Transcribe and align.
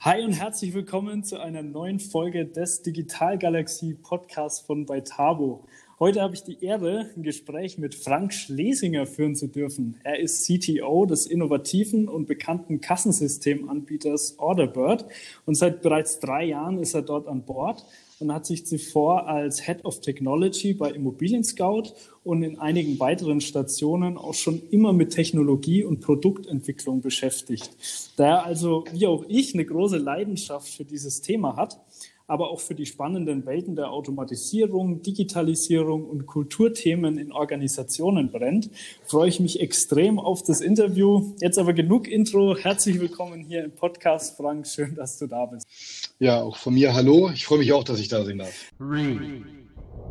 Hi 0.00 0.24
und 0.24 0.30
herzlich 0.30 0.74
willkommen 0.74 1.24
zu 1.24 1.40
einer 1.40 1.64
neuen 1.64 1.98
Folge 1.98 2.46
des 2.46 2.82
Digital 2.82 3.36
Galaxie 3.36 3.94
Podcasts 3.94 4.60
von 4.60 4.86
Beitabo. 4.86 5.64
Heute 5.98 6.22
habe 6.22 6.34
ich 6.34 6.44
die 6.44 6.62
Ehre, 6.62 7.10
ein 7.16 7.24
Gespräch 7.24 7.78
mit 7.78 7.96
Frank 7.96 8.32
Schlesinger 8.32 9.06
führen 9.06 9.34
zu 9.34 9.48
dürfen. 9.48 9.98
Er 10.04 10.20
ist 10.20 10.46
CTO 10.46 11.04
des 11.04 11.26
innovativen 11.26 12.06
und 12.06 12.28
bekannten 12.28 12.80
Kassensystemanbieters 12.80 14.38
Orderbird 14.38 15.04
und 15.46 15.56
seit 15.56 15.82
bereits 15.82 16.20
drei 16.20 16.44
Jahren 16.44 16.78
ist 16.78 16.94
er 16.94 17.02
dort 17.02 17.26
an 17.26 17.42
Bord 17.42 17.84
und 18.20 18.32
hat 18.32 18.46
sich 18.46 18.66
zuvor 18.66 19.28
als 19.28 19.64
Head 19.66 19.84
of 19.84 20.00
Technology 20.00 20.74
bei 20.74 20.90
Immobilien 20.90 21.44
Scout 21.44 21.94
und 22.24 22.42
in 22.42 22.58
einigen 22.58 22.98
weiteren 22.98 23.40
Stationen 23.40 24.16
auch 24.16 24.34
schon 24.34 24.60
immer 24.70 24.92
mit 24.92 25.10
Technologie 25.10 25.84
und 25.84 26.00
Produktentwicklung 26.00 27.00
beschäftigt. 27.00 27.70
Da 28.16 28.28
er 28.28 28.46
also, 28.46 28.84
wie 28.92 29.06
auch 29.06 29.24
ich, 29.28 29.54
eine 29.54 29.64
große 29.64 29.98
Leidenschaft 29.98 30.68
für 30.68 30.84
dieses 30.84 31.20
Thema 31.20 31.56
hat, 31.56 31.80
aber 32.28 32.50
auch 32.50 32.60
für 32.60 32.74
die 32.74 32.86
spannenden 32.86 33.46
Welten 33.46 33.74
der 33.74 33.90
Automatisierung, 33.90 35.02
Digitalisierung 35.02 36.04
und 36.04 36.26
Kulturthemen 36.26 37.16
in 37.16 37.32
Organisationen 37.32 38.30
brennt, 38.30 38.70
freue 39.02 39.30
ich 39.30 39.40
mich 39.40 39.60
extrem 39.60 40.18
auf 40.18 40.42
das 40.42 40.60
Interview. 40.60 41.32
Jetzt 41.40 41.58
aber 41.58 41.72
genug 41.72 42.06
Intro. 42.06 42.54
Herzlich 42.54 43.00
willkommen 43.00 43.40
hier 43.40 43.64
im 43.64 43.72
Podcast, 43.72 44.36
Frank. 44.36 44.66
Schön, 44.66 44.94
dass 44.94 45.18
du 45.18 45.26
da 45.26 45.46
bist. 45.46 46.14
Ja, 46.18 46.42
auch 46.42 46.56
von 46.58 46.74
mir 46.74 46.92
hallo. 46.94 47.30
Ich 47.32 47.46
freue 47.46 47.58
mich 47.58 47.72
auch, 47.72 47.82
dass 47.82 47.98
ich 47.98 48.08
da 48.08 48.22
sein 48.22 48.38
darf. 48.38 48.72
Three, 48.76 49.42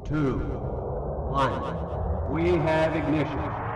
two, 0.09 0.41
one. 1.31 1.87
We 2.33 2.59
have 2.59 2.97
ignition. 2.97 3.66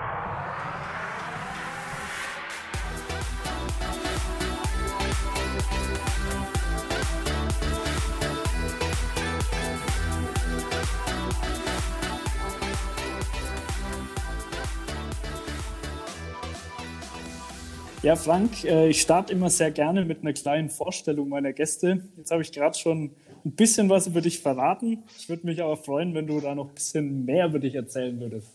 Ja, 18.03 18.15
Frank, 18.15 18.63
äh, 18.63 18.89
ich 18.89 18.99
starte 18.99 19.31
immer 19.31 19.51
sehr 19.51 19.69
gerne 19.69 20.03
mit 20.05 20.21
einer 20.21 20.33
kleinen 20.33 20.71
Vorstellung 20.71 21.29
meiner 21.29 21.53
Gäste. 21.53 22.03
Jetzt 22.17 22.31
habe 22.31 22.41
ich 22.41 22.51
gerade 22.51 22.75
schon 22.75 23.11
ein 23.45 23.51
bisschen 23.51 23.89
was 23.89 24.07
über 24.07 24.21
dich 24.21 24.39
verraten. 24.39 25.03
Ich 25.19 25.29
würde 25.29 25.45
mich 25.45 25.61
aber 25.61 25.77
freuen, 25.77 26.15
wenn 26.15 26.25
du 26.25 26.39
da 26.39 26.55
noch 26.55 26.69
ein 26.69 26.73
bisschen 26.73 27.25
mehr 27.25 27.45
über 27.45 27.59
dich 27.59 27.75
erzählen 27.75 28.19
würdest. 28.19 28.47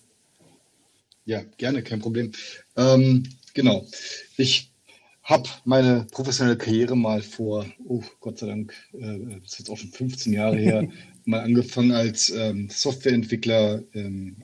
Ja, 1.27 1.42
gerne, 1.58 1.84
kein 1.84 2.00
Problem. 2.00 2.33
Ähm, 2.77 3.22
genau. 3.55 3.86
Ich 4.36 4.72
habe 5.22 5.48
meine 5.64 6.08
professionelle 6.11 6.58
Karriere 6.58 6.97
mal 6.97 7.22
vor, 7.22 7.67
oh 7.86 8.02
Gott 8.19 8.39
sei 8.39 8.48
Dank, 8.48 8.74
äh, 8.94 9.39
das 9.42 9.52
ist 9.52 9.58
jetzt 9.61 9.70
auch 9.70 9.78
schon 9.78 9.91
15 9.91 10.33
Jahre 10.33 10.56
her, 10.56 10.89
mal 11.24 11.42
angefangen 11.42 11.92
als 11.92 12.30
ähm, 12.30 12.69
Softwareentwickler 12.69 13.84
ähm, 13.94 14.39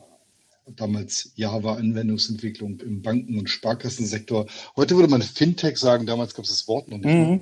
damals 0.67 1.31
Java-Anwendungsentwicklung 1.35 2.79
im 2.79 3.01
Banken- 3.01 3.37
und 3.37 3.49
Sparkassensektor. 3.49 4.47
Heute 4.75 4.95
würde 4.95 5.09
man 5.09 5.21
Fintech 5.21 5.77
sagen, 5.77 6.05
damals 6.05 6.33
gab 6.33 6.45
es 6.45 6.51
das 6.51 6.67
Wort 6.67 6.87
noch 6.87 6.97
nicht. 6.97 7.05
Mhm. 7.05 7.41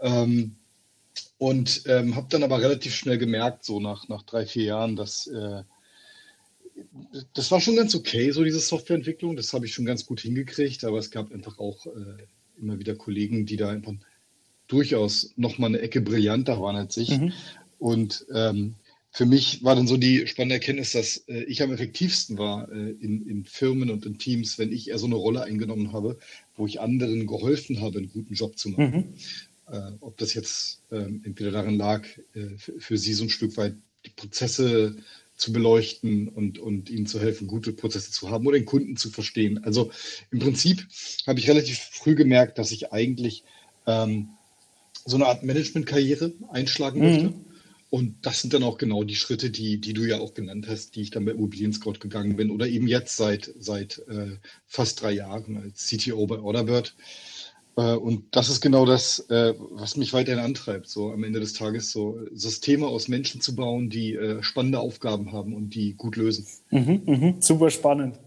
Ähm, 0.00 0.56
und 1.38 1.82
ähm, 1.86 2.16
habe 2.16 2.28
dann 2.30 2.42
aber 2.42 2.60
relativ 2.60 2.94
schnell 2.94 3.18
gemerkt, 3.18 3.64
so 3.64 3.80
nach, 3.80 4.08
nach 4.08 4.22
drei, 4.22 4.46
vier 4.46 4.64
Jahren, 4.64 4.96
dass 4.96 5.26
äh, 5.26 5.62
das 7.34 7.50
war 7.50 7.60
schon 7.60 7.76
ganz 7.76 7.94
okay, 7.94 8.30
so 8.30 8.44
diese 8.44 8.60
Softwareentwicklung. 8.60 9.36
Das 9.36 9.52
habe 9.52 9.66
ich 9.66 9.74
schon 9.74 9.86
ganz 9.86 10.06
gut 10.06 10.20
hingekriegt, 10.20 10.84
aber 10.84 10.98
es 10.98 11.10
gab 11.10 11.32
einfach 11.32 11.58
auch 11.58 11.86
äh, 11.86 12.26
immer 12.58 12.78
wieder 12.78 12.94
Kollegen, 12.94 13.46
die 13.46 13.56
da 13.56 13.70
einfach 13.70 13.94
durchaus 14.66 15.32
noch 15.36 15.58
mal 15.58 15.68
eine 15.68 15.80
Ecke 15.80 16.00
brillanter 16.00 16.60
waren 16.60 16.76
als 16.76 16.96
ich. 16.96 17.18
Mhm. 17.18 17.32
Und 17.78 18.26
ähm, 18.34 18.74
für 19.16 19.24
mich 19.24 19.64
war 19.64 19.74
dann 19.74 19.86
so 19.86 19.96
die 19.96 20.26
spannende 20.26 20.56
Erkenntnis, 20.56 20.92
dass 20.92 21.24
äh, 21.26 21.44
ich 21.44 21.62
am 21.62 21.72
effektivsten 21.72 22.36
war 22.36 22.70
äh, 22.70 22.90
in, 23.00 23.26
in, 23.26 23.46
Firmen 23.46 23.88
und 23.88 24.04
in 24.04 24.18
Teams, 24.18 24.58
wenn 24.58 24.70
ich 24.70 24.90
eher 24.90 24.98
so 24.98 25.06
eine 25.06 25.14
Rolle 25.14 25.42
eingenommen 25.42 25.94
habe, 25.94 26.18
wo 26.54 26.66
ich 26.66 26.82
anderen 26.82 27.26
geholfen 27.26 27.80
habe, 27.80 27.96
einen 27.96 28.10
guten 28.10 28.34
Job 28.34 28.58
zu 28.58 28.68
machen. 28.68 29.14
Mhm. 29.68 29.74
Äh, 29.74 29.92
ob 30.00 30.18
das 30.18 30.34
jetzt 30.34 30.82
ähm, 30.92 31.22
entweder 31.24 31.50
darin 31.50 31.78
lag, 31.78 32.06
äh, 32.34 32.58
für, 32.58 32.78
für, 32.78 32.98
sie 32.98 33.14
so 33.14 33.24
ein 33.24 33.30
Stück 33.30 33.56
weit 33.56 33.76
die 34.04 34.10
Prozesse 34.10 34.96
zu 35.34 35.50
beleuchten 35.50 36.28
und, 36.28 36.58
und 36.58 36.90
ihnen 36.90 37.06
zu 37.06 37.18
helfen, 37.18 37.46
gute 37.46 37.72
Prozesse 37.72 38.10
zu 38.10 38.28
haben 38.28 38.46
oder 38.46 38.58
den 38.58 38.66
Kunden 38.66 38.98
zu 38.98 39.08
verstehen. 39.08 39.64
Also 39.64 39.90
im 40.30 40.40
Prinzip 40.40 40.86
habe 41.26 41.38
ich 41.38 41.48
relativ 41.48 41.78
früh 41.78 42.16
gemerkt, 42.16 42.58
dass 42.58 42.70
ich 42.70 42.92
eigentlich 42.92 43.44
ähm, 43.86 44.28
so 45.06 45.16
eine 45.16 45.24
Art 45.24 45.42
Managementkarriere 45.42 46.34
einschlagen 46.50 46.98
mhm. 46.98 47.06
möchte 47.06 47.46
und 47.96 48.26
das 48.26 48.42
sind 48.42 48.52
dann 48.52 48.62
auch 48.62 48.76
genau 48.76 49.04
die 49.04 49.14
Schritte, 49.14 49.48
die, 49.48 49.80
die 49.80 49.94
du 49.94 50.04
ja 50.04 50.18
auch 50.18 50.34
genannt 50.34 50.66
hast, 50.68 50.96
die 50.96 51.00
ich 51.00 51.10
dann 51.10 51.24
bei 51.24 51.32
Immobilien 51.32 51.72
Scout 51.72 51.94
gegangen 51.98 52.36
bin 52.36 52.50
oder 52.50 52.66
eben 52.66 52.86
jetzt 52.86 53.16
seit, 53.16 53.50
seit 53.58 54.02
äh, 54.06 54.36
fast 54.66 55.00
drei 55.00 55.12
Jahren 55.12 55.56
als 55.56 55.86
CTO 55.86 56.26
bei 56.26 56.38
Orderbird. 56.38 56.94
Äh, 57.78 57.94
und 57.94 58.36
das 58.36 58.50
ist 58.50 58.60
genau 58.60 58.84
das, 58.84 59.20
äh, 59.30 59.54
was 59.70 59.96
mich 59.96 60.12
weiterhin 60.12 60.44
antreibt, 60.44 60.90
so 60.90 61.10
am 61.10 61.24
Ende 61.24 61.40
des 61.40 61.54
Tages 61.54 61.90
so 61.90 62.20
Systeme 62.34 62.86
aus 62.86 63.08
Menschen 63.08 63.40
zu 63.40 63.56
bauen, 63.56 63.88
die 63.88 64.12
äh, 64.12 64.42
spannende 64.42 64.80
Aufgaben 64.80 65.32
haben 65.32 65.54
und 65.54 65.70
die 65.70 65.94
gut 65.94 66.16
lösen. 66.16 66.46
Mhm, 66.68 67.00
mh, 67.06 67.34
super 67.38 67.70
spannend. 67.70 68.20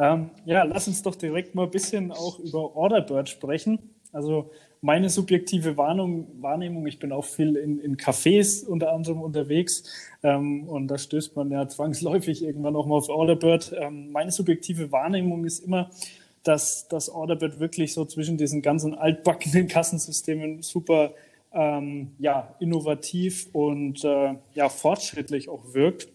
Ähm, 0.00 0.30
ja, 0.46 0.64
lass 0.64 0.88
uns 0.88 1.00
doch 1.02 1.14
direkt 1.14 1.54
mal 1.54 1.66
ein 1.66 1.70
bisschen 1.70 2.10
auch 2.10 2.40
über 2.40 2.74
Orderbird 2.74 3.28
sprechen. 3.28 3.78
Also 4.10 4.50
meine 4.82 5.08
subjektive 5.08 5.76
Wahrnehmung, 5.76 6.86
ich 6.88 6.98
bin 6.98 7.12
auch 7.12 7.24
viel 7.24 7.54
in, 7.56 7.78
in 7.78 7.96
Cafés 7.96 8.66
unter 8.66 8.92
anderem 8.92 9.22
unterwegs 9.22 9.84
ähm, 10.24 10.68
und 10.68 10.88
da 10.88 10.98
stößt 10.98 11.36
man 11.36 11.52
ja 11.52 11.68
zwangsläufig 11.68 12.42
irgendwann 12.42 12.74
auch 12.74 12.86
mal 12.86 12.96
auf 12.96 13.08
Orderbird. 13.08 13.74
Ähm, 13.80 14.10
meine 14.10 14.32
subjektive 14.32 14.90
Wahrnehmung 14.90 15.44
ist 15.44 15.60
immer, 15.60 15.90
dass 16.42 16.88
das 16.88 17.08
Orderbird 17.08 17.60
wirklich 17.60 17.94
so 17.94 18.04
zwischen 18.04 18.36
diesen 18.36 18.60
ganzen 18.60 18.94
altbackenen 18.94 19.68
Kassensystemen 19.68 20.62
super 20.62 21.12
ähm, 21.52 22.10
ja, 22.18 22.56
innovativ 22.58 23.48
und 23.52 24.04
äh, 24.04 24.34
ja, 24.54 24.68
fortschrittlich 24.68 25.48
auch 25.48 25.74
wirkt 25.74 26.08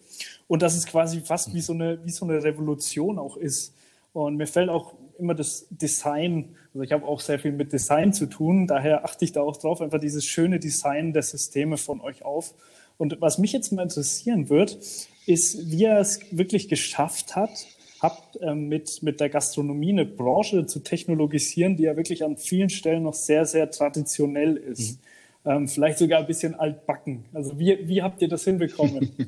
und 0.49 0.61
dass 0.61 0.75
es 0.75 0.85
quasi 0.85 1.21
fast 1.21 1.53
wie 1.53 1.61
so 1.61 1.71
eine, 1.71 2.03
wie 2.03 2.11
so 2.11 2.25
eine 2.25 2.43
Revolution 2.43 3.17
auch 3.17 3.37
ist. 3.37 3.73
Und 4.11 4.35
mir 4.35 4.47
fällt 4.47 4.69
auch 4.69 4.93
immer 5.19 5.33
das 5.33 5.67
Design, 5.69 6.55
also 6.73 6.83
ich 6.83 6.91
habe 6.91 7.05
auch 7.05 7.19
sehr 7.19 7.39
viel 7.39 7.51
mit 7.51 7.73
Design 7.73 8.13
zu 8.13 8.27
tun, 8.27 8.67
daher 8.67 9.05
achte 9.05 9.25
ich 9.25 9.31
da 9.31 9.41
auch 9.41 9.57
drauf, 9.57 9.81
einfach 9.81 9.99
dieses 9.99 10.25
schöne 10.25 10.59
Design 10.59 11.13
der 11.13 11.23
Systeme 11.23 11.77
von 11.77 12.01
euch 12.01 12.23
auf. 12.23 12.53
Und 12.97 13.21
was 13.21 13.37
mich 13.37 13.51
jetzt 13.51 13.71
mal 13.71 13.83
interessieren 13.83 14.49
wird, 14.49 14.77
ist, 15.25 15.71
wie 15.71 15.83
ihr 15.83 15.97
es 15.97 16.19
wirklich 16.31 16.67
geschafft 16.67 17.35
hat, 17.35 17.67
habt, 17.99 18.39
ähm, 18.41 18.67
mit, 18.67 19.01
mit 19.03 19.19
der 19.19 19.29
Gastronomie 19.29 19.91
eine 19.91 20.05
Branche 20.05 20.65
zu 20.65 20.79
technologisieren, 20.79 21.77
die 21.77 21.83
ja 21.83 21.95
wirklich 21.95 22.23
an 22.23 22.37
vielen 22.37 22.69
Stellen 22.69 23.03
noch 23.03 23.13
sehr, 23.13 23.45
sehr 23.45 23.69
traditionell 23.69 24.57
ist. 24.57 24.99
Mhm. 25.43 25.51
Ähm, 25.51 25.67
vielleicht 25.67 25.97
sogar 25.97 26.19
ein 26.19 26.27
bisschen 26.27 26.55
altbacken. 26.55 27.25
Also 27.33 27.57
wie, 27.57 27.87
wie 27.87 28.01
habt 28.01 28.21
ihr 28.21 28.27
das 28.27 28.43
hinbekommen? 28.43 29.11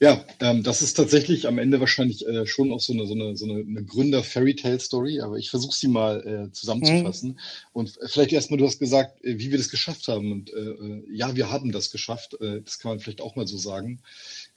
Ja, 0.00 0.24
ähm, 0.40 0.62
das 0.62 0.82
ist 0.82 0.94
tatsächlich 0.94 1.46
am 1.46 1.58
Ende 1.58 1.80
wahrscheinlich 1.80 2.26
äh, 2.26 2.46
schon 2.46 2.72
auch 2.72 2.80
so 2.80 2.92
eine, 2.92 3.06
so 3.06 3.14
eine, 3.14 3.36
so 3.36 3.44
eine, 3.44 3.60
eine 3.60 3.84
Gründer-Fairy-Tale-Story, 3.84 5.20
aber 5.20 5.36
ich 5.36 5.50
versuche 5.50 5.74
sie 5.74 5.88
mal 5.88 6.26
äh, 6.26 6.52
zusammenzufassen. 6.52 7.30
Mhm. 7.30 7.38
Und 7.72 7.98
vielleicht 8.06 8.32
erstmal, 8.32 8.58
du 8.58 8.66
hast 8.66 8.78
gesagt, 8.78 9.24
äh, 9.24 9.38
wie 9.38 9.50
wir 9.50 9.58
das 9.58 9.70
geschafft 9.70 10.08
haben. 10.08 10.32
Und 10.32 10.52
äh, 10.52 10.58
äh, 10.58 11.04
ja, 11.10 11.34
wir 11.36 11.50
haben 11.50 11.72
das 11.72 11.90
geschafft. 11.90 12.40
Äh, 12.40 12.62
das 12.62 12.78
kann 12.78 12.90
man 12.90 13.00
vielleicht 13.00 13.20
auch 13.20 13.36
mal 13.36 13.46
so 13.46 13.58
sagen. 13.58 14.00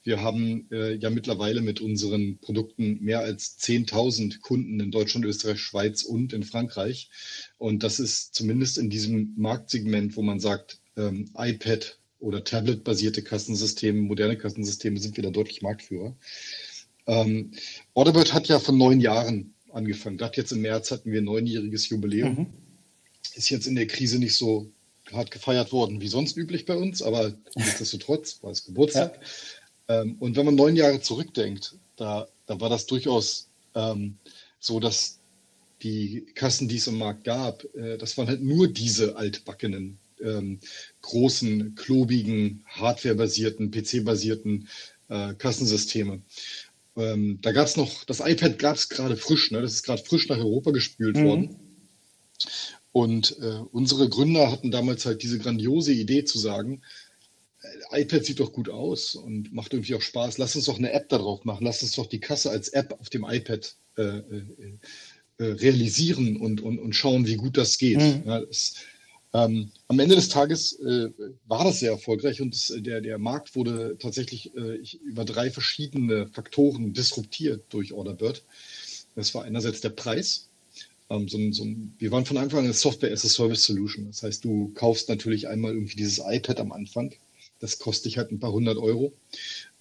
Wir 0.03 0.21
haben 0.21 0.67
äh, 0.71 0.95
ja 0.95 1.09
mittlerweile 1.09 1.61
mit 1.61 1.79
unseren 1.79 2.37
Produkten 2.39 2.99
mehr 3.01 3.19
als 3.19 3.59
10.000 3.59 4.41
Kunden 4.41 4.79
in 4.79 4.91
Deutschland, 4.91 5.25
Österreich, 5.25 5.59
Schweiz 5.59 6.03
und 6.03 6.33
in 6.33 6.43
Frankreich. 6.43 7.09
Und 7.57 7.83
das 7.83 7.99
ist 7.99 8.33
zumindest 8.33 8.77
in 8.77 8.89
diesem 8.89 9.33
Marktsegment, 9.37 10.15
wo 10.15 10.21
man 10.21 10.39
sagt, 10.39 10.79
ähm, 10.97 11.29
iPad, 11.37 11.99
oder 12.21 12.43
Tablet-basierte 12.43 13.23
Kassensysteme, 13.23 13.99
moderne 14.01 14.37
Kassensysteme 14.37 14.99
sind 14.99 15.17
wir 15.17 15.23
da 15.23 15.29
deutlich 15.31 15.61
Marktführer. 15.61 16.15
Ähm, 17.07 17.51
Orderbird 17.93 18.33
hat 18.33 18.47
ja 18.47 18.59
von 18.59 18.77
neun 18.77 18.99
Jahren 18.99 19.53
angefangen. 19.71 20.17
Gerade 20.17 20.37
jetzt 20.37 20.51
im 20.51 20.61
März 20.61 20.91
hatten 20.91 21.11
wir 21.11 21.21
ein 21.21 21.25
neunjähriges 21.25 21.89
Jubiläum. 21.89 22.35
Mhm. 22.35 22.47
Ist 23.33 23.49
jetzt 23.49 23.67
in 23.67 23.75
der 23.75 23.87
Krise 23.87 24.19
nicht 24.19 24.35
so 24.35 24.69
hart 25.11 25.31
gefeiert 25.31 25.71
worden 25.71 25.99
wie 25.99 26.07
sonst 26.07 26.37
üblich 26.37 26.65
bei 26.65 26.75
uns, 26.75 27.01
aber 27.01 27.33
nichtsdestotrotz 27.55 28.41
war 28.43 28.51
es 28.51 28.65
Geburtstag. 28.65 29.19
Ja. 29.89 30.01
Ähm, 30.01 30.15
und 30.19 30.35
wenn 30.35 30.45
man 30.45 30.55
neun 30.55 30.75
Jahre 30.75 31.01
zurückdenkt, 31.01 31.75
da, 31.95 32.27
da 32.45 32.59
war 32.59 32.69
das 32.69 32.85
durchaus 32.85 33.49
ähm, 33.75 34.17
so, 34.59 34.79
dass 34.79 35.19
die 35.81 36.27
Kassen, 36.35 36.67
die 36.67 36.77
es 36.77 36.87
im 36.87 36.97
Markt 36.97 37.23
gab, 37.23 37.63
äh, 37.75 37.97
das 37.97 38.17
waren 38.17 38.27
halt 38.27 38.43
nur 38.43 38.67
diese 38.67 39.15
altbackenen 39.15 39.97
ähm, 40.23 40.59
großen, 41.01 41.75
klobigen, 41.75 42.63
hardwarebasierten, 42.67 43.71
PC-basierten 43.71 44.67
äh, 45.09 45.33
Kassensysteme. 45.35 46.21
Ähm, 46.97 47.39
da 47.41 47.51
gab 47.51 47.67
es 47.67 47.77
noch, 47.77 48.03
das 48.03 48.19
iPad 48.19 48.59
gab 48.59 48.75
es 48.75 48.89
gerade 48.89 49.15
frisch, 49.15 49.51
ne? 49.51 49.61
das 49.61 49.73
ist 49.73 49.83
gerade 49.83 50.03
frisch 50.03 50.27
nach 50.29 50.37
Europa 50.37 50.71
gespült 50.71 51.17
mhm. 51.17 51.25
worden. 51.25 51.55
Und 52.91 53.37
äh, 53.39 53.61
unsere 53.71 54.09
Gründer 54.09 54.51
hatten 54.51 54.71
damals 54.71 55.05
halt 55.05 55.23
diese 55.23 55.39
grandiose 55.39 55.93
Idee 55.93 56.25
zu 56.25 56.37
sagen, 56.37 56.81
äh, 57.91 58.01
iPad 58.01 58.25
sieht 58.25 58.39
doch 58.39 58.51
gut 58.51 58.69
aus 58.69 59.15
und 59.15 59.53
macht 59.53 59.73
irgendwie 59.73 59.95
auch 59.95 60.01
Spaß. 60.01 60.37
Lass 60.37 60.55
uns 60.55 60.65
doch 60.65 60.77
eine 60.77 60.91
App 60.91 61.07
darauf 61.09 61.45
machen. 61.45 61.63
Lass 61.63 61.83
uns 61.83 61.93
doch 61.93 62.07
die 62.07 62.19
Kasse 62.19 62.49
als 62.49 62.69
App 62.69 62.97
auf 62.99 63.09
dem 63.09 63.25
iPad 63.25 63.75
äh, 63.97 64.01
äh, 64.01 64.45
äh 65.37 65.43
realisieren 65.43 66.37
und, 66.37 66.61
und, 66.61 66.79
und 66.79 66.93
schauen, 66.93 67.27
wie 67.27 67.37
gut 67.37 67.57
das 67.57 67.77
geht. 67.77 67.99
Mhm. 67.99 68.23
Ja, 68.25 68.41
das, 68.41 68.75
ähm, 69.33 69.71
am 69.87 69.99
Ende 69.99 70.15
des 70.15 70.29
Tages 70.29 70.73
äh, 70.79 71.09
war 71.47 71.63
das 71.63 71.79
sehr 71.79 71.91
erfolgreich 71.91 72.41
und 72.41 72.53
das, 72.53 72.73
der, 72.77 73.01
der 73.01 73.17
Markt 73.17 73.55
wurde 73.55 73.95
tatsächlich 73.99 74.55
äh, 74.55 74.79
über 75.05 75.23
drei 75.23 75.49
verschiedene 75.51 76.27
Faktoren 76.27 76.93
disruptiert 76.93 77.63
durch 77.69 77.93
Orderbird. 77.93 78.43
Das 79.15 79.33
war 79.33 79.43
einerseits 79.43 79.81
der 79.81 79.89
Preis. 79.89 80.49
Ähm, 81.09 81.27
so 81.29 81.37
ein, 81.37 81.53
so 81.53 81.63
ein, 81.63 81.93
wir 81.97 82.11
waren 82.11 82.25
von 82.25 82.37
Anfang 82.37 82.59
an 82.59 82.65
eine 82.65 82.73
Software 82.73 83.11
as 83.11 83.25
a 83.25 83.29
Service 83.29 83.63
Solution. 83.63 84.07
Das 84.07 84.23
heißt, 84.23 84.43
du 84.43 84.71
kaufst 84.73 85.07
natürlich 85.07 85.47
einmal 85.47 85.73
irgendwie 85.73 85.95
dieses 85.95 86.21
iPad 86.25 86.59
am 86.59 86.71
Anfang. 86.71 87.13
Das 87.59 87.79
kostet 87.79 88.07
dich 88.07 88.17
halt 88.17 88.31
ein 88.31 88.39
paar 88.39 88.51
hundert 88.51 88.77
Euro. 88.77 89.13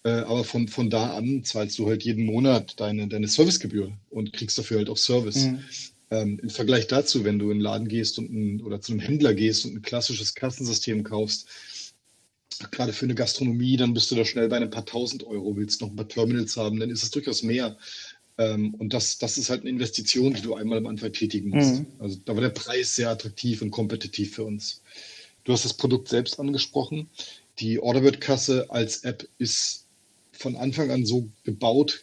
Äh, 0.02 0.10
aber 0.10 0.44
von, 0.44 0.68
von 0.68 0.90
da 0.90 1.14
an 1.14 1.44
zahlst 1.44 1.78
du 1.78 1.88
halt 1.88 2.04
jeden 2.04 2.24
Monat 2.24 2.78
deine, 2.80 3.08
deine 3.08 3.28
Servicegebühr 3.28 3.92
und 4.10 4.32
kriegst 4.32 4.58
dafür 4.58 4.78
halt 4.78 4.88
auch 4.88 4.96
Service. 4.96 5.44
Mhm. 5.46 5.64
Ähm, 6.10 6.40
Im 6.42 6.50
Vergleich 6.50 6.88
dazu, 6.88 7.24
wenn 7.24 7.38
du 7.38 7.50
in 7.50 7.58
den 7.58 7.60
Laden 7.60 7.86
gehst 7.86 8.18
und 8.18 8.32
ein, 8.32 8.62
oder 8.62 8.80
zu 8.80 8.92
einem 8.92 9.00
Händler 9.00 9.32
gehst 9.32 9.64
und 9.64 9.76
ein 9.76 9.82
klassisches 9.82 10.34
Kassensystem 10.34 11.04
kaufst, 11.04 11.46
gerade 12.72 12.92
für 12.92 13.04
eine 13.04 13.14
Gastronomie, 13.14 13.76
dann 13.76 13.94
bist 13.94 14.10
du 14.10 14.16
da 14.16 14.24
schnell 14.24 14.48
bei 14.48 14.56
ein 14.56 14.70
paar 14.70 14.84
tausend 14.84 15.24
Euro, 15.24 15.56
willst 15.56 15.80
noch 15.80 15.90
ein 15.90 15.96
paar 15.96 16.08
Terminals 16.08 16.56
haben, 16.56 16.80
dann 16.80 16.90
ist 16.90 17.04
es 17.04 17.12
durchaus 17.12 17.44
mehr. 17.44 17.78
Ähm, 18.38 18.74
und 18.74 18.92
das, 18.92 19.18
das 19.18 19.38
ist 19.38 19.50
halt 19.50 19.60
eine 19.60 19.70
Investition, 19.70 20.34
die 20.34 20.42
du 20.42 20.54
einmal 20.54 20.78
am 20.78 20.88
Anfang 20.88 21.12
tätigen 21.12 21.50
musst. 21.50 21.76
Mhm. 21.76 21.86
Also 22.00 22.18
da 22.24 22.34
war 22.34 22.42
der 22.42 22.50
Preis 22.50 22.96
sehr 22.96 23.10
attraktiv 23.10 23.62
und 23.62 23.70
kompetitiv 23.70 24.34
für 24.34 24.44
uns. 24.44 24.82
Du 25.44 25.52
hast 25.52 25.64
das 25.64 25.74
Produkt 25.74 26.08
selbst 26.08 26.40
angesprochen. 26.40 27.08
Die 27.60 27.78
Orderbird-Kasse 27.78 28.66
als 28.70 29.04
App 29.04 29.28
ist 29.38 29.86
von 30.32 30.56
Anfang 30.56 30.90
an 30.90 31.06
so 31.06 31.28
gebaut 31.44 32.02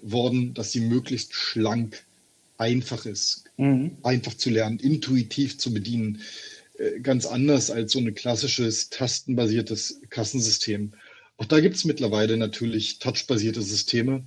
worden, 0.00 0.54
dass 0.54 0.72
sie 0.72 0.80
möglichst 0.80 1.34
schlank 1.34 1.94
ist 1.94 2.13
einfach 2.58 3.06
ist, 3.06 3.44
mhm. 3.56 3.98
einfach 4.02 4.34
zu 4.34 4.50
lernen, 4.50 4.78
intuitiv 4.78 5.58
zu 5.58 5.72
bedienen. 5.72 6.20
Äh, 6.78 7.00
ganz 7.00 7.26
anders 7.26 7.70
als 7.70 7.92
so 7.92 7.98
ein 7.98 8.14
klassisches 8.14 8.90
tastenbasiertes 8.90 10.00
Kassensystem. 10.10 10.92
Auch 11.36 11.46
da 11.46 11.60
gibt 11.60 11.76
es 11.76 11.84
mittlerweile 11.84 12.36
natürlich 12.36 12.98
touchbasierte 12.98 13.62
Systeme. 13.62 14.24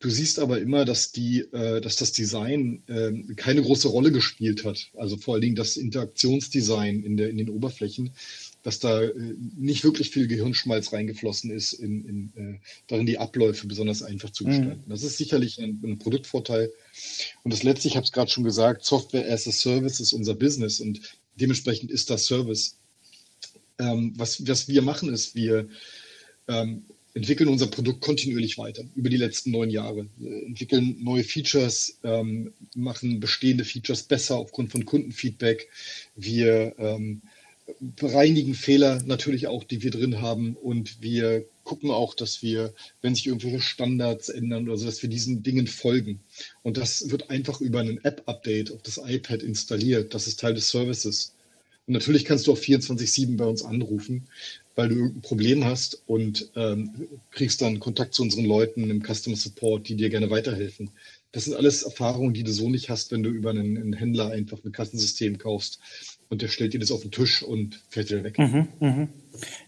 Du 0.00 0.08
siehst 0.08 0.38
aber 0.38 0.60
immer, 0.60 0.84
dass, 0.84 1.12
die, 1.12 1.40
äh, 1.52 1.80
dass 1.80 1.96
das 1.96 2.12
Design 2.12 2.82
äh, 2.86 3.34
keine 3.34 3.62
große 3.62 3.88
Rolle 3.88 4.10
gespielt 4.12 4.64
hat. 4.64 4.90
Also 4.96 5.16
vor 5.16 5.34
allen 5.34 5.42
Dingen 5.42 5.56
das 5.56 5.76
Interaktionsdesign 5.76 7.02
in, 7.02 7.16
der, 7.16 7.28
in 7.28 7.36
den 7.36 7.50
Oberflächen 7.50 8.12
dass 8.62 8.78
da 8.78 9.02
äh, 9.02 9.12
nicht 9.56 9.84
wirklich 9.84 10.10
viel 10.10 10.26
Gehirnschmalz 10.26 10.92
reingeflossen 10.92 11.50
ist, 11.50 11.72
in, 11.72 12.04
in, 12.04 12.32
äh, 12.36 12.58
darin 12.86 13.06
die 13.06 13.18
Abläufe 13.18 13.66
besonders 13.66 14.02
einfach 14.02 14.30
zu 14.30 14.44
gestalten. 14.44 14.82
Mhm. 14.86 14.90
Das 14.90 15.02
ist 15.02 15.16
sicherlich 15.16 15.60
ein, 15.60 15.80
ein, 15.82 15.98
Produktvorteil. 15.98 16.72
Und 17.42 17.52
das 17.52 17.62
letzte, 17.62 17.88
ich 17.88 17.96
habe 17.96 18.04
es 18.04 18.12
gerade 18.12 18.30
schon 18.30 18.44
gesagt, 18.44 18.84
Software 18.84 19.30
as 19.32 19.46
a 19.46 19.52
Service 19.52 20.00
ist 20.00 20.12
unser 20.12 20.34
Business 20.34 20.80
und 20.80 21.00
dementsprechend 21.36 21.90
ist 21.90 22.10
das 22.10 22.26
Service. 22.26 22.76
Ähm, 23.78 24.12
was, 24.16 24.46
was 24.46 24.68
wir 24.68 24.82
machen, 24.82 25.12
ist, 25.12 25.34
wir 25.34 25.68
ähm, 26.48 26.84
entwickeln 27.14 27.48
unser 27.48 27.66
Produkt 27.66 28.02
kontinuierlich 28.02 28.58
weiter 28.58 28.84
über 28.94 29.08
die 29.08 29.16
letzten 29.16 29.50
neun 29.50 29.70
Jahre, 29.70 30.06
wir 30.16 30.42
entwickeln 30.44 30.96
neue 31.00 31.24
Features, 31.24 31.98
ähm, 32.04 32.52
machen 32.76 33.20
bestehende 33.20 33.64
Features 33.64 34.02
besser 34.02 34.36
aufgrund 34.36 34.70
von 34.70 34.84
Kundenfeedback. 34.84 35.68
Wir 36.14 36.74
ähm, 36.78 37.22
bereinigen 37.78 38.54
Fehler 38.54 39.02
natürlich 39.04 39.46
auch, 39.46 39.64
die 39.64 39.82
wir 39.82 39.90
drin 39.90 40.20
haben. 40.20 40.56
Und 40.56 41.02
wir 41.02 41.44
gucken 41.64 41.90
auch, 41.90 42.14
dass 42.14 42.42
wir, 42.42 42.74
wenn 43.02 43.14
sich 43.14 43.26
irgendwelche 43.26 43.60
Standards 43.60 44.28
ändern 44.28 44.68
oder 44.68 44.76
so, 44.76 44.86
dass 44.86 45.02
wir 45.02 45.10
diesen 45.10 45.42
Dingen 45.42 45.66
folgen. 45.66 46.20
Und 46.62 46.76
das 46.76 47.10
wird 47.10 47.30
einfach 47.30 47.60
über 47.60 47.80
einen 47.80 48.02
App-Update 48.04 48.72
auf 48.72 48.82
das 48.82 48.98
iPad 48.98 49.42
installiert. 49.42 50.14
Das 50.14 50.26
ist 50.26 50.40
Teil 50.40 50.54
des 50.54 50.68
Services. 50.68 51.34
Und 51.86 51.94
natürlich 51.94 52.24
kannst 52.24 52.46
du 52.46 52.52
auch 52.52 52.58
24-7 52.58 53.36
bei 53.36 53.44
uns 53.44 53.64
anrufen, 53.64 54.28
weil 54.76 54.88
du 54.88 54.94
irgendein 54.96 55.22
Problem 55.22 55.64
hast 55.64 56.02
und 56.06 56.50
ähm, 56.56 57.08
kriegst 57.30 57.62
dann 57.62 57.80
Kontakt 57.80 58.14
zu 58.14 58.22
unseren 58.22 58.44
Leuten 58.44 58.90
im 58.90 59.02
Customer 59.02 59.36
Support, 59.36 59.88
die 59.88 59.96
dir 59.96 60.08
gerne 60.08 60.30
weiterhelfen. 60.30 60.90
Das 61.32 61.44
sind 61.44 61.54
alles 61.54 61.82
Erfahrungen, 61.82 62.34
die 62.34 62.42
du 62.42 62.52
so 62.52 62.68
nicht 62.68 62.90
hast, 62.90 63.12
wenn 63.12 63.22
du 63.22 63.30
über 63.30 63.50
einen, 63.50 63.76
einen 63.76 63.92
Händler 63.92 64.30
einfach 64.30 64.58
ein 64.64 64.72
Kassensystem 64.72 65.38
kaufst 65.38 65.80
und 66.30 66.42
der 66.42 66.48
stellt 66.48 66.72
dir 66.72 66.80
das 66.80 66.92
auf 66.92 67.02
den 67.02 67.10
Tisch 67.10 67.42
und 67.42 67.80
fährt 67.90 68.10
wieder 68.10 68.24
weg. 68.24 68.38
Mhm, 68.38 68.68
mh. 68.78 69.08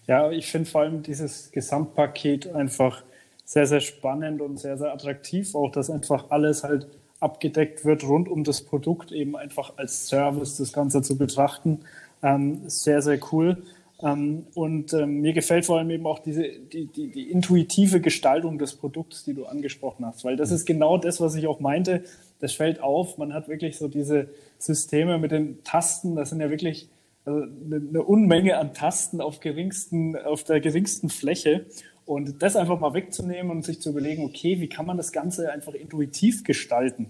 Ja, 0.06 0.30
ich 0.30 0.50
finde 0.50 0.70
vor 0.70 0.82
allem 0.82 1.02
dieses 1.02 1.50
Gesamtpaket 1.50 2.54
einfach 2.54 3.02
sehr, 3.44 3.66
sehr 3.66 3.80
spannend 3.80 4.40
und 4.40 4.58
sehr, 4.58 4.78
sehr 4.78 4.92
attraktiv, 4.92 5.54
auch 5.54 5.70
dass 5.70 5.90
einfach 5.90 6.30
alles 6.30 6.62
halt 6.62 6.86
abgedeckt 7.20 7.84
wird 7.84 8.04
rund 8.04 8.28
um 8.28 8.44
das 8.44 8.62
Produkt, 8.62 9.12
eben 9.12 9.36
einfach 9.36 9.74
als 9.76 10.08
Service 10.08 10.56
das 10.56 10.72
Ganze 10.72 11.02
zu 11.02 11.18
betrachten. 11.18 11.80
Ähm, 12.22 12.62
sehr, 12.66 13.02
sehr 13.02 13.18
cool. 13.32 13.62
Ähm, 14.02 14.46
und 14.54 14.92
ähm, 14.92 15.20
mir 15.20 15.32
gefällt 15.32 15.64
vor 15.64 15.78
allem 15.78 15.90
eben 15.90 16.06
auch 16.06 16.18
diese, 16.18 16.42
die, 16.42 16.86
die, 16.86 17.08
die 17.08 17.30
intuitive 17.30 18.00
Gestaltung 18.00 18.58
des 18.58 18.74
Produkts, 18.74 19.24
die 19.24 19.34
du 19.34 19.46
angesprochen 19.46 20.04
hast, 20.04 20.24
weil 20.24 20.36
das 20.36 20.50
ist 20.50 20.66
genau 20.66 20.98
das, 20.98 21.20
was 21.20 21.34
ich 21.36 21.46
auch 21.46 21.60
meinte. 21.60 22.02
Das 22.40 22.52
fällt 22.52 22.80
auf. 22.80 23.18
Man 23.18 23.32
hat 23.32 23.48
wirklich 23.48 23.78
so 23.78 23.86
diese 23.86 24.28
Systeme 24.58 25.18
mit 25.18 25.30
den 25.30 25.62
Tasten. 25.62 26.16
Das 26.16 26.30
sind 26.30 26.40
ja 26.40 26.50
wirklich 26.50 26.88
also 27.24 27.44
eine 27.70 28.02
Unmenge 28.02 28.58
an 28.58 28.74
Tasten 28.74 29.20
auf, 29.20 29.38
geringsten, 29.38 30.16
auf 30.16 30.42
der 30.42 30.60
geringsten 30.60 31.08
Fläche. 31.08 31.66
Und 32.04 32.42
das 32.42 32.56
einfach 32.56 32.80
mal 32.80 32.94
wegzunehmen 32.94 33.52
und 33.52 33.64
sich 33.64 33.80
zu 33.80 33.90
überlegen, 33.90 34.24
okay, 34.24 34.60
wie 34.60 34.68
kann 34.68 34.86
man 34.86 34.96
das 34.96 35.12
Ganze 35.12 35.52
einfach 35.52 35.74
intuitiv 35.74 36.42
gestalten? 36.42 37.06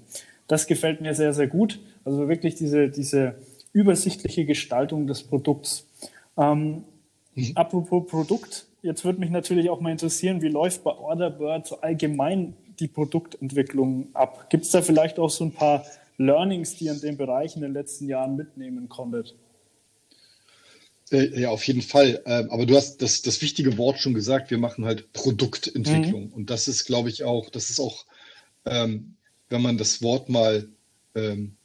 Das 0.48 0.66
gefällt 0.66 1.00
mir 1.00 1.14
sehr, 1.14 1.32
sehr 1.32 1.46
gut. 1.46 1.80
Also 2.04 2.28
wirklich 2.28 2.56
diese, 2.56 2.90
diese 2.90 3.36
übersichtliche 3.72 4.44
Gestaltung 4.44 5.06
des 5.06 5.22
Produkts. 5.22 5.86
Ähm, 6.36 6.84
mhm. 7.34 7.52
Apropos 7.54 8.06
Produkt, 8.10 8.66
jetzt 8.82 9.04
würde 9.04 9.20
mich 9.20 9.30
natürlich 9.30 9.70
auch 9.70 9.80
mal 9.80 9.92
interessieren, 9.92 10.42
wie 10.42 10.48
läuft 10.48 10.84
bei 10.84 10.92
Orderbird 10.92 11.66
so 11.66 11.80
allgemein 11.80 12.54
die 12.78 12.88
Produktentwicklung 12.88 14.08
ab? 14.14 14.50
Gibt 14.50 14.64
es 14.64 14.70
da 14.70 14.82
vielleicht 14.82 15.18
auch 15.18 15.30
so 15.30 15.44
ein 15.44 15.52
paar 15.52 15.84
Learnings, 16.18 16.76
die 16.76 16.86
ihr 16.86 16.92
in 16.92 17.00
dem 17.00 17.16
Bereich 17.16 17.56
in 17.56 17.62
den 17.62 17.72
letzten 17.72 18.08
Jahren 18.08 18.36
mitnehmen 18.36 18.88
konntet? 18.88 19.34
Äh, 21.10 21.40
ja, 21.40 21.50
auf 21.50 21.66
jeden 21.66 21.82
Fall. 21.82 22.22
Ähm, 22.24 22.50
aber 22.50 22.66
du 22.66 22.74
hast 22.76 23.02
das, 23.02 23.22
das 23.22 23.42
wichtige 23.42 23.76
Wort 23.76 23.98
schon 23.98 24.14
gesagt. 24.14 24.50
Wir 24.50 24.58
machen 24.58 24.84
halt 24.84 25.12
Produktentwicklung. 25.12 26.28
Mhm. 26.28 26.32
Und 26.32 26.50
das 26.50 26.68
ist, 26.68 26.84
glaube 26.84 27.10
ich, 27.10 27.24
auch, 27.24 27.50
das 27.50 27.70
ist 27.70 27.80
auch, 27.80 28.06
ähm, 28.64 29.16
wenn 29.48 29.62
man 29.62 29.76
das 29.76 30.00
Wort 30.02 30.30
mal 30.30 30.68
ähm, 31.14 31.56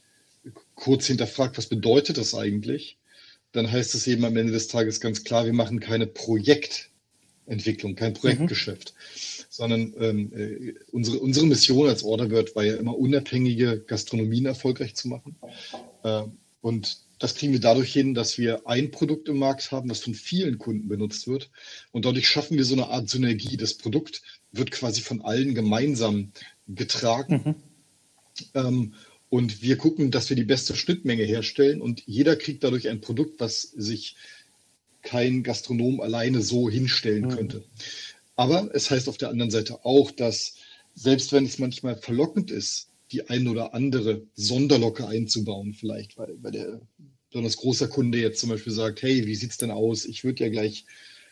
kurz 0.75 1.07
hinterfragt, 1.07 1.57
was 1.57 1.67
bedeutet 1.67 2.17
das 2.17 2.35
eigentlich? 2.35 2.97
Dann 3.57 3.71
heißt 3.71 3.95
es 3.95 4.05
eben 4.07 4.23
am 4.23 4.37
Ende 4.37 4.53
des 4.53 4.67
Tages 4.67 4.99
ganz 4.99 5.23
klar, 5.23 5.45
wir 5.45 5.53
machen 5.53 5.79
keine 5.79 6.05
Projektentwicklung, 6.05 7.95
kein 7.95 8.13
Projektgeschäft, 8.13 8.93
mhm. 8.93 9.43
sondern 9.49 9.93
ähm, 9.99 10.31
äh, 10.33 10.73
unsere, 10.91 11.19
unsere 11.19 11.47
Mission 11.47 11.89
als 11.89 12.03
Orderbird 12.03 12.55
war 12.55 12.63
ja 12.63 12.75
immer 12.75 12.97
unabhängige 12.97 13.79
Gastronomien 13.79 14.45
erfolgreich 14.45 14.95
zu 14.95 15.07
machen. 15.07 15.35
Äh, 16.03 16.23
und 16.61 16.99
das 17.19 17.33
kriegen 17.33 17.53
wir 17.53 17.59
dadurch 17.59 17.91
hin, 17.91 18.13
dass 18.13 18.37
wir 18.37 18.67
ein 18.67 18.91
Produkt 18.91 19.27
im 19.27 19.39
Markt 19.39 19.71
haben, 19.71 19.89
das 19.89 20.01
von 20.01 20.13
vielen 20.13 20.59
Kunden 20.59 20.87
benutzt 20.87 21.27
wird. 21.27 21.49
Und 21.91 22.05
dadurch 22.05 22.27
schaffen 22.27 22.57
wir 22.57 22.65
so 22.65 22.75
eine 22.75 22.89
Art 22.89 23.09
Synergie. 23.09 23.57
Das 23.57 23.73
Produkt 23.73 24.21
wird 24.51 24.69
quasi 24.69 25.01
von 25.01 25.21
allen 25.21 25.55
gemeinsam 25.55 26.31
getragen. 26.67 27.41
Mhm. 27.43 27.55
Ähm, 28.53 28.93
und 29.29 29.61
wir 29.61 29.77
gucken, 29.77 30.11
dass 30.11 30.29
wir 30.29 30.35
die 30.35 30.43
beste 30.43 30.75
Schnittmenge 30.75 31.23
herstellen 31.23 31.81
und 31.81 32.03
jeder 32.05 32.35
kriegt 32.35 32.63
dadurch 32.63 32.87
ein 32.87 33.01
Produkt, 33.01 33.39
was 33.39 33.61
sich 33.61 34.15
kein 35.01 35.43
Gastronom 35.43 36.01
alleine 36.01 36.41
so 36.41 36.69
hinstellen 36.69 37.25
mhm. 37.25 37.29
könnte. 37.29 37.63
Aber 38.35 38.69
es 38.73 38.89
heißt 38.89 39.09
auf 39.09 39.17
der 39.17 39.29
anderen 39.29 39.51
Seite 39.51 39.85
auch, 39.85 40.11
dass 40.11 40.55
selbst 40.93 41.31
wenn 41.33 41.45
es 41.45 41.59
manchmal 41.59 41.95
verlockend 41.95 42.51
ist, 42.51 42.89
die 43.11 43.29
ein 43.29 43.47
oder 43.47 43.73
andere 43.73 44.23
Sonderlocke 44.35 45.07
einzubauen, 45.07 45.73
vielleicht, 45.73 46.17
weil, 46.17 46.35
weil 46.41 46.51
der 46.51 46.81
besonders 47.29 47.57
großer 47.57 47.87
Kunde 47.87 48.19
jetzt 48.19 48.39
zum 48.39 48.49
Beispiel 48.49 48.73
sagt, 48.73 49.01
hey, 49.01 49.25
wie 49.25 49.35
sieht's 49.35 49.57
denn 49.57 49.71
aus? 49.71 50.05
Ich 50.05 50.23
würde 50.23 50.43
ja 50.43 50.49
gleich 50.49 50.85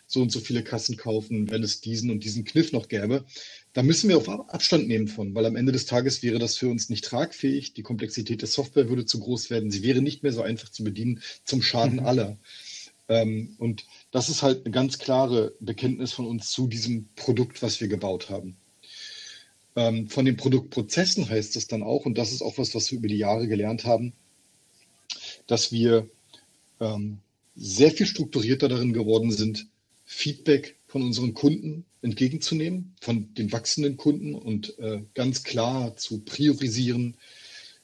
so 0.07 0.21
und 0.21 0.31
so 0.31 0.39
viele 0.39 0.63
Kassen 0.63 0.97
kaufen, 0.97 1.49
wenn 1.49 1.63
es 1.63 1.81
diesen 1.81 2.11
und 2.11 2.23
diesen 2.23 2.45
Kniff 2.45 2.71
noch 2.71 2.87
gäbe. 2.87 3.25
Da 3.73 3.83
müssen 3.83 4.09
wir 4.09 4.17
auf 4.17 4.29
Abstand 4.29 4.87
nehmen 4.87 5.07
von, 5.07 5.35
weil 5.35 5.45
am 5.45 5.55
Ende 5.55 5.71
des 5.71 5.85
Tages 5.85 6.23
wäre 6.23 6.39
das 6.39 6.57
für 6.57 6.69
uns 6.69 6.89
nicht 6.89 7.03
tragfähig. 7.03 7.73
Die 7.73 7.83
Komplexität 7.83 8.41
der 8.41 8.47
Software 8.47 8.89
würde 8.89 9.05
zu 9.05 9.19
groß 9.19 9.49
werden. 9.49 9.71
Sie 9.71 9.83
wäre 9.83 10.01
nicht 10.01 10.23
mehr 10.23 10.31
so 10.31 10.41
einfach 10.41 10.69
zu 10.69 10.83
bedienen 10.83 11.21
zum 11.43 11.61
Schaden 11.61 11.99
mhm. 11.99 12.05
aller. 12.05 12.37
Ähm, 13.07 13.55
und 13.57 13.85
das 14.11 14.29
ist 14.29 14.41
halt 14.41 14.65
eine 14.65 14.71
ganz 14.71 14.97
klare 14.99 15.53
Bekenntnis 15.59 16.13
von 16.13 16.25
uns 16.25 16.51
zu 16.51 16.67
diesem 16.67 17.09
Produkt, 17.15 17.61
was 17.61 17.81
wir 17.81 17.87
gebaut 17.87 18.29
haben. 18.29 18.57
Ähm, 19.75 20.07
von 20.07 20.25
den 20.25 20.37
Produktprozessen 20.37 21.29
heißt 21.29 21.55
es 21.55 21.67
dann 21.67 21.83
auch, 21.83 22.05
und 22.05 22.17
das 22.17 22.31
ist 22.31 22.41
auch 22.41 22.57
was, 22.57 22.73
was 22.75 22.91
wir 22.91 22.99
über 22.99 23.07
die 23.07 23.17
Jahre 23.17 23.47
gelernt 23.47 23.85
haben, 23.85 24.13
dass 25.47 25.71
wir 25.71 26.09
ähm, 26.79 27.19
sehr 27.55 27.91
viel 27.91 28.05
strukturierter 28.05 28.69
darin 28.69 28.93
geworden 28.93 29.31
sind, 29.31 29.67
Feedback 30.05 30.75
von 30.87 31.03
unseren 31.03 31.33
Kunden 31.33 31.85
entgegenzunehmen, 32.01 32.93
von 33.01 33.33
den 33.33 33.51
wachsenden 33.51 33.97
Kunden 33.97 34.35
und 34.35 34.77
äh, 34.79 35.01
ganz 35.13 35.43
klar 35.43 35.97
zu 35.97 36.19
priorisieren, 36.19 37.17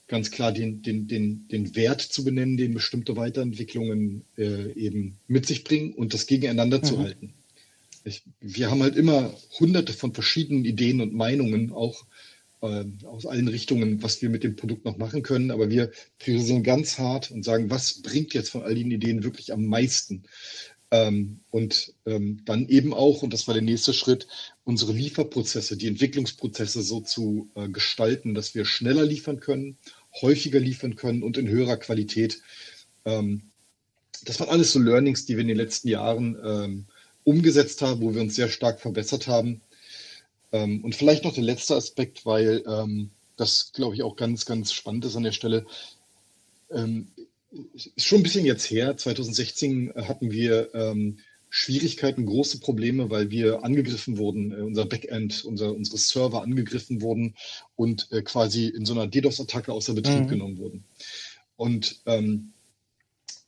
ganz 0.06 0.30
klar 0.30 0.52
den, 0.52 0.82
den, 0.82 1.08
den, 1.08 1.48
den 1.48 1.74
Wert 1.74 2.00
zu 2.00 2.24
benennen, 2.24 2.56
den 2.56 2.74
bestimmte 2.74 3.16
Weiterentwicklungen 3.16 4.24
äh, 4.38 4.72
eben 4.72 5.18
mit 5.26 5.46
sich 5.46 5.64
bringen 5.64 5.92
und 5.92 6.14
das 6.14 6.26
gegeneinander 6.26 6.78
mhm. 6.78 6.84
zu 6.84 6.98
halten. 6.98 7.34
Ich, 8.04 8.22
wir 8.40 8.70
haben 8.70 8.82
halt 8.82 8.96
immer 8.96 9.34
hunderte 9.58 9.92
von 9.92 10.14
verschiedenen 10.14 10.64
Ideen 10.64 11.00
und 11.00 11.14
Meinungen, 11.14 11.72
auch 11.72 12.04
äh, 12.62 12.84
aus 13.04 13.26
allen 13.26 13.48
Richtungen, 13.48 14.02
was 14.02 14.22
wir 14.22 14.30
mit 14.30 14.44
dem 14.44 14.56
Produkt 14.56 14.84
noch 14.84 14.96
machen 14.96 15.22
können. 15.22 15.50
Aber 15.50 15.70
wir 15.70 15.90
priorisieren 16.18 16.62
ganz 16.62 16.98
hart 16.98 17.30
und 17.30 17.44
sagen, 17.44 17.70
was 17.70 18.02
bringt 18.02 18.34
jetzt 18.34 18.50
von 18.50 18.62
all 18.62 18.74
den 18.74 18.90
Ideen 18.90 19.24
wirklich 19.24 19.52
am 19.52 19.66
meisten? 19.66 20.24
Ähm, 20.92 21.40
und 21.50 21.94
ähm, 22.04 22.42
dann 22.44 22.68
eben 22.68 22.92
auch, 22.92 23.22
und 23.22 23.32
das 23.32 23.48
war 23.48 23.54
der 23.54 23.62
nächste 23.62 23.94
Schritt, 23.94 24.28
unsere 24.64 24.92
Lieferprozesse, 24.92 25.78
die 25.78 25.86
Entwicklungsprozesse 25.86 26.82
so 26.82 27.00
zu 27.00 27.48
äh, 27.54 27.70
gestalten, 27.70 28.34
dass 28.34 28.54
wir 28.54 28.66
schneller 28.66 29.06
liefern 29.06 29.40
können, 29.40 29.78
häufiger 30.20 30.60
liefern 30.60 30.94
können 30.94 31.22
und 31.22 31.38
in 31.38 31.48
höherer 31.48 31.78
Qualität. 31.78 32.42
Ähm, 33.06 33.50
das 34.26 34.38
waren 34.38 34.50
alles 34.50 34.72
so 34.72 34.80
Learnings, 34.80 35.24
die 35.24 35.36
wir 35.36 35.40
in 35.40 35.48
den 35.48 35.56
letzten 35.56 35.88
Jahren 35.88 36.86
umgesetzt 37.24 37.82
haben, 37.82 38.00
wo 38.02 38.14
wir 38.14 38.20
uns 38.20 38.36
sehr 38.36 38.48
stark 38.48 38.78
verbessert 38.78 39.26
haben. 39.26 39.62
Und 40.52 40.94
vielleicht 40.94 41.24
noch 41.24 41.34
der 41.34 41.42
letzte 41.42 41.74
Aspekt, 41.74 42.24
weil 42.24 42.62
das, 43.36 43.72
glaube 43.72 43.96
ich, 43.96 44.04
auch 44.04 44.14
ganz, 44.14 44.46
ganz 44.46 44.72
spannend 44.72 45.06
ist 45.06 45.16
an 45.16 45.24
der 45.24 45.32
Stelle 45.32 45.66
ist 47.74 47.92
schon 47.96 48.20
ein 48.20 48.22
bisschen 48.22 48.44
jetzt 48.44 48.70
her. 48.70 48.96
2016 48.96 49.92
hatten 49.96 50.30
wir 50.30 50.74
ähm, 50.74 51.18
Schwierigkeiten, 51.54 52.24
große 52.24 52.60
Probleme, 52.60 53.10
weil 53.10 53.30
wir 53.30 53.62
angegriffen 53.62 54.16
wurden, 54.16 54.52
äh, 54.52 54.62
unser 54.62 54.86
Backend, 54.86 55.44
unser, 55.44 55.74
unsere 55.74 55.98
Server 55.98 56.42
angegriffen 56.42 57.02
wurden 57.02 57.34
und 57.76 58.08
äh, 58.10 58.22
quasi 58.22 58.68
in 58.68 58.86
so 58.86 58.94
einer 58.94 59.06
DDoS-Attacke 59.06 59.72
außer 59.72 59.92
Betrieb 59.92 60.20
mhm. 60.20 60.28
genommen 60.28 60.58
wurden. 60.58 60.84
Und 61.56 62.00
ähm, 62.06 62.52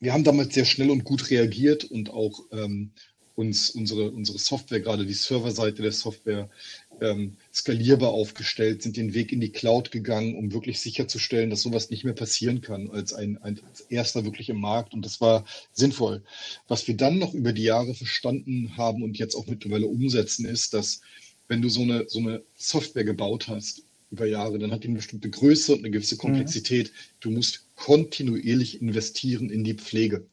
wir 0.00 0.12
haben 0.12 0.24
damals 0.24 0.52
sehr 0.52 0.66
schnell 0.66 0.90
und 0.90 1.04
gut 1.04 1.30
reagiert 1.30 1.84
und 1.84 2.10
auch 2.10 2.44
ähm, 2.52 2.90
uns 3.36 3.70
unsere, 3.70 4.10
unsere 4.10 4.38
Software, 4.38 4.80
gerade 4.80 5.06
die 5.06 5.14
Serverseite 5.14 5.80
der 5.82 5.92
Software, 5.92 6.50
ähm, 7.00 7.36
skalierbar 7.52 8.10
aufgestellt, 8.10 8.82
sind 8.82 8.96
den 8.96 9.14
Weg 9.14 9.32
in 9.32 9.40
die 9.40 9.50
Cloud 9.50 9.90
gegangen, 9.90 10.36
um 10.36 10.52
wirklich 10.52 10.80
sicherzustellen, 10.80 11.50
dass 11.50 11.62
sowas 11.62 11.90
nicht 11.90 12.04
mehr 12.04 12.14
passieren 12.14 12.60
kann, 12.60 12.90
als 12.90 13.12
ein, 13.12 13.38
ein 13.42 13.60
als 13.68 13.80
erster 13.82 14.24
wirklich 14.24 14.48
im 14.48 14.60
Markt. 14.60 14.94
Und 14.94 15.04
das 15.04 15.20
war 15.20 15.44
sinnvoll. 15.72 16.22
Was 16.68 16.86
wir 16.88 16.96
dann 16.96 17.18
noch 17.18 17.34
über 17.34 17.52
die 17.52 17.64
Jahre 17.64 17.94
verstanden 17.94 18.76
haben 18.76 19.02
und 19.02 19.18
jetzt 19.18 19.34
auch 19.34 19.46
mittlerweile 19.46 19.86
umsetzen, 19.86 20.46
ist, 20.46 20.74
dass 20.74 21.00
wenn 21.48 21.62
du 21.62 21.68
so 21.68 21.82
eine, 21.82 22.08
so 22.08 22.18
eine 22.18 22.42
Software 22.56 23.04
gebaut 23.04 23.48
hast 23.48 23.82
über 24.10 24.26
Jahre, 24.26 24.58
dann 24.58 24.70
hat 24.70 24.84
die 24.84 24.88
eine 24.88 24.96
bestimmte 24.96 25.30
Größe 25.30 25.72
und 25.72 25.80
eine 25.80 25.90
gewisse 25.90 26.16
Komplexität. 26.16 26.88
Mhm. 26.88 26.92
Du 27.20 27.30
musst 27.30 27.66
kontinuierlich 27.76 28.80
investieren 28.80 29.50
in 29.50 29.64
die 29.64 29.74
Pflege. 29.74 30.26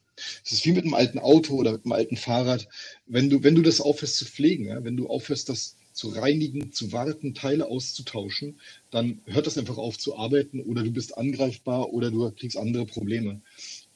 Es 0.45 0.51
ist 0.51 0.65
wie 0.65 0.71
mit 0.71 0.83
einem 0.83 0.93
alten 0.93 1.19
Auto 1.19 1.55
oder 1.55 1.71
mit 1.73 1.85
einem 1.85 1.93
alten 1.93 2.17
Fahrrad. 2.17 2.67
Wenn 3.07 3.29
du, 3.29 3.43
wenn 3.43 3.55
du 3.55 3.61
das 3.61 3.81
aufhörst 3.81 4.17
zu 4.17 4.25
pflegen, 4.25 4.65
ja, 4.65 4.83
wenn 4.83 4.97
du 4.97 5.07
aufhörst, 5.07 5.49
das 5.49 5.77
zu 5.93 6.09
reinigen, 6.09 6.71
zu 6.71 6.91
warten, 6.91 7.33
Teile 7.33 7.67
auszutauschen, 7.67 8.59
dann 8.89 9.19
hört 9.25 9.47
das 9.47 9.57
einfach 9.57 9.77
auf 9.77 9.97
zu 9.97 10.17
arbeiten 10.17 10.61
oder 10.61 10.83
du 10.83 10.91
bist 10.91 11.17
angreifbar 11.17 11.93
oder 11.93 12.11
du 12.11 12.31
kriegst 12.31 12.57
andere 12.57 12.85
Probleme. 12.85 13.41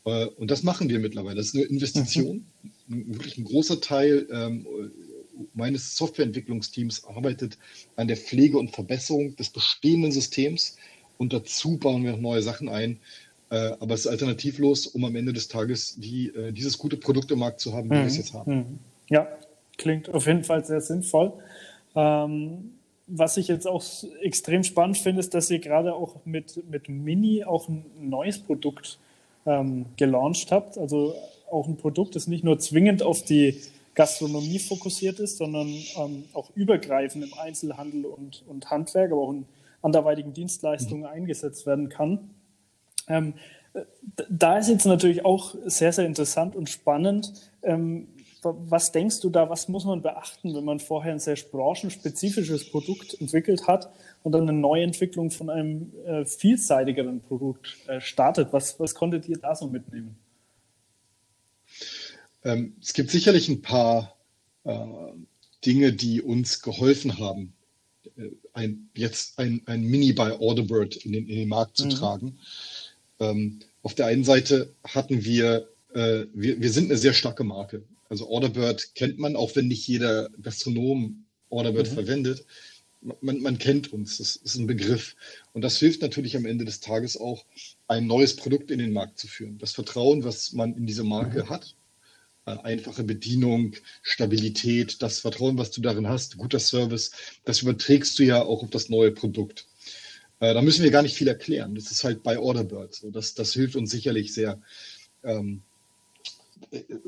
Äh, 0.06 0.25
und 0.25 0.52
das 0.52 0.64
machen 0.64 0.90
wir 0.90 1.00
mittlerweile. 1.00 1.36
Das 1.36 1.48
ist 1.48 1.56
eine 1.56 1.66
Investition. 1.66 2.46
Mhm. 2.88 3.14
Wirklich 3.16 3.38
ein 3.38 3.46
großer 3.46 3.82
Teil 3.82 4.28
ähm, 4.32 4.68
meines 5.54 5.96
Softwareentwicklungsteams 5.98 7.06
arbeitet 7.06 7.58
an 7.96 8.08
der 8.08 8.18
Pflege 8.18 8.58
und 8.58 8.72
Verbesserung 8.72 9.36
des 9.36 9.50
bestehenden 9.50 10.12
Systems 10.12 10.78
und 11.18 11.34
dazu 11.34 11.78
bauen 11.78 12.04
wir 12.04 12.12
noch 12.12 12.20
neue 12.20 12.42
Sachen 12.42 12.70
ein. 12.70 13.00
Äh, 13.50 13.72
aber 13.80 13.94
es 13.94 14.02
ist 14.02 14.08
alternativlos, 14.08 14.88
um 14.88 15.06
am 15.06 15.16
Ende 15.16 15.34
des 15.34 15.48
Tages 15.48 15.96
die, 15.98 16.28
äh, 16.30 16.52
dieses 16.52 16.78
gute 16.78 16.98
Produkt 16.98 17.32
im 17.32 17.40
Markt 17.40 17.60
zu 17.60 17.74
haben, 17.74 17.90
wie 17.90 17.96
mhm. 17.96 18.00
wir 18.00 18.08
es 18.08 18.18
jetzt 18.18 18.34
haben. 18.34 18.56
Mhm. 18.56 18.80
Ja, 19.10 19.28
klingt 19.78 20.10
auf 20.10 20.25
jeden 20.25 20.44
Fall 20.44 20.66
sehr 20.66 20.82
sinnvoll. 20.82 21.34
Ähm, 21.96 22.72
was 23.08 23.38
ich 23.38 23.48
jetzt 23.48 23.68
auch 23.68 23.84
extrem 24.22 24.64
spannend 24.64 24.98
finde, 24.98 25.20
ist, 25.20 25.34
dass 25.34 25.50
ihr 25.52 25.60
gerade 25.60 25.94
auch 25.94 26.25
mit, 26.25 26.64
mit 26.70 26.90
Mini 26.90 27.44
auch 27.44 27.70
ein 27.70 27.86
neues 28.00 28.40
Produkt 28.40 28.98
ähm, 29.46 29.86
gelauncht 29.96 30.52
habt. 30.52 30.78
Also 30.78 31.16
auch 31.52 31.68
ein 31.68 31.78
Produkt, 31.78 32.16
das 32.16 32.28
nicht 32.28 32.44
nur 32.44 32.58
zwingend 32.60 33.04
auf 33.04 33.24
die 33.24 33.62
Gastronomie 33.94 34.60
fokussiert 34.60 35.20
ist, 35.20 35.38
sondern 35.38 35.68
ähm, 35.68 36.25
auch 36.34 36.50
übergreifend 36.56 37.24
im 37.24 37.34
Einzelhandel 37.38 38.06
und, 38.06 38.44
und 38.48 38.70
Handwerk, 38.70 39.12
aber 39.12 39.22
auch 39.22 39.32
in 39.32 39.46
anderweitigen 39.82 40.34
Dienstleistungen 40.34 41.04
mhm. 41.04 41.10
eingesetzt 41.10 41.66
werden 41.66 41.90
kann. 41.90 42.32
Ähm, 43.08 43.36
da 44.30 44.58
ist 44.58 44.70
jetzt 44.70 44.86
natürlich 44.86 45.25
auch 45.25 45.54
sehr, 45.66 45.92
sehr 45.92 46.06
interessant 46.06 46.56
und 46.56 46.70
spannend. 46.70 47.34
Ähm, 47.62 48.08
was 48.46 48.92
denkst 48.92 49.22
du 49.22 49.30
da, 49.30 49.50
was 49.50 49.68
muss 49.68 49.86
man 49.86 50.02
beachten, 50.02 50.56
wenn 50.56 50.64
man 50.64 50.80
vorher 50.80 51.12
ein 51.12 51.20
sehr 51.20 51.38
branchenspezifisches 51.52 52.70
Produkt 52.70 53.20
entwickelt 53.20 53.68
hat 53.68 53.92
und 54.24 54.32
dann 54.32 54.48
eine 54.48 54.58
Neuentwicklung 54.58 55.32
von 55.32 55.50
einem 55.50 55.92
äh, 56.06 56.25
vielseitigeren 56.25 57.22
Produkt 57.22 57.75
äh, 57.88 58.00
startet? 58.00 58.50
Was, 58.52 58.80
was 58.80 58.94
konntet 58.94 59.28
ihr 59.28 59.38
da 59.38 59.56
so 59.56 59.68
mitnehmen? 59.68 60.16
Ähm, 62.44 62.75
es 62.82 62.94
gibt 62.94 63.10
sicherlich 63.10 63.50
ein 63.50 63.62
paar 63.62 64.16
äh, 64.64 64.78
Dinge, 65.66 65.94
die 65.94 66.22
uns 66.22 66.62
geholfen 66.62 67.18
haben, 67.18 67.54
äh, 68.18 68.30
ein, 68.54 68.90
jetzt 68.96 69.40
ein, 69.40 69.62
ein 69.66 69.84
Mini 69.84 70.14
bei 70.14 70.32
Audibird 70.32 70.96
in 70.98 71.14
den, 71.14 71.28
in 71.28 71.36
den 71.36 71.50
Markt 71.50 71.78
zu 71.78 71.86
mhm. 71.86 71.90
tragen. 71.90 72.40
Ähm, 73.20 73.60
auf 73.82 73.96
der 73.96 74.08
einen 74.08 74.24
Seite 74.24 74.74
hatten 74.84 75.25
wir, 75.25 75.68
äh, 75.94 76.25
wir, 76.34 76.62
wir 76.62 76.72
sind 76.72 76.86
eine 76.86 76.98
sehr 76.98 77.14
starke 77.14 77.44
Marke. 77.44 77.84
Also 78.10 78.28
Orderbird 78.28 78.96
kennt 78.96 79.18
man, 79.18 79.36
auch 79.36 79.56
wenn 79.56 79.68
nicht 79.68 79.88
jeder 79.88 80.30
Gastronom 80.42 81.26
Orderbird 81.50 81.90
mhm. 81.90 81.94
verwendet. 81.94 82.46
Man, 83.22 83.40
man, 83.42 83.60
kennt 83.60 83.94
uns, 83.94 84.18
das 84.18 84.36
ist 84.36 84.56
ein 84.56 84.68
Begriff. 84.68 85.16
Und 85.54 85.62
das 85.62 85.78
hilft 85.78 86.02
natürlich 86.02 86.36
am 86.36 86.46
Ende 86.46 86.66
des 86.66 86.80
Tages 86.80 87.18
auch, 87.18 87.46
ein 87.88 88.08
neues 88.08 88.36
Produkt 88.36 88.72
in 88.72 88.80
den 88.80 88.94
Markt 88.94 89.20
zu 89.20 89.28
führen. 89.28 89.60
Das 89.60 89.74
Vertrauen, 89.74 90.24
was 90.24 90.54
man 90.54 90.76
in 90.76 90.88
diese 90.88 91.04
Marke 91.04 91.44
mhm. 91.44 91.50
hat, 91.50 91.76
einfache 92.46 93.04
Bedienung, 93.04 93.74
Stabilität, 94.02 95.02
das 95.02 95.20
Vertrauen, 95.20 95.58
was 95.58 95.72
du 95.72 95.82
darin 95.82 96.08
hast, 96.08 96.38
guter 96.38 96.60
Service, 96.60 97.12
das 97.44 97.62
überträgst 97.62 98.18
du 98.20 98.24
ja 98.24 98.42
auch 98.42 98.64
auf 98.64 98.70
das 98.70 98.90
neue 98.90 99.12
Produkt. 99.12 99.68
Äh, 100.40 100.54
da 100.54 100.62
müssen 100.62 100.84
wir 100.84 100.92
gar 100.92 101.02
nicht 101.02 101.16
viel 101.16 101.28
erklären. 101.28 101.76
Das 101.76 101.92
ist 101.92 102.04
halt 102.04 102.24
bei 102.24 102.38
Orderbird. 102.38 102.94
So. 102.94 103.10
Das, 103.10 103.34
das 103.34 103.54
hilft 103.54 103.76
uns 103.76 103.92
sicherlich 103.92 104.34
sehr. 104.34 104.62
Ähm, 105.24 105.62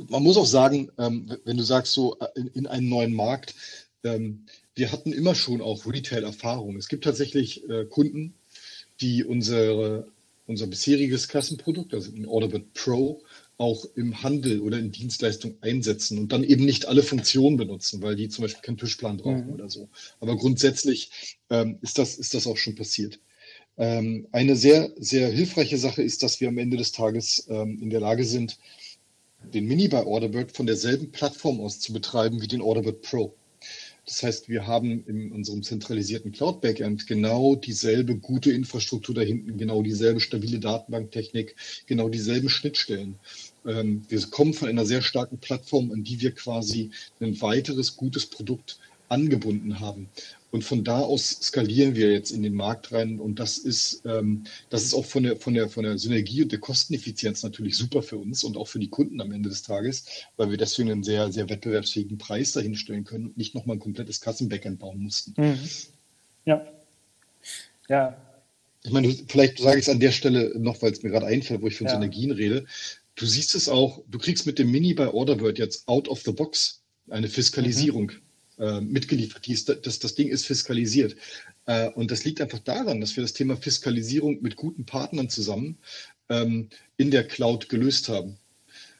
man 0.09 0.23
muss 0.23 0.37
auch 0.37 0.45
sagen, 0.45 0.91
ähm, 0.97 1.37
wenn 1.45 1.57
du 1.57 1.63
sagst, 1.63 1.93
so 1.93 2.17
äh, 2.19 2.27
in, 2.35 2.47
in 2.47 2.67
einen 2.67 2.89
neuen 2.89 3.13
Markt, 3.13 3.55
ähm, 4.03 4.45
wir 4.75 4.91
hatten 4.91 5.11
immer 5.11 5.35
schon 5.35 5.61
auch 5.61 5.85
Retail-Erfahrung. 5.85 6.77
Es 6.77 6.87
gibt 6.87 7.03
tatsächlich 7.03 7.67
äh, 7.69 7.85
Kunden, 7.85 8.35
die 9.01 9.23
unsere, 9.23 10.07
unser 10.45 10.67
bisheriges 10.67 11.27
Kassenprodukt, 11.27 11.93
also 11.93 12.11
ein 12.11 12.25
Orderbird 12.25 12.73
Pro, 12.73 13.23
auch 13.57 13.85
im 13.95 14.21
Handel 14.21 14.61
oder 14.61 14.77
in 14.77 14.91
Dienstleistung 14.91 15.55
einsetzen 15.61 16.19
und 16.19 16.31
dann 16.31 16.43
eben 16.43 16.63
nicht 16.63 16.87
alle 16.87 17.01
Funktionen 17.01 17.57
benutzen, 17.57 18.03
weil 18.03 18.15
die 18.15 18.29
zum 18.29 18.43
Beispiel 18.43 18.61
keinen 18.61 18.77
Tischplan 18.77 19.17
brauchen 19.17 19.47
mhm. 19.47 19.53
oder 19.53 19.67
so. 19.67 19.89
Aber 20.19 20.37
grundsätzlich 20.37 21.37
ähm, 21.49 21.79
ist, 21.81 21.97
das, 21.97 22.15
ist 22.15 22.35
das 22.35 22.45
auch 22.45 22.57
schon 22.57 22.75
passiert. 22.75 23.19
Eine 23.79 24.55
sehr, 24.55 24.91
sehr 24.97 25.29
hilfreiche 25.29 25.77
Sache 25.77 26.01
ist, 26.01 26.23
dass 26.23 26.41
wir 26.41 26.47
am 26.47 26.57
Ende 26.57 26.77
des 26.77 26.93
Tages 26.93 27.47
in 27.47 27.91
der 27.91 27.99
Lage 27.99 28.25
sind, 28.25 28.57
den 29.53 29.65
Mini 29.65 29.87
bei 29.87 30.03
Orderbird 30.03 30.51
von 30.51 30.65
derselben 30.65 31.11
Plattform 31.11 31.59
aus 31.59 31.79
zu 31.79 31.93
betreiben 31.93 32.41
wie 32.41 32.47
den 32.47 32.61
Orderbird 32.61 33.01
Pro. 33.01 33.33
Das 34.05 34.23
heißt, 34.23 34.47
wir 34.47 34.65
haben 34.65 35.03
in 35.05 35.33
unserem 35.33 35.63
zentralisierten 35.63 36.31
Cloud-Backend 36.31 37.07
genau 37.07 37.55
dieselbe 37.55 38.15
gute 38.15 38.51
Infrastruktur 38.51 39.13
da 39.13 39.21
hinten, 39.21 39.57
genau 39.57 39.81
dieselbe 39.81 40.21
stabile 40.21 40.59
Datenbanktechnik, 40.59 41.55
genau 41.87 42.07
dieselben 42.07 42.47
Schnittstellen. 42.47 43.19
Ähm, 43.65 44.05
wir 44.07 44.21
kommen 44.27 44.53
von 44.53 44.69
einer 44.69 44.85
sehr 44.85 45.01
starken 45.01 45.39
Plattform, 45.39 45.91
an 45.91 46.05
die 46.05 46.21
wir 46.21 46.31
quasi 46.31 46.91
ein 47.19 47.41
weiteres 47.41 47.97
gutes 47.97 48.27
Produkt 48.27 48.79
angebunden 49.09 49.79
haben. 49.79 50.09
Und 50.49 50.63
von 50.63 50.83
da 50.83 50.99
aus 50.99 51.39
skalieren 51.41 51.95
wir 51.95 52.11
jetzt 52.11 52.31
in 52.31 52.41
den 52.41 52.53
Markt 52.53 52.93
rein. 52.93 53.19
Und 53.19 53.39
das 53.39 53.57
ist, 53.57 54.01
ähm, 54.05 54.45
das 54.69 54.83
ist 54.83 54.93
auch 54.93 55.05
von 55.05 55.23
der, 55.23 55.35
von, 55.35 55.53
der, 55.53 55.67
von 55.69 55.83
der 55.83 55.97
Synergie 55.97 56.41
und 56.43 56.51
der 56.51 56.59
Kosteneffizienz 56.59 57.43
natürlich 57.43 57.75
super 57.75 58.01
für 58.01 58.17
uns 58.17 58.43
und 58.43 58.55
auch 58.55 58.67
für 58.67 58.79
die 58.79 58.89
Kunden 58.89 59.19
am 59.19 59.31
Ende 59.31 59.49
des 59.49 59.63
Tages, 59.63 60.05
weil 60.37 60.49
wir 60.49 60.57
deswegen 60.57 60.89
einen 60.89 61.03
sehr, 61.03 61.31
sehr 61.31 61.49
wettbewerbsfähigen 61.49 62.17
Preis 62.17 62.53
dahinstellen 62.53 63.03
können 63.03 63.27
und 63.27 63.37
nicht 63.37 63.55
nochmal 63.55 63.75
ein 63.75 63.81
komplettes 63.81 64.21
Kassenbackend 64.21 64.79
bauen 64.79 65.03
mussten. 65.03 65.33
Mhm. 65.37 65.59
Ja. 66.45 66.65
Ja. 67.89 68.17
ich 68.83 68.91
meine, 68.91 69.13
vielleicht 69.27 69.59
sage 69.59 69.79
ich 69.79 69.85
es 69.85 69.89
an 69.89 69.99
der 69.99 70.11
Stelle 70.11 70.57
noch, 70.57 70.81
weil 70.81 70.91
es 70.91 71.03
mir 71.03 71.09
gerade 71.09 71.25
einfällt, 71.25 71.61
wo 71.61 71.67
ich 71.67 71.77
von 71.77 71.87
ja. 71.87 71.93
Synergien 71.93 72.31
rede. 72.31 72.65
Du 73.15 73.25
siehst 73.25 73.53
es 73.53 73.67
auch, 73.67 74.01
du 74.09 74.17
kriegst 74.17 74.45
mit 74.45 74.59
dem 74.59 74.71
Mini 74.71 74.93
bei 74.93 75.09
Orderbird 75.09 75.57
jetzt 75.57 75.87
out 75.87 76.07
of 76.07 76.21
the 76.21 76.31
box 76.31 76.81
eine 77.09 77.27
Fiskalisierung 77.27 78.07
mhm. 78.07 78.21
Äh, 78.59 78.81
mitgeliefert. 78.81 79.45
Die 79.45 79.53
ist, 79.53 79.69
das, 79.69 79.99
das 79.99 80.15
Ding 80.15 80.29
ist 80.29 80.45
fiskalisiert. 80.45 81.15
Äh, 81.65 81.89
und 81.91 82.11
das 82.11 82.25
liegt 82.25 82.41
einfach 82.41 82.59
daran, 82.59 83.01
dass 83.01 83.15
wir 83.15 83.21
das 83.21 83.33
Thema 83.33 83.55
Fiskalisierung 83.55 84.41
mit 84.41 84.55
guten 84.55 84.85
Partnern 84.85 85.29
zusammen 85.29 85.77
ähm, 86.29 86.69
in 86.97 87.11
der 87.11 87.27
Cloud 87.27 87.69
gelöst 87.69 88.09
haben. 88.09 88.37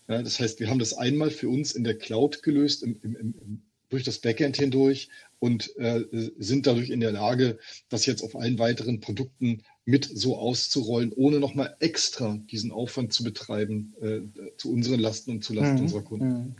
Ja, 0.07 0.21
das 0.21 0.39
heißt, 0.39 0.59
wir 0.59 0.69
haben 0.69 0.79
das 0.79 0.93
einmal 0.93 1.31
für 1.31 1.49
uns 1.49 1.73
in 1.73 1.83
der 1.83 1.97
Cloud 1.97 2.41
gelöst, 2.43 2.83
im, 2.83 2.99
im, 3.03 3.15
im, 3.15 3.61
durch 3.89 4.03
das 4.03 4.19
Backend 4.19 4.57
hindurch 4.57 5.09
und 5.39 5.75
äh, 5.77 6.03
sind 6.37 6.67
dadurch 6.67 6.89
in 6.89 6.99
der 6.99 7.11
Lage, 7.11 7.57
das 7.89 8.05
jetzt 8.05 8.21
auf 8.21 8.35
allen 8.35 8.59
weiteren 8.59 8.99
Produkten 8.99 9.63
mit 9.87 10.03
so 10.03 10.37
auszurollen, 10.37 11.13
ohne 11.15 11.39
nochmal 11.39 11.73
extra 11.79 12.37
diesen 12.51 12.73
Aufwand 12.73 13.13
zu 13.13 13.23
betreiben 13.23 13.93
äh, 14.01 14.19
zu 14.57 14.73
unseren 14.73 14.99
Lasten 14.99 15.31
und 15.31 15.45
zu 15.45 15.53
Lasten 15.53 15.75
mhm. 15.75 15.81
unserer 15.83 16.01
Kunden. 16.01 16.27
Mhm. 16.27 16.55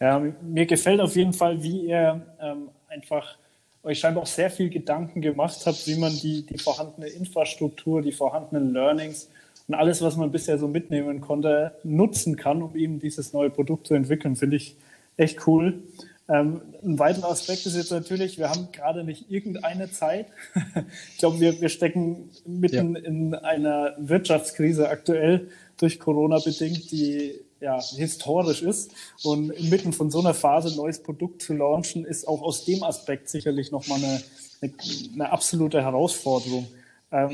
Ja, 0.00 0.18
mir 0.42 0.66
gefällt 0.66 1.00
auf 1.00 1.14
jeden 1.14 1.32
Fall, 1.32 1.62
wie 1.62 1.86
ihr 1.86 2.26
ähm, 2.40 2.68
einfach 2.88 3.38
euch 3.84 4.00
scheinbar 4.00 4.24
auch 4.24 4.28
sehr 4.28 4.50
viel 4.50 4.70
Gedanken 4.70 5.20
gemacht 5.20 5.60
habt, 5.66 5.86
wie 5.86 5.94
man 5.94 6.12
die, 6.18 6.44
die 6.46 6.58
vorhandene 6.58 7.06
Infrastruktur, 7.06 8.02
die 8.02 8.10
vorhandenen 8.10 8.72
Learnings 8.72 9.28
und 9.68 9.76
alles, 9.76 10.02
was 10.02 10.16
man 10.16 10.32
bisher 10.32 10.58
so 10.58 10.66
mitnehmen 10.66 11.20
konnte, 11.20 11.76
nutzen 11.84 12.34
kann, 12.34 12.60
um 12.60 12.74
eben 12.74 12.98
dieses 12.98 13.32
neue 13.32 13.50
Produkt 13.50 13.86
zu 13.86 13.94
entwickeln. 13.94 14.34
Finde 14.34 14.56
ich 14.56 14.74
echt 15.16 15.46
cool. 15.46 15.80
Ähm, 16.26 16.62
ein 16.82 16.98
weiterer 16.98 17.30
Aspekt 17.30 17.66
ist 17.66 17.76
jetzt 17.76 17.90
natürlich, 17.90 18.38
wir 18.38 18.48
haben 18.48 18.68
gerade 18.72 19.04
nicht 19.04 19.30
irgendeine 19.30 19.90
Zeit. 19.90 20.26
ich 21.12 21.18
glaube, 21.18 21.38
wir, 21.40 21.60
wir 21.60 21.68
stecken 21.68 22.30
mitten 22.46 22.96
ja. 22.96 23.02
in 23.02 23.34
einer 23.34 23.94
Wirtschaftskrise 23.98 24.88
aktuell 24.88 25.48
durch 25.76 26.00
Corona 26.00 26.38
bedingt, 26.38 26.90
die 26.90 27.40
ja, 27.60 27.80
historisch 27.80 28.62
ist. 28.62 28.92
Und 29.22 29.50
inmitten 29.50 29.92
von 29.92 30.10
so 30.10 30.20
einer 30.20 30.34
Phase 30.34 30.68
ein 30.68 30.76
neues 30.76 31.02
Produkt 31.02 31.42
zu 31.42 31.54
launchen, 31.54 32.04
ist 32.04 32.26
auch 32.26 32.42
aus 32.42 32.64
dem 32.64 32.82
Aspekt 32.82 33.28
sicherlich 33.28 33.70
nochmal 33.70 33.98
eine, 33.98 34.22
eine, 34.62 34.72
eine 35.12 35.32
absolute 35.32 35.82
Herausforderung. 35.82 36.66
Ähm, 37.12 37.30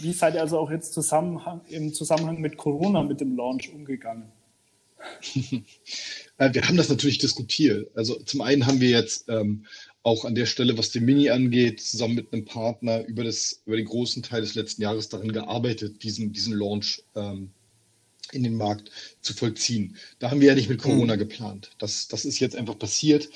wie 0.00 0.12
seid 0.12 0.34
ihr 0.34 0.40
also 0.40 0.58
auch 0.58 0.70
jetzt 0.70 0.92
Zusammenhang, 0.94 1.60
im 1.68 1.92
Zusammenhang 1.92 2.40
mit 2.40 2.56
Corona 2.56 3.02
mit 3.02 3.20
dem 3.20 3.36
Launch 3.36 3.72
umgegangen? 3.72 4.32
Wir 6.38 6.62
haben 6.62 6.76
das 6.76 6.88
natürlich 6.88 7.18
diskutiert. 7.18 7.90
Also 7.96 8.16
zum 8.24 8.40
einen 8.40 8.66
haben 8.66 8.80
wir 8.80 8.90
jetzt 8.90 9.28
ähm, 9.28 9.66
auch 10.02 10.24
an 10.24 10.34
der 10.34 10.46
Stelle, 10.46 10.76
was 10.76 10.90
den 10.90 11.04
Mini 11.04 11.30
angeht, 11.30 11.80
zusammen 11.80 12.16
mit 12.16 12.32
einem 12.32 12.44
Partner 12.44 13.04
über, 13.06 13.24
das, 13.24 13.62
über 13.66 13.76
den 13.76 13.86
großen 13.86 14.22
Teil 14.22 14.42
des 14.42 14.54
letzten 14.54 14.82
Jahres 14.82 15.08
daran 15.08 15.32
gearbeitet, 15.32 16.02
diesen, 16.02 16.32
diesen 16.32 16.52
Launch 16.54 17.02
ähm, 17.14 17.50
in 18.32 18.42
den 18.42 18.56
Markt 18.56 18.90
zu 19.20 19.32
vollziehen. 19.32 19.96
Da 20.18 20.30
haben 20.30 20.40
wir 20.40 20.48
ja 20.48 20.54
nicht 20.54 20.68
mit 20.68 20.82
Corona 20.82 21.14
mhm. 21.14 21.20
geplant. 21.20 21.70
Das, 21.78 22.08
das 22.08 22.24
ist 22.24 22.40
jetzt 22.40 22.56
einfach 22.56 22.78
passiert. 22.78 23.30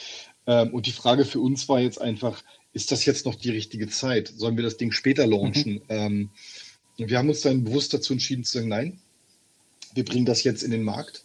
Ähm, 0.46 0.74
und 0.74 0.86
die 0.86 0.92
Frage 0.92 1.24
für 1.24 1.40
uns 1.40 1.68
war 1.68 1.80
jetzt 1.80 2.00
einfach, 2.00 2.42
ist 2.72 2.90
das 2.90 3.04
jetzt 3.04 3.24
noch 3.24 3.36
die 3.36 3.50
richtige 3.50 3.88
Zeit? 3.88 4.32
Sollen 4.36 4.56
wir 4.56 4.64
das 4.64 4.76
Ding 4.76 4.92
später 4.92 5.26
launchen? 5.26 5.82
Mhm. 5.88 6.30
Wir 6.98 7.16
haben 7.16 7.28
uns 7.28 7.42
dann 7.42 7.64
bewusst 7.64 7.94
dazu 7.94 8.12
entschieden 8.12 8.44
zu 8.44 8.58
sagen, 8.58 8.68
nein, 8.68 9.00
wir 9.94 10.04
bringen 10.04 10.26
das 10.26 10.42
jetzt 10.42 10.62
in 10.62 10.72
den 10.72 10.82
Markt. 10.82 11.24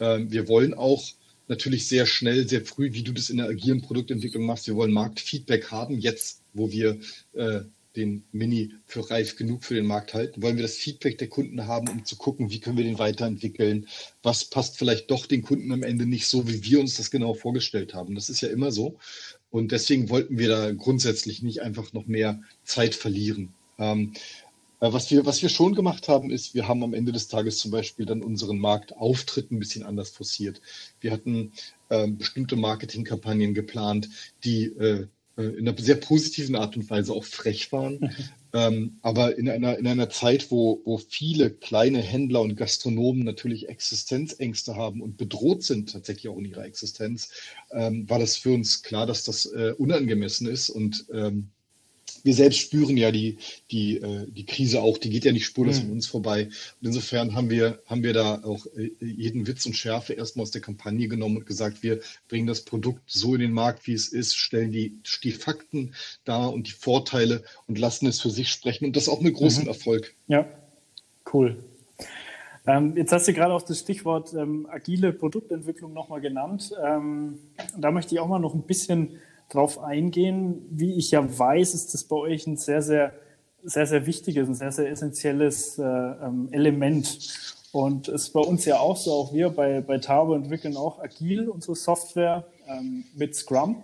Ähm, 0.00 0.30
wir 0.30 0.48
wollen 0.48 0.74
auch 0.74 1.04
natürlich 1.48 1.88
sehr 1.88 2.06
schnell, 2.06 2.48
sehr 2.48 2.64
früh, 2.64 2.92
wie 2.92 3.02
du 3.02 3.12
das 3.12 3.30
in 3.30 3.38
der 3.38 3.48
agilen 3.48 3.82
Produktentwicklung 3.82 4.44
machst, 4.44 4.66
wir 4.66 4.76
wollen 4.76 4.92
Marktfeedback 4.92 5.70
haben, 5.70 5.98
jetzt, 5.98 6.42
wo 6.52 6.70
wir 6.70 6.98
äh, 7.32 7.60
den 7.96 8.22
Mini 8.32 8.74
für 8.86 9.10
reif 9.10 9.36
genug 9.36 9.64
für 9.64 9.74
den 9.74 9.86
Markt 9.86 10.14
halten, 10.14 10.42
wollen 10.42 10.56
wir 10.56 10.62
das 10.62 10.76
Feedback 10.76 11.18
der 11.18 11.28
Kunden 11.28 11.66
haben, 11.66 11.88
um 11.88 12.04
zu 12.04 12.16
gucken, 12.16 12.50
wie 12.50 12.60
können 12.60 12.76
wir 12.76 12.84
den 12.84 12.98
weiterentwickeln, 12.98 13.88
was 14.22 14.44
passt 14.44 14.78
vielleicht 14.78 15.10
doch 15.10 15.26
den 15.26 15.42
Kunden 15.42 15.72
am 15.72 15.82
Ende 15.82 16.06
nicht 16.06 16.26
so, 16.26 16.46
wie 16.46 16.62
wir 16.64 16.80
uns 16.80 16.96
das 16.96 17.10
genau 17.10 17.34
vorgestellt 17.34 17.94
haben. 17.94 18.14
Das 18.14 18.28
ist 18.28 18.40
ja 18.40 18.48
immer 18.48 18.70
so. 18.70 18.98
Und 19.50 19.72
deswegen 19.72 20.10
wollten 20.10 20.38
wir 20.38 20.48
da 20.48 20.72
grundsätzlich 20.72 21.42
nicht 21.42 21.62
einfach 21.62 21.92
noch 21.92 22.06
mehr 22.06 22.40
Zeit 22.64 22.94
verlieren. 22.94 23.54
Ähm, 23.78 24.12
äh, 24.14 24.47
was 24.80 25.10
wir, 25.10 25.26
was 25.26 25.42
wir 25.42 25.48
schon 25.48 25.74
gemacht 25.74 26.08
haben, 26.08 26.30
ist, 26.30 26.54
wir 26.54 26.68
haben 26.68 26.82
am 26.82 26.94
Ende 26.94 27.12
des 27.12 27.28
Tages 27.28 27.58
zum 27.58 27.70
Beispiel 27.70 28.06
dann 28.06 28.22
unseren 28.22 28.58
Marktauftritt 28.58 29.50
ein 29.50 29.58
bisschen 29.58 29.84
anders 29.84 30.10
forciert. 30.10 30.60
Wir 31.00 31.10
hatten 31.12 31.52
äh, 31.88 32.06
bestimmte 32.08 32.56
Marketingkampagnen 32.56 33.54
geplant, 33.54 34.08
die 34.44 34.66
äh, 34.66 35.06
äh, 35.38 35.42
in 35.42 35.68
einer 35.68 35.78
sehr 35.78 35.94
positiven 35.94 36.56
Art 36.56 36.76
und 36.76 36.90
Weise 36.90 37.12
auch 37.12 37.24
frech 37.24 37.72
waren. 37.72 38.14
Ähm, 38.54 38.96
aber 39.02 39.36
in 39.36 39.46
einer, 39.50 39.76
in 39.76 39.86
einer 39.86 40.08
Zeit, 40.08 40.50
wo, 40.50 40.80
wo 40.86 40.96
viele 40.96 41.50
kleine 41.50 42.00
Händler 42.00 42.40
und 42.40 42.56
Gastronomen 42.56 43.22
natürlich 43.22 43.68
Existenzängste 43.68 44.74
haben 44.74 45.02
und 45.02 45.18
bedroht 45.18 45.62
sind 45.62 45.92
tatsächlich 45.92 46.30
auch 46.30 46.38
in 46.38 46.46
ihrer 46.46 46.64
Existenz, 46.64 47.30
ähm, 47.72 48.08
war 48.08 48.18
das 48.18 48.38
für 48.38 48.54
uns 48.54 48.82
klar, 48.82 49.04
dass 49.04 49.22
das 49.24 49.44
äh, 49.44 49.74
unangemessen 49.76 50.48
ist 50.48 50.70
und 50.70 51.04
ähm, 51.12 51.50
wir 52.28 52.34
selbst 52.34 52.58
spüren 52.58 52.98
ja 52.98 53.10
die, 53.10 53.38
die, 53.70 53.96
äh, 53.96 54.26
die 54.30 54.44
Krise 54.44 54.82
auch, 54.82 54.98
die 54.98 55.08
geht 55.08 55.24
ja 55.24 55.32
nicht 55.32 55.46
spurlos 55.46 55.80
mhm. 55.80 55.86
an 55.86 55.92
uns 55.92 56.06
vorbei. 56.06 56.44
Und 56.44 56.86
insofern 56.86 57.34
haben 57.34 57.48
wir, 57.48 57.80
haben 57.86 58.02
wir 58.02 58.12
da 58.12 58.42
auch 58.44 58.66
äh, 58.76 58.90
jeden 59.00 59.46
Witz 59.46 59.64
und 59.64 59.72
Schärfe 59.72 60.12
erstmal 60.12 60.42
aus 60.42 60.50
der 60.50 60.60
Kampagne 60.60 61.08
genommen 61.08 61.38
und 61.38 61.46
gesagt, 61.46 61.82
wir 61.82 62.00
bringen 62.28 62.46
das 62.46 62.66
Produkt 62.66 63.00
so 63.06 63.34
in 63.34 63.40
den 63.40 63.52
Markt, 63.52 63.86
wie 63.86 63.94
es 63.94 64.08
ist, 64.08 64.36
stellen 64.36 64.72
die, 64.72 64.98
die 65.24 65.32
Fakten 65.32 65.94
dar 66.26 66.52
und 66.52 66.66
die 66.66 66.72
Vorteile 66.72 67.42
und 67.66 67.78
lassen 67.78 68.06
es 68.06 68.20
für 68.20 68.30
sich 68.30 68.50
sprechen. 68.50 68.84
Und 68.84 68.96
das 68.96 69.08
auch 69.08 69.22
mit 69.22 69.32
großem 69.32 69.62
mhm. 69.62 69.68
Erfolg. 69.68 70.14
Ja, 70.26 70.46
cool. 71.32 71.56
Ähm, 72.66 72.94
jetzt 72.94 73.12
hast 73.12 73.26
du 73.26 73.32
gerade 73.32 73.54
auch 73.54 73.62
das 73.62 73.78
Stichwort 73.78 74.34
ähm, 74.34 74.68
agile 74.70 75.14
Produktentwicklung 75.14 75.94
nochmal 75.94 76.20
genannt. 76.20 76.74
Ähm, 76.84 77.38
da 77.78 77.90
möchte 77.90 78.14
ich 78.14 78.20
auch 78.20 78.28
mal 78.28 78.38
noch 78.38 78.52
ein 78.52 78.64
bisschen 78.64 79.18
drauf 79.48 79.82
eingehen. 79.82 80.66
Wie 80.70 80.94
ich 80.94 81.10
ja 81.10 81.38
weiß, 81.38 81.74
ist 81.74 81.94
das 81.94 82.04
bei 82.04 82.16
euch 82.16 82.46
ein 82.46 82.56
sehr, 82.56 82.82
sehr, 82.82 83.12
sehr, 83.62 83.86
sehr 83.86 84.06
wichtiges, 84.06 84.48
ein 84.48 84.54
sehr, 84.54 84.72
sehr 84.72 84.90
essentielles 84.90 85.78
äh, 85.78 85.82
ähm, 85.82 86.48
Element. 86.52 87.18
Und 87.72 88.08
es 88.08 88.24
ist 88.24 88.32
bei 88.32 88.40
uns 88.40 88.64
ja 88.64 88.78
auch 88.78 88.96
so, 88.96 89.12
auch 89.12 89.32
wir 89.32 89.50
bei, 89.50 89.80
bei 89.80 89.98
Tabo 89.98 90.34
entwickeln 90.34 90.76
auch 90.76 91.00
agil 91.00 91.48
unsere 91.48 91.76
Software 91.76 92.44
ähm, 92.66 93.04
mit 93.14 93.34
Scrum. 93.34 93.82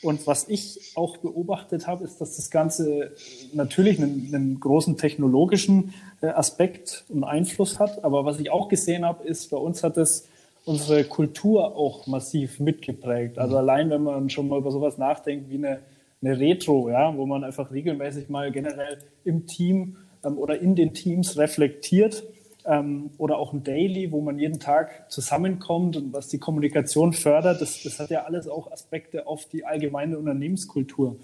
Und 0.00 0.26
was 0.26 0.48
ich 0.48 0.92
auch 0.94 1.16
beobachtet 1.16 1.86
habe, 1.86 2.04
ist, 2.04 2.20
dass 2.20 2.36
das 2.36 2.50
Ganze 2.50 3.12
natürlich 3.52 3.98
einen, 3.98 4.30
einen 4.32 4.60
großen 4.60 4.96
technologischen 4.96 5.92
äh, 6.20 6.28
Aspekt 6.28 7.04
und 7.08 7.24
Einfluss 7.24 7.78
hat. 7.78 8.04
Aber 8.04 8.24
was 8.24 8.38
ich 8.38 8.50
auch 8.50 8.68
gesehen 8.68 9.04
habe, 9.04 9.26
ist, 9.26 9.50
bei 9.50 9.56
uns 9.56 9.82
hat 9.82 9.96
es 9.96 10.28
unsere 10.68 11.04
Kultur 11.04 11.76
auch 11.76 12.06
massiv 12.06 12.60
mitgeprägt. 12.60 13.38
Also 13.38 13.54
mhm. 13.54 13.58
allein, 13.58 13.90
wenn 13.90 14.02
man 14.02 14.28
schon 14.28 14.48
mal 14.48 14.58
über 14.58 14.70
sowas 14.70 14.98
nachdenkt 14.98 15.48
wie 15.48 15.56
eine, 15.56 15.80
eine 16.20 16.38
Retro, 16.38 16.90
ja, 16.90 17.16
wo 17.16 17.24
man 17.24 17.42
einfach 17.42 17.72
regelmäßig 17.72 18.28
mal 18.28 18.52
generell 18.52 18.98
im 19.24 19.46
Team 19.46 19.96
ähm, 20.22 20.36
oder 20.36 20.60
in 20.60 20.76
den 20.76 20.92
Teams 20.92 21.38
reflektiert 21.38 22.22
ähm, 22.66 23.10
oder 23.16 23.38
auch 23.38 23.54
ein 23.54 23.64
Daily, 23.64 24.12
wo 24.12 24.20
man 24.20 24.38
jeden 24.38 24.60
Tag 24.60 25.10
zusammenkommt 25.10 25.96
und 25.96 26.12
was 26.12 26.28
die 26.28 26.38
Kommunikation 26.38 27.14
fördert, 27.14 27.62
das, 27.62 27.82
das 27.82 27.98
hat 27.98 28.10
ja 28.10 28.24
alles 28.24 28.46
auch 28.46 28.70
Aspekte 28.70 29.26
auf 29.26 29.46
die 29.46 29.64
allgemeine 29.64 30.18
Unternehmenskultur. 30.18 31.16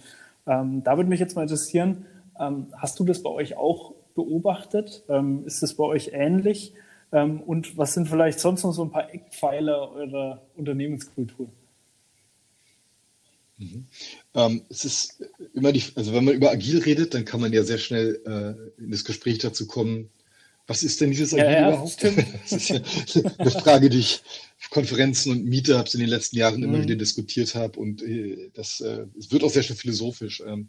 Ähm, 0.47 0.83
da 0.85 0.97
würde 0.97 1.11
mich 1.11 1.21
jetzt 1.21 1.37
mal 1.37 1.43
interessieren, 1.43 2.07
ähm, 2.41 2.69
hast 2.75 2.99
du 2.99 3.05
das 3.05 3.23
bei 3.23 3.31
euch 3.31 3.59
auch 3.59 3.93
beobachtet? 4.15 5.05
Ähm, 5.11 5.43
ist 5.45 5.63
das 5.63 5.75
bei 5.75 5.85
euch 5.85 6.13
ähnlich? 6.15 6.73
Ähm, 7.15 7.41
und 7.43 7.79
was 7.79 7.95
sind 7.95 8.09
vielleicht 8.09 8.41
sonst 8.41 8.65
noch 8.65 8.73
so 8.73 8.85
ein 8.85 8.91
paar 8.91 9.15
Eckpfeiler 9.15 9.93
eurer 9.93 10.43
Unternehmenskultur? 10.57 11.49
Mhm. 13.57 13.87
Ähm, 14.35 14.63
es 14.69 14.85
ist 14.85 15.23
immer 15.55 15.71
die, 15.71 15.85
also 15.95 16.13
wenn 16.13 16.25
man 16.25 16.35
über 16.35 16.51
agil 16.51 16.81
redet, 16.81 17.15
dann 17.15 17.25
kann 17.25 17.41
man 17.41 17.53
ja 17.53 17.63
sehr 17.63 17.79
schnell 17.79 18.21
äh, 18.27 18.83
in 18.83 18.91
das 18.91 19.05
Gespräch 19.05 19.39
dazu 19.39 19.69
kommen, 19.69 20.11
was 20.67 20.83
ist 20.83 21.01
denn 21.01 21.11
dieses 21.11 21.35
Agil 21.35 21.45
ja, 21.45 21.53
ja, 21.53 21.69
überhaupt? 21.69 22.03
Das 22.43 22.53
ist 22.53 22.69
ja 22.71 22.81
eine 23.39 23.51
Frage, 23.53 23.91
die 23.91 24.01
ich 24.01 24.23
auf 24.59 24.71
Konferenzen 24.71 25.31
und 25.31 25.45
Meetups 25.45 25.95
in 25.95 26.01
den 26.01 26.09
letzten 26.09 26.37
Jahren 26.37 26.57
mhm. 26.57 26.65
immer 26.65 26.83
wieder 26.83 26.97
diskutiert 26.97 27.55
habe 27.55 27.79
und 27.79 28.03
äh, 28.03 28.51
das 28.55 28.81
äh, 28.81 29.07
es 29.17 29.31
wird 29.31 29.45
auch 29.45 29.51
sehr 29.51 29.63
schön 29.63 29.77
philosophisch. 29.77 30.43
Ähm, 30.45 30.69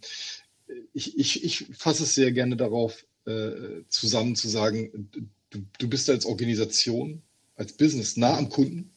ich, 0.93 1.17
ich, 1.17 1.43
ich 1.43 1.65
fasse 1.75 2.03
es 2.03 2.13
sehr 2.13 2.31
gerne 2.31 2.55
darauf 2.55 3.03
äh, 3.25 3.84
zusammen 3.89 4.36
zu 4.36 4.47
sagen, 4.47 5.10
du, 5.55 5.65
du 5.79 5.87
bist 5.87 6.09
als 6.09 6.25
Organisation, 6.25 7.21
als 7.55 7.73
Business 7.73 8.17
nah 8.17 8.37
am 8.37 8.49
Kunden. 8.49 8.91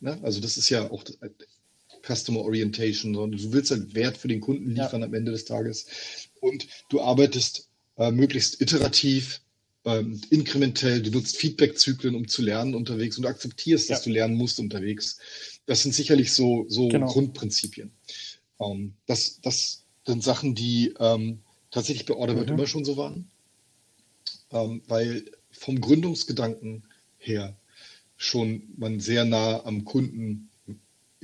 Ne? 0.00 0.18
Also 0.22 0.40
das 0.40 0.56
ist 0.56 0.68
ja 0.70 0.90
auch 0.90 1.02
das, 1.02 1.16
äh, 1.16 1.30
Customer 2.06 2.40
Orientation, 2.40 3.14
sondern 3.14 3.38
du 3.38 3.52
willst 3.52 3.70
halt 3.70 3.94
Wert 3.94 4.16
für 4.16 4.28
den 4.28 4.40
Kunden 4.40 4.70
liefern 4.70 5.00
ja. 5.00 5.06
am 5.06 5.14
Ende 5.14 5.32
des 5.32 5.44
Tages. 5.44 5.86
Und 6.40 6.66
du 6.88 7.00
arbeitest 7.00 7.68
äh, 7.96 8.10
möglichst 8.10 8.60
iterativ, 8.60 9.40
ähm, 9.84 10.20
inkrementell, 10.30 11.02
du 11.02 11.10
nutzt 11.10 11.36
Feedback-Zyklen, 11.36 12.14
um 12.14 12.28
zu 12.28 12.42
lernen 12.42 12.74
unterwegs 12.74 13.16
und 13.16 13.22
du 13.22 13.28
akzeptierst, 13.28 13.88
ja. 13.88 13.94
dass 13.94 14.04
du 14.04 14.10
lernen 14.10 14.36
musst 14.36 14.60
unterwegs. 14.60 15.18
Das 15.66 15.82
sind 15.82 15.94
sicherlich 15.94 16.32
so, 16.32 16.66
so 16.68 16.88
genau. 16.88 17.06
Grundprinzipien. 17.06 17.90
Ähm, 18.60 18.94
das, 19.06 19.40
das 19.40 19.84
sind 20.06 20.22
Sachen, 20.22 20.54
die 20.54 20.94
ähm, 21.00 21.40
tatsächlich 21.70 22.06
bei 22.06 22.14
Orderbird 22.14 22.48
mhm. 22.48 22.54
immer 22.54 22.66
schon 22.66 22.84
so 22.84 22.96
waren. 22.96 23.28
ähm, 24.52 24.82
weil 24.86 25.24
vom 25.58 25.80
Gründungsgedanken 25.80 26.84
her 27.18 27.56
schon 28.16 28.62
man 28.76 29.00
sehr 29.00 29.24
nah 29.24 29.64
am 29.64 29.84
Kunden 29.84 30.45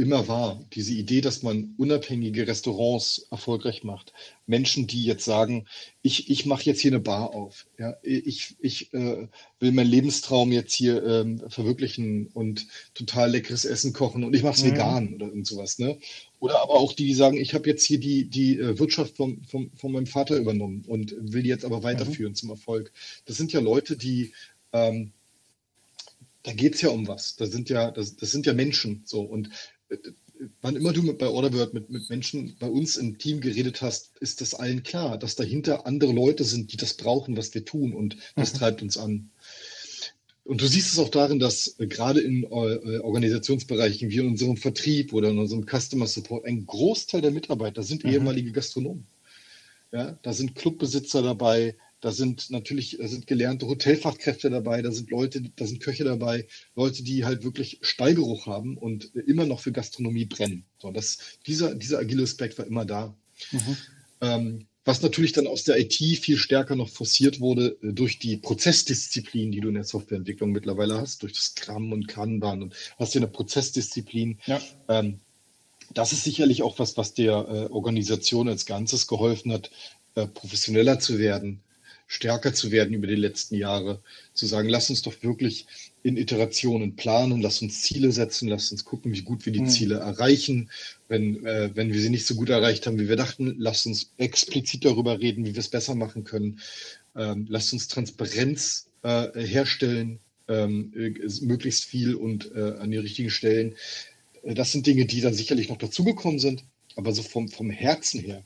immer 0.03 0.29
war. 0.29 0.63
Diese 0.75 0.93
Idee, 0.93 1.21
dass 1.21 1.43
man 1.43 1.75
unabhängige 1.79 2.47
Restaurants 2.47 3.27
erfolgreich 3.31 3.85
macht. 3.85 4.13
Menschen, 4.47 4.87
die 4.87 5.05
jetzt 5.05 5.25
sagen, 5.25 5.67
ich, 6.03 6.29
ich 6.29 6.45
mache 6.45 6.65
jetzt 6.65 6.81
hier 6.81 6.91
eine 6.91 7.01
Bar 7.01 7.35
auf. 7.35 7.67
Ja, 7.79 7.97
ich 8.03 8.57
ich 8.61 8.93
äh, 8.93 9.29
will 9.61 9.73
meinen 9.73 9.91
Lebenstraum 9.91 10.53
jetzt 10.53 10.75
hier 10.75 11.03
ähm, 11.05 11.43
verwirklichen 11.49 12.27
und 12.35 12.67
total 12.95 13.31
leckeres 13.31 13.65
Essen 13.65 13.93
kochen 13.93 14.25
und 14.25 14.35
ich 14.35 14.43
mache 14.43 14.57
es 14.57 14.65
mhm. 14.65 14.73
vegan 14.73 15.15
oder 15.15 15.27
irgend 15.27 15.47
sowas. 15.47 15.79
Ne? 15.79 15.99
Oder 16.41 16.61
aber 16.61 16.75
auch 16.75 16.93
die, 16.93 17.07
die 17.07 17.15
sagen, 17.15 17.37
ich 17.37 17.55
habe 17.55 17.69
jetzt 17.69 17.85
hier 17.85 17.99
die, 17.99 18.25
die 18.25 18.59
äh, 18.59 18.79
Wirtschaft 18.79 19.17
vom, 19.17 19.43
vom, 19.45 19.71
von 19.77 19.93
meinem 19.93 20.07
Vater 20.07 20.37
übernommen 20.37 20.85
und 20.87 21.15
will 21.19 21.43
die 21.43 21.49
jetzt 21.49 21.65
aber 21.65 21.83
weiterführen 21.83 22.33
mhm. 22.33 22.37
zum 22.37 22.51
Erfolg. 22.51 22.93
Das 23.25 23.37
sind 23.37 23.53
ja 23.53 23.61
Leute, 23.61 23.97
die 23.97 24.33
ähm, 24.73 25.13
da 26.43 26.53
geht 26.53 26.75
es 26.75 26.81
ja 26.81 26.91
um 26.91 27.07
was. 27.07 27.37
Da 27.37 27.47
sind 27.47 27.69
ja, 27.71 27.91
das, 27.91 28.17
das 28.17 28.31
sind 28.33 28.47
ja 28.47 28.53
Menschen 28.53 29.03
so. 29.05 29.23
Und 29.23 29.51
wann 30.61 30.77
immer 30.77 30.93
du 30.93 31.03
mit, 31.03 31.19
bei 31.19 31.29
Orderbird 31.29 31.75
mit, 31.75 31.91
mit 31.91 32.09
Menschen 32.11 32.57
bei 32.59 32.69
uns 32.69 32.97
im 32.97 33.19
Team 33.19 33.41
geredet 33.41 33.83
hast, 33.83 34.17
ist 34.21 34.41
das 34.41 34.55
allen 34.55 34.83
klar, 34.83 35.19
dass 35.19 35.37
dahinter 35.37 35.87
andere 35.87 36.13
Leute 36.13 36.45
sind, 36.45 36.73
die 36.73 36.77
das 36.77 36.95
brauchen, 36.95 37.37
was 37.37 37.55
wir 37.55 37.65
tun 37.65 37.93
und 37.93 38.17
das 38.37 38.55
mhm. 38.55 38.59
treibt 38.59 38.83
uns 38.83 38.97
an. 38.97 39.31
Und 40.45 40.61
du 40.61 40.67
siehst 40.67 40.93
es 40.93 40.99
auch 40.99 41.09
darin, 41.09 41.39
dass 41.39 41.79
äh, 41.79 41.87
gerade 41.87 42.21
in 42.21 42.43
äh, 42.43 42.99
Organisationsbereichen 42.99 44.11
wie 44.11 44.19
in 44.19 44.27
unserem 44.27 44.57
Vertrieb 44.57 45.13
oder 45.13 45.31
in 45.31 45.39
unserem 45.39 45.67
Customer 45.67 46.07
Support 46.07 46.45
ein 46.47 46.67
Großteil 46.67 47.21
der 47.21 47.31
Mitarbeiter 47.31 47.83
sind 47.83 48.05
mhm. 48.05 48.13
ehemalige 48.13 48.53
Gastronomen. 48.53 49.07
Ja, 49.93 50.19
da 50.23 50.33
sind 50.33 50.55
Clubbesitzer 50.55 51.23
dabei, 51.23 51.77
da 52.03 52.11
sind 52.11 52.51
natürlich 52.51 52.99
da 53.01 53.09
sind 53.09 53.27
gelernte 53.27 53.67
Hotelfachkräfte 53.67 54.51
dabei, 54.51 54.83
da 54.83 54.91
sind 54.91 55.11
Leute, 55.11 55.41
da 55.57 55.67
sind 55.67 55.81
Köche 55.81 56.05
dabei, 56.05 56.47
Leute, 56.75 57.03
die 57.03 57.25
halt 57.25 57.45
wirklich 57.45 57.79
Steigeruch 57.81 58.47
haben 58.47 58.77
und 58.77 59.15
immer 59.15 59.47
noch 59.47 59.61
für 59.61 59.73
Gastronomie 59.73 60.27
brennen. 60.27 60.65
So, 60.79 60.91
das, 60.91 61.19
dieser, 61.47 61.75
dieser 61.75 62.01
agile 62.01 62.25
Aspekt 62.25 62.59
war 62.59 62.67
immer 62.67 62.85
da. 62.85 63.17
Mhm. 63.53 63.77
Ähm, 64.21 64.67
was 64.85 65.01
natürlich 65.01 65.33
dann 65.33 65.47
aus 65.47 65.63
der 65.63 65.79
IT 65.79 65.95
viel 65.95 66.37
stärker 66.37 66.75
noch 66.75 66.89
forciert 66.89 67.39
wurde 67.39 67.79
äh, 67.83 67.93
durch 67.93 68.19
die 68.19 68.37
Prozessdisziplin, 68.37 69.53
die 69.53 69.61
du 69.61 69.69
in 69.69 69.75
der 69.75 69.85
Softwareentwicklung 69.85 70.51
mittlerweile 70.51 71.01
hast, 71.01 71.23
durch 71.23 71.35
das 71.35 71.55
Scrum 71.57 71.93
und 71.93 72.09
Kanban 72.09 72.63
und 72.63 72.75
hast 72.99 73.15
ja 73.15 73.21
eine 73.21 73.29
Prozessdisziplin. 73.29 74.39
Ja. 74.47 74.61
Ähm, 74.89 75.21
das 75.95 76.13
ist 76.13 76.25
sicherlich 76.25 76.63
auch 76.65 76.81
was, 76.81 76.97
was 76.97 77.15
der 77.15 77.33
äh, 77.33 77.73
Organisation 77.73 78.49
als 78.49 78.67
Ganzes 78.67 79.07
geholfen 79.07 79.53
hat, 79.53 79.71
äh, 80.17 80.27
professioneller 80.27 80.99
zu 80.99 81.19
werden, 81.19 81.61
stärker 82.13 82.53
zu 82.53 82.71
werden 82.71 82.93
über 82.93 83.07
die 83.07 83.15
letzten 83.15 83.55
Jahre, 83.55 84.03
zu 84.35 84.45
sagen, 84.45 84.69
lass 84.69 84.91
uns 84.91 85.01
doch 85.01 85.15
wirklich 85.23 85.67
in 86.03 86.19
Iterationen 86.19 86.95
planen, 86.95 87.41
lass 87.41 87.63
uns 87.63 87.81
Ziele 87.81 88.13
setzen, 88.13 88.49
lass 88.49 88.71
uns 88.71 88.85
gucken, 88.85 89.15
wie 89.15 89.23
gut 89.23 89.47
wir 89.47 89.53
die 89.53 89.63
mhm. 89.63 89.69
Ziele 89.69 89.95
erreichen. 89.97 90.71
Wenn, 91.09 91.45
äh, 91.47 91.71
wenn 91.75 91.91
wir 91.91 92.01
sie 92.01 92.11
nicht 92.11 92.27
so 92.27 92.35
gut 92.35 92.51
erreicht 92.51 92.87
haben, 92.87 92.99
wie 92.99 93.09
wir 93.09 93.17
dachten, 93.17 93.55
lass 93.59 93.87
uns 93.87 94.13
explizit 94.19 94.85
darüber 94.85 95.21
reden, 95.21 95.47
wie 95.47 95.55
wir 95.55 95.61
es 95.61 95.71
besser 95.71 95.95
machen 95.95 96.25
können. 96.25 96.61
Ähm, 97.17 97.47
lass 97.49 97.73
uns 97.73 97.89
Transparenz 97.89 98.89
äh, 99.03 99.29
herstellen, 99.35 100.19
ähm, 100.49 100.93
äh, 100.95 101.15
möglichst 101.41 101.85
viel 101.85 102.15
und 102.15 102.55
äh, 102.55 102.75
an 102.79 102.91
die 102.91 102.99
richtigen 102.99 103.31
Stellen. 103.31 103.75
Äh, 104.43 104.53
das 104.53 104.73
sind 104.73 104.87
Dinge, 104.87 105.07
die 105.07 105.23
dann 105.23 105.33
sicherlich 105.33 105.71
noch 105.71 105.79
dazugekommen 105.79 106.39
sind, 106.39 106.65
aber 106.95 107.13
so 107.13 107.23
vom, 107.23 107.49
vom 107.49 107.71
Herzen 107.71 108.21
her 108.21 108.45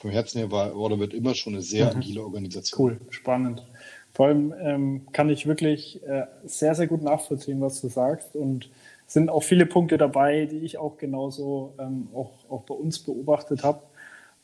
vom 0.00 0.10
Herzen 0.10 0.38
her 0.38 0.50
war 0.50 0.74
Orderbird 0.74 1.14
immer 1.14 1.34
schon 1.34 1.52
eine 1.52 1.62
sehr 1.62 1.92
mhm. 1.92 1.98
agile 1.98 2.22
Organisation. 2.22 2.80
Cool, 2.80 3.00
spannend. 3.10 3.66
Vor 4.12 4.26
allem 4.26 4.54
ähm, 4.60 5.06
kann 5.12 5.28
ich 5.28 5.46
wirklich 5.46 6.02
äh, 6.06 6.26
sehr, 6.44 6.74
sehr 6.74 6.86
gut 6.86 7.02
nachvollziehen, 7.02 7.60
was 7.60 7.80
du 7.80 7.88
sagst. 7.88 8.34
Und 8.34 8.70
sind 9.06 9.28
auch 9.28 9.42
viele 9.42 9.66
Punkte 9.66 9.98
dabei, 9.98 10.46
die 10.46 10.58
ich 10.58 10.78
auch 10.78 10.96
genauso 10.96 11.74
ähm, 11.78 12.08
auch, 12.14 12.30
auch 12.48 12.62
bei 12.62 12.74
uns 12.74 12.98
beobachtet 13.00 13.62
habe. 13.62 13.82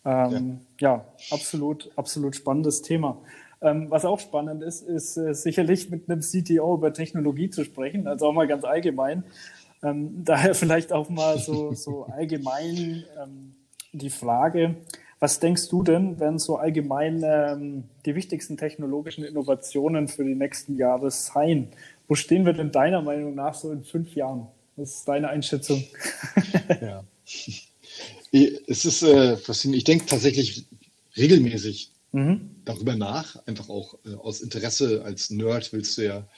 Ähm, 0.05 0.61
ja. 0.79 0.95
ja. 0.95 1.05
absolut, 1.31 1.91
absolut 1.97 2.37
spannendes 2.37 2.83
Thema. 2.83 3.17
Ähm, 3.63 3.87
was 3.91 4.05
auch 4.05 4.21
spannend 4.21 4.63
ist, 4.63 4.83
ist 4.83 5.17
äh, 5.17 5.35
sicherlich 5.35 5.89
mit 5.89 6.11
einem 6.11 6.21
CTO 6.21 6.75
über 6.75 6.93
Technologie 6.93 7.49
zu 7.49 7.65
sprechen, 7.65 8.07
also 8.07 8.27
auch 8.27 8.33
mal 8.33 8.47
ganz 8.47 8.65
allgemein. 8.65 9.25
Ähm, 9.83 10.11
daher 10.25 10.55
vielleicht 10.55 10.93
auch 10.93 11.09
mal 11.09 11.39
so, 11.39 11.73
so 11.73 12.05
allgemein 12.05 13.05
ähm, 13.23 13.55
die 13.93 14.11
Frage, 14.11 14.77
was 15.19 15.41
denkst 15.41 15.69
du 15.69 15.83
denn, 15.83 16.21
wenn 16.21 16.39
so 16.39 16.57
allgemein 16.57 17.23
ähm, 17.25 17.85
die 18.05 18.15
wichtigsten 18.15 18.57
technologischen 18.57 19.25
Innovationen 19.25 20.09
für 20.09 20.25
die 20.25 20.35
nächsten 20.35 20.77
Jahre 20.77 21.11
sein? 21.11 21.69
Wo 22.07 22.15
stehen 22.15 22.45
wir 22.45 22.53
denn 22.53 22.71
deiner 22.71 23.03
Meinung 23.03 23.35
nach 23.35 23.55
so 23.55 23.73
in 23.73 23.83
fünf 23.85 24.15
Jahren? 24.15 24.47
Was 24.77 24.99
ist 24.99 25.09
deine 25.09 25.29
Einschätzung? 25.29 25.85
ja. 26.81 27.03
Es 28.31 28.85
ist 28.85 29.03
äh, 29.03 29.37
faszinierend. 29.39 29.79
Ich 29.79 29.85
denke 29.85 30.07
tatsächlich 30.07 30.67
regelmäßig 31.17 31.93
mhm. 32.13 32.51
darüber 32.67 32.95
nach, 32.95 33.37
einfach 33.47 33.71
auch 33.71 33.95
äh, 34.05 34.15
aus 34.15 34.43
Interesse 34.43 35.03
als 35.03 35.31
Nerd 35.31 35.73
willst 35.73 35.97
du 35.97 36.05
ja 36.05 36.29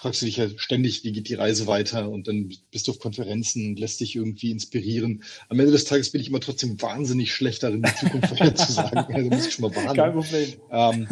fragst 0.00 0.22
du 0.22 0.26
dich 0.26 0.38
ja 0.38 0.48
ständig, 0.56 1.04
wie 1.04 1.12
geht 1.12 1.28
die 1.28 1.34
Reise 1.34 1.66
weiter 1.66 2.08
und 2.08 2.26
dann 2.26 2.50
bist 2.70 2.88
du 2.88 2.92
auf 2.92 2.98
Konferenzen, 2.98 3.76
lässt 3.76 4.00
dich 4.00 4.16
irgendwie 4.16 4.50
inspirieren. 4.50 5.22
Am 5.50 5.60
Ende 5.60 5.72
des 5.72 5.84
Tages 5.84 6.10
bin 6.10 6.22
ich 6.22 6.28
immer 6.28 6.40
trotzdem 6.40 6.80
wahnsinnig 6.80 7.34
schlecht 7.34 7.62
darin, 7.62 7.82
die 7.82 7.94
Zukunft 7.94 8.28
vorherzusagen. 8.34 8.96
also 8.98 9.28
muss 9.28 9.46
ich 9.46 9.52
schon 9.52 9.70
mal 9.70 9.76
warnen. 9.76 9.96
Kein 9.96 10.12
Problem. 10.14 10.54
Ähm, 10.70 11.08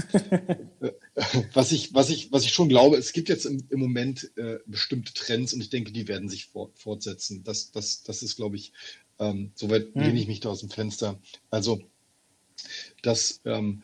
äh, 0.81 0.93
was, 1.53 1.71
ich, 1.71 1.93
was, 1.93 2.09
ich, 2.09 2.33
was 2.33 2.45
ich 2.45 2.55
schon 2.55 2.71
glaube, 2.71 2.97
es 2.97 3.13
gibt 3.13 3.29
jetzt 3.29 3.45
im, 3.45 3.63
im 3.69 3.79
Moment 3.79 4.31
äh, 4.37 4.57
bestimmte 4.65 5.13
Trends 5.13 5.53
und 5.53 5.61
ich 5.61 5.69
denke, 5.69 5.93
die 5.93 6.09
werden 6.09 6.31
sich 6.31 6.47
fort, 6.47 6.73
fortsetzen. 6.79 7.45
Das, 7.45 7.71
das, 7.71 8.05
das 8.05 8.23
ist, 8.23 8.37
glaube 8.37 8.57
ich, 8.57 8.73
ähm, 9.19 9.53
soweit 9.55 9.95
hm. 9.95 10.03
lehne 10.03 10.19
ich 10.19 10.29
mich 10.29 10.41
da 10.41 10.49
aus 10.49 10.61
dem 10.61 10.71
Fenster. 10.71 11.21
Also, 11.51 11.83
dass, 13.03 13.43
ähm, 13.45 13.83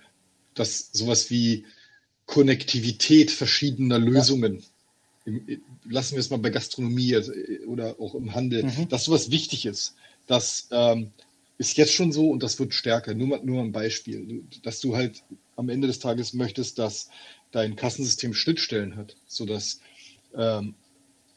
dass 0.55 0.89
sowas 0.93 1.29
wie 1.29 1.67
Konnektivität 2.25 3.31
verschiedener 3.31 3.99
Lösungen 3.99 4.61
ja 4.61 4.74
lassen 5.85 6.15
wir 6.15 6.21
es 6.21 6.31
mal 6.31 6.39
bei 6.39 6.51
Gastronomie 6.51 7.13
äh, 7.13 7.65
oder 7.67 7.99
auch 8.01 8.15
im 8.15 8.35
Handel, 8.35 8.65
mhm. 8.65 8.89
dass 8.89 9.05
sowas 9.05 9.31
wichtig 9.31 9.67
ist. 9.67 9.95
Das 10.27 10.69
ähm, 10.71 11.11
ist 11.59 11.77
jetzt 11.77 11.93
schon 11.93 12.13
so 12.13 12.31
und 12.31 12.43
das 12.43 12.59
wird 12.59 12.75
stärker. 12.75 13.15
Nur, 13.15 13.43
nur 13.43 13.63
ein 13.63 13.73
Beispiel, 13.73 14.45
dass 14.63 14.81
du 14.81 14.97
halt 14.97 15.23
am 15.57 15.69
Ende 15.69 15.87
des 15.87 15.99
Tages 15.99 16.35
möchtest, 16.35 16.79
dass 16.79 17.09
dein 17.53 17.77
Kassensystem 17.77 18.35
Schnittstellen 18.35 18.97
hat, 18.97 19.17
sodass 19.27 19.81
ähm, 20.37 20.75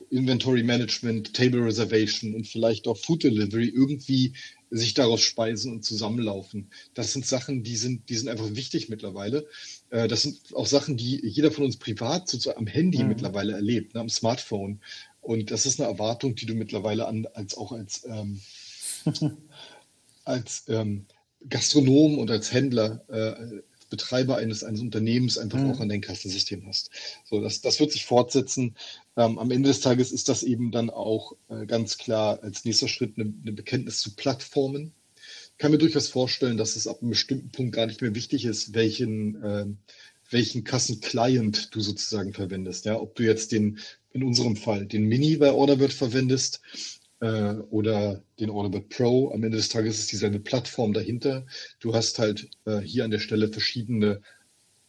Inventory 0.09 0.63
Management, 0.63 1.33
Table 1.33 1.63
Reservation 1.65 2.33
und 2.33 2.47
vielleicht 2.47 2.87
auch 2.87 2.97
Food 2.97 3.23
Delivery 3.23 3.67
irgendwie 3.67 4.33
sich 4.69 4.93
daraus 4.93 5.21
speisen 5.21 5.71
und 5.71 5.83
zusammenlaufen. 5.83 6.67
Das 6.93 7.13
sind 7.13 7.25
Sachen, 7.25 7.63
die 7.63 7.75
sind, 7.75 8.09
die 8.09 8.15
sind 8.15 8.29
einfach 8.29 8.55
wichtig 8.55 8.89
mittlerweile. 8.89 9.45
Äh, 9.89 10.07
das 10.07 10.23
sind 10.23 10.53
auch 10.53 10.67
Sachen, 10.67 10.97
die 10.97 11.25
jeder 11.25 11.51
von 11.51 11.65
uns 11.65 11.77
privat 11.77 12.27
sozusagen 12.27 12.59
am 12.59 12.67
Handy 12.67 13.03
mhm. 13.03 13.09
mittlerweile 13.09 13.53
erlebt, 13.53 13.93
ne, 13.93 14.01
am 14.01 14.09
Smartphone. 14.09 14.79
Und 15.21 15.51
das 15.51 15.65
ist 15.65 15.79
eine 15.79 15.89
Erwartung, 15.89 16.35
die 16.35 16.45
du 16.45 16.53
mittlerweile 16.53 17.07
an, 17.07 17.27
als 17.33 17.57
auch 17.57 17.71
als, 17.71 18.05
ähm, 18.05 18.39
als 20.23 20.65
ähm, 20.67 21.05
Gastronom 21.49 22.17
und 22.17 22.31
als 22.31 22.51
Händler, 22.53 23.03
äh, 23.09 23.61
Betreiber 23.89 24.37
eines, 24.37 24.63
eines 24.63 24.81
Unternehmens 24.81 25.37
einfach 25.37 25.59
mhm. 25.59 25.71
auch 25.71 25.79
an 25.79 25.89
dein 25.89 26.01
Kassensystem 26.01 26.65
hast. 26.67 26.89
So, 27.23 27.41
das, 27.41 27.61
das 27.61 27.79
wird 27.79 27.91
sich 27.91 28.05
fortsetzen. 28.05 28.75
Ähm, 29.15 29.39
am 29.39 29.51
Ende 29.51 29.69
des 29.69 29.79
Tages 29.79 30.11
ist 30.11 30.29
das 30.29 30.43
eben 30.43 30.71
dann 30.71 30.89
auch 30.89 31.33
äh, 31.49 31.65
ganz 31.65 31.97
klar 31.97 32.39
als 32.43 32.65
nächster 32.65 32.87
Schritt 32.87 33.17
eine, 33.17 33.33
eine 33.41 33.53
Bekenntnis 33.53 33.99
zu 33.99 34.15
Plattformen. 34.15 34.93
Ich 35.57 35.59
kann 35.59 35.71
mir 35.71 35.79
durchaus 35.79 36.07
vorstellen, 36.07 36.55
dass 36.55 36.75
es 36.75 36.85
ab 36.85 37.01
einem 37.01 37.09
bestimmten 37.09 37.49
Punkt 37.49 37.75
gar 37.75 37.87
nicht 37.87 38.03
mehr 38.03 38.13
wichtig 38.13 38.45
ist, 38.45 38.75
welchen, 38.75 39.43
äh, 39.43 39.65
welchen 40.29 40.63
Kassen-Client 40.63 41.73
du 41.73 41.81
sozusagen 41.81 42.31
verwendest. 42.31 42.85
Ja, 42.85 42.99
ob 42.99 43.15
du 43.15 43.23
jetzt 43.23 43.51
den, 43.51 43.79
in 44.13 44.21
unserem 44.21 44.55
Fall, 44.55 44.85
den 44.85 45.05
Mini 45.05 45.35
bei 45.37 45.51
Orderbird 45.51 45.93
verwendest 45.93 46.61
äh, 47.21 47.53
oder 47.71 48.21
den 48.39 48.51
Orderbird 48.51 48.89
Pro. 48.89 49.31
Am 49.31 49.43
Ende 49.43 49.57
des 49.57 49.69
Tages 49.69 49.97
ist 49.97 50.11
dieselbe 50.11 50.39
Plattform 50.39 50.93
dahinter. 50.93 51.47
Du 51.79 51.95
hast 51.95 52.19
halt 52.19 52.51
äh, 52.65 52.81
hier 52.81 53.03
an 53.03 53.09
der 53.09 53.17
Stelle 53.17 53.47
verschiedene 53.47 54.21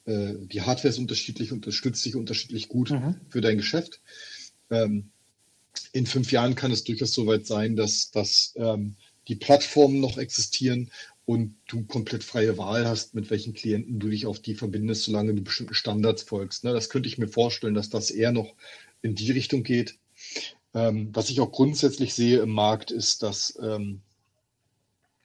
äh, 0.05 0.35
die 0.39 0.61
Hardware 0.61 0.89
ist 0.89 0.99
unterschiedlich, 0.99 1.51
unterstützt 1.51 2.05
dich 2.05 2.15
unterschiedlich 2.15 2.69
gut 2.69 2.91
mhm. 2.91 3.17
für 3.31 3.41
dein 3.41 3.57
Geschäft. 3.57 4.03
Ähm, 4.71 5.13
in 5.93 6.05
fünf 6.05 6.31
Jahren 6.31 6.55
kann 6.55 6.73
es 6.73 6.85
durchaus 6.85 7.15
so 7.15 7.27
weit 7.27 7.47
sein, 7.47 7.75
dass, 7.75 8.11
dass 8.11 8.53
ähm, 8.57 8.97
die 9.29 9.37
Plattformen 9.37 10.01
noch 10.01 10.19
existieren 10.19 10.91
und 11.27 11.55
du 11.67 11.85
komplett 11.85 12.25
freie 12.25 12.57
Wahl 12.57 12.87
hast, 12.88 13.14
mit 13.14 13.31
welchen 13.31 13.53
Klienten 13.53 14.01
du 14.01 14.09
dich 14.09 14.25
auf 14.25 14.41
die 14.41 14.55
verbindest, 14.55 15.05
solange 15.05 15.35
du 15.35 15.43
bestimmten 15.43 15.75
Standards 15.75 16.23
folgst. 16.23 16.64
Ne? 16.64 16.73
Das 16.73 16.88
könnte 16.88 17.09
ich 17.09 17.19
mir 17.19 17.29
vorstellen, 17.29 17.75
dass 17.75 17.91
das 17.91 18.11
eher 18.11 18.33
noch 18.33 18.55
in 19.03 19.14
die 19.14 19.31
Richtung 19.31 19.62
geht. 19.62 19.99
Ähm, 20.75 21.11
was 21.12 21.29
ich 21.29 21.41
auch 21.41 21.53
grundsätzlich 21.53 22.14
sehe 22.14 22.41
im 22.41 22.51
Markt, 22.51 22.91
ist, 22.91 23.23
dass 23.23 23.59
ähm, 23.62 24.01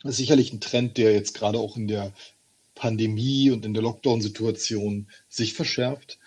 sicherlich 0.04 0.52
ein 0.52 0.60
Trend, 0.60 0.98
der 0.98 1.14
jetzt 1.14 1.34
gerade 1.34 1.60
auch 1.60 1.78
in 1.78 1.88
der 1.88 2.14
Pandemie 2.76 3.52
und 3.52 3.66
in 3.66 3.74
der 3.74 3.84
Lockdown-Situation 3.84 5.08
sich 5.30 5.54
verschärft. 5.54 6.20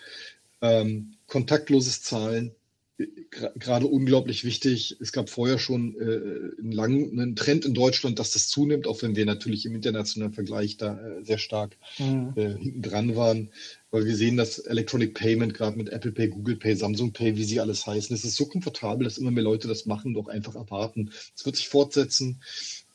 Ähm, 0.61 1.17
kontaktloses 1.27 2.01
Zahlen, 2.01 2.55
gerade 2.97 3.85
unglaublich 3.85 4.43
wichtig. 4.43 4.97
Es 4.99 5.11
gab 5.11 5.29
vorher 5.29 5.59
schon 5.59 5.95
äh, 5.95 6.59
einen 6.59 6.71
langen 6.71 7.35
Trend 7.35 7.65
in 7.65 7.75
Deutschland, 7.75 8.17
dass 8.17 8.31
das 8.31 8.47
zunimmt, 8.47 8.87
auch 8.87 9.01
wenn 9.03 9.15
wir 9.15 9.25
natürlich 9.25 9.65
im 9.65 9.75
internationalen 9.75 10.33
Vergleich 10.33 10.77
da 10.77 10.97
äh, 10.97 11.23
sehr 11.23 11.37
stark 11.37 11.77
mhm. 11.99 12.33
äh, 12.35 12.55
hinten 12.57 12.81
dran 12.81 13.15
waren. 13.15 13.51
Weil 13.91 14.05
wir 14.05 14.15
sehen, 14.15 14.35
dass 14.35 14.59
Electronic 14.59 15.13
Payment, 15.13 15.53
gerade 15.53 15.77
mit 15.77 15.89
Apple 15.89 16.11
Pay, 16.11 16.29
Google 16.29 16.55
Pay, 16.55 16.75
Samsung 16.75 17.13
Pay, 17.13 17.37
wie 17.37 17.43
sie 17.43 17.59
alles 17.59 17.85
heißen, 17.85 18.15
es 18.15 18.25
ist 18.25 18.35
so 18.35 18.45
komfortabel, 18.45 19.03
dass 19.03 19.19
immer 19.19 19.31
mehr 19.31 19.43
Leute 19.43 19.67
das 19.67 19.85
machen, 19.85 20.15
doch 20.15 20.27
einfach 20.27 20.55
erwarten. 20.55 21.11
Es 21.35 21.45
wird 21.45 21.55
sich 21.55 21.69
fortsetzen. 21.69 22.41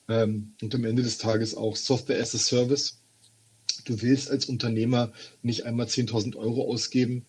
Ähm, 0.08 0.54
und 0.60 0.74
am 0.74 0.84
Ende 0.84 1.02
des 1.02 1.18
Tages 1.18 1.54
auch 1.54 1.76
Software 1.76 2.20
as 2.20 2.34
a 2.34 2.38
Service. 2.38 2.98
Du 3.84 4.02
willst 4.02 4.30
als 4.30 4.46
Unternehmer 4.46 5.12
nicht 5.42 5.64
einmal 5.64 5.86
10.000 5.86 6.36
Euro 6.36 6.70
ausgeben, 6.70 7.26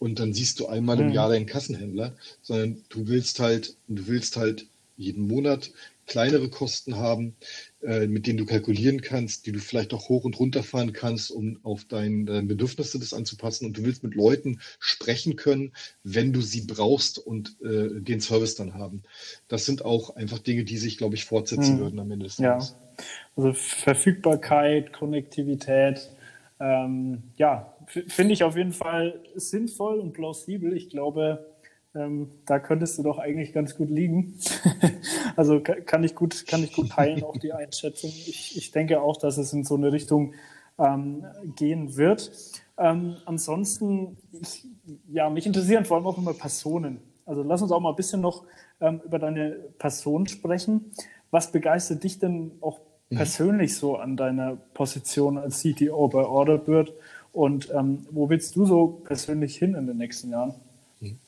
und 0.00 0.18
dann 0.18 0.32
siehst 0.32 0.58
du 0.58 0.66
einmal 0.66 0.98
im 0.98 1.08
mhm. 1.08 1.12
Jahr 1.12 1.28
deinen 1.28 1.46
Kassenhändler, 1.46 2.16
sondern 2.42 2.82
du 2.88 3.06
willst 3.06 3.38
halt, 3.38 3.76
du 3.86 4.08
willst 4.08 4.36
halt 4.36 4.66
jeden 4.96 5.28
Monat 5.28 5.70
kleinere 6.06 6.48
Kosten 6.48 6.96
haben, 6.96 7.36
äh, 7.82 8.08
mit 8.08 8.26
denen 8.26 8.38
du 8.38 8.44
kalkulieren 8.44 9.00
kannst, 9.00 9.46
die 9.46 9.52
du 9.52 9.60
vielleicht 9.60 9.94
auch 9.94 10.08
hoch 10.08 10.24
und 10.24 10.40
runter 10.40 10.64
fahren 10.64 10.92
kannst, 10.92 11.30
um 11.30 11.60
auf 11.62 11.84
dein, 11.84 12.26
deine 12.26 12.42
Bedürfnisse 12.42 12.98
das 12.98 13.14
anzupassen. 13.14 13.66
Und 13.66 13.78
du 13.78 13.84
willst 13.84 14.02
mit 14.02 14.14
Leuten 14.14 14.58
sprechen 14.80 15.36
können, 15.36 15.72
wenn 16.02 16.32
du 16.32 16.40
sie 16.40 16.62
brauchst 16.62 17.18
und 17.18 17.56
äh, 17.62 18.00
den 18.00 18.20
Service 18.20 18.56
dann 18.56 18.74
haben. 18.74 19.02
Das 19.46 19.66
sind 19.66 19.84
auch 19.84 20.16
einfach 20.16 20.40
Dinge, 20.40 20.64
die 20.64 20.78
sich, 20.78 20.98
glaube 20.98 21.14
ich, 21.14 21.26
fortsetzen 21.26 21.76
mhm. 21.76 21.80
würden 21.80 22.00
am 22.00 22.10
Ende 22.10 22.24
des 22.24 22.36
Tages. 22.36 22.70
Ja, 22.70 23.04
also 23.36 23.52
Verfügbarkeit, 23.52 24.92
Konnektivität, 24.92 26.10
ähm, 26.58 27.22
ja, 27.36 27.72
finde 28.08 28.32
ich 28.32 28.44
auf 28.44 28.56
jeden 28.56 28.72
Fall 28.72 29.20
sinnvoll 29.34 29.98
und 29.98 30.12
plausibel. 30.12 30.76
Ich 30.76 30.90
glaube, 30.90 31.46
ähm, 31.94 32.30
da 32.46 32.58
könntest 32.58 32.98
du 32.98 33.02
doch 33.02 33.18
eigentlich 33.18 33.52
ganz 33.52 33.76
gut 33.76 33.90
liegen. 33.90 34.38
also 35.36 35.60
kann 35.60 36.04
ich 36.04 36.14
gut, 36.14 36.46
kann 36.46 36.62
ich 36.62 36.72
gut 36.72 36.90
teilen, 36.90 37.22
auch 37.24 37.36
die 37.36 37.52
Einschätzung. 37.52 38.10
Ich, 38.10 38.56
ich 38.56 38.70
denke 38.70 39.02
auch, 39.02 39.16
dass 39.16 39.38
es 39.38 39.52
in 39.52 39.64
so 39.64 39.76
eine 39.76 39.92
Richtung 39.92 40.34
ähm, 40.78 41.24
gehen 41.56 41.96
wird. 41.96 42.30
Ähm, 42.78 43.16
ansonsten, 43.24 44.16
ich, 44.32 44.66
ja, 45.08 45.28
mich 45.28 45.46
interessieren 45.46 45.84
vor 45.84 45.96
allem 45.96 46.06
auch 46.06 46.18
immer 46.18 46.34
Personen. 46.34 47.00
Also 47.26 47.42
lass 47.42 47.62
uns 47.62 47.72
auch 47.72 47.80
mal 47.80 47.90
ein 47.90 47.96
bisschen 47.96 48.20
noch 48.20 48.44
ähm, 48.80 49.00
über 49.04 49.18
deine 49.18 49.50
Person 49.78 50.26
sprechen. 50.26 50.92
Was 51.30 51.52
begeistert 51.52 52.02
dich 52.02 52.18
denn 52.18 52.52
auch 52.60 52.80
Mhm. 53.10 53.16
persönlich 53.16 53.76
so 53.76 53.96
an 53.96 54.16
deiner 54.16 54.56
Position 54.56 55.36
als 55.36 55.62
CTO 55.62 56.08
bei 56.08 56.24
Orderbird 56.24 56.92
und 57.32 57.70
ähm, 57.70 58.06
wo 58.10 58.28
willst 58.28 58.56
du 58.56 58.66
so 58.66 59.02
persönlich 59.04 59.56
hin 59.56 59.74
in 59.74 59.86
den 59.86 59.96
nächsten 59.96 60.30
Jahren? 60.30 60.54
Mhm. 61.00 61.18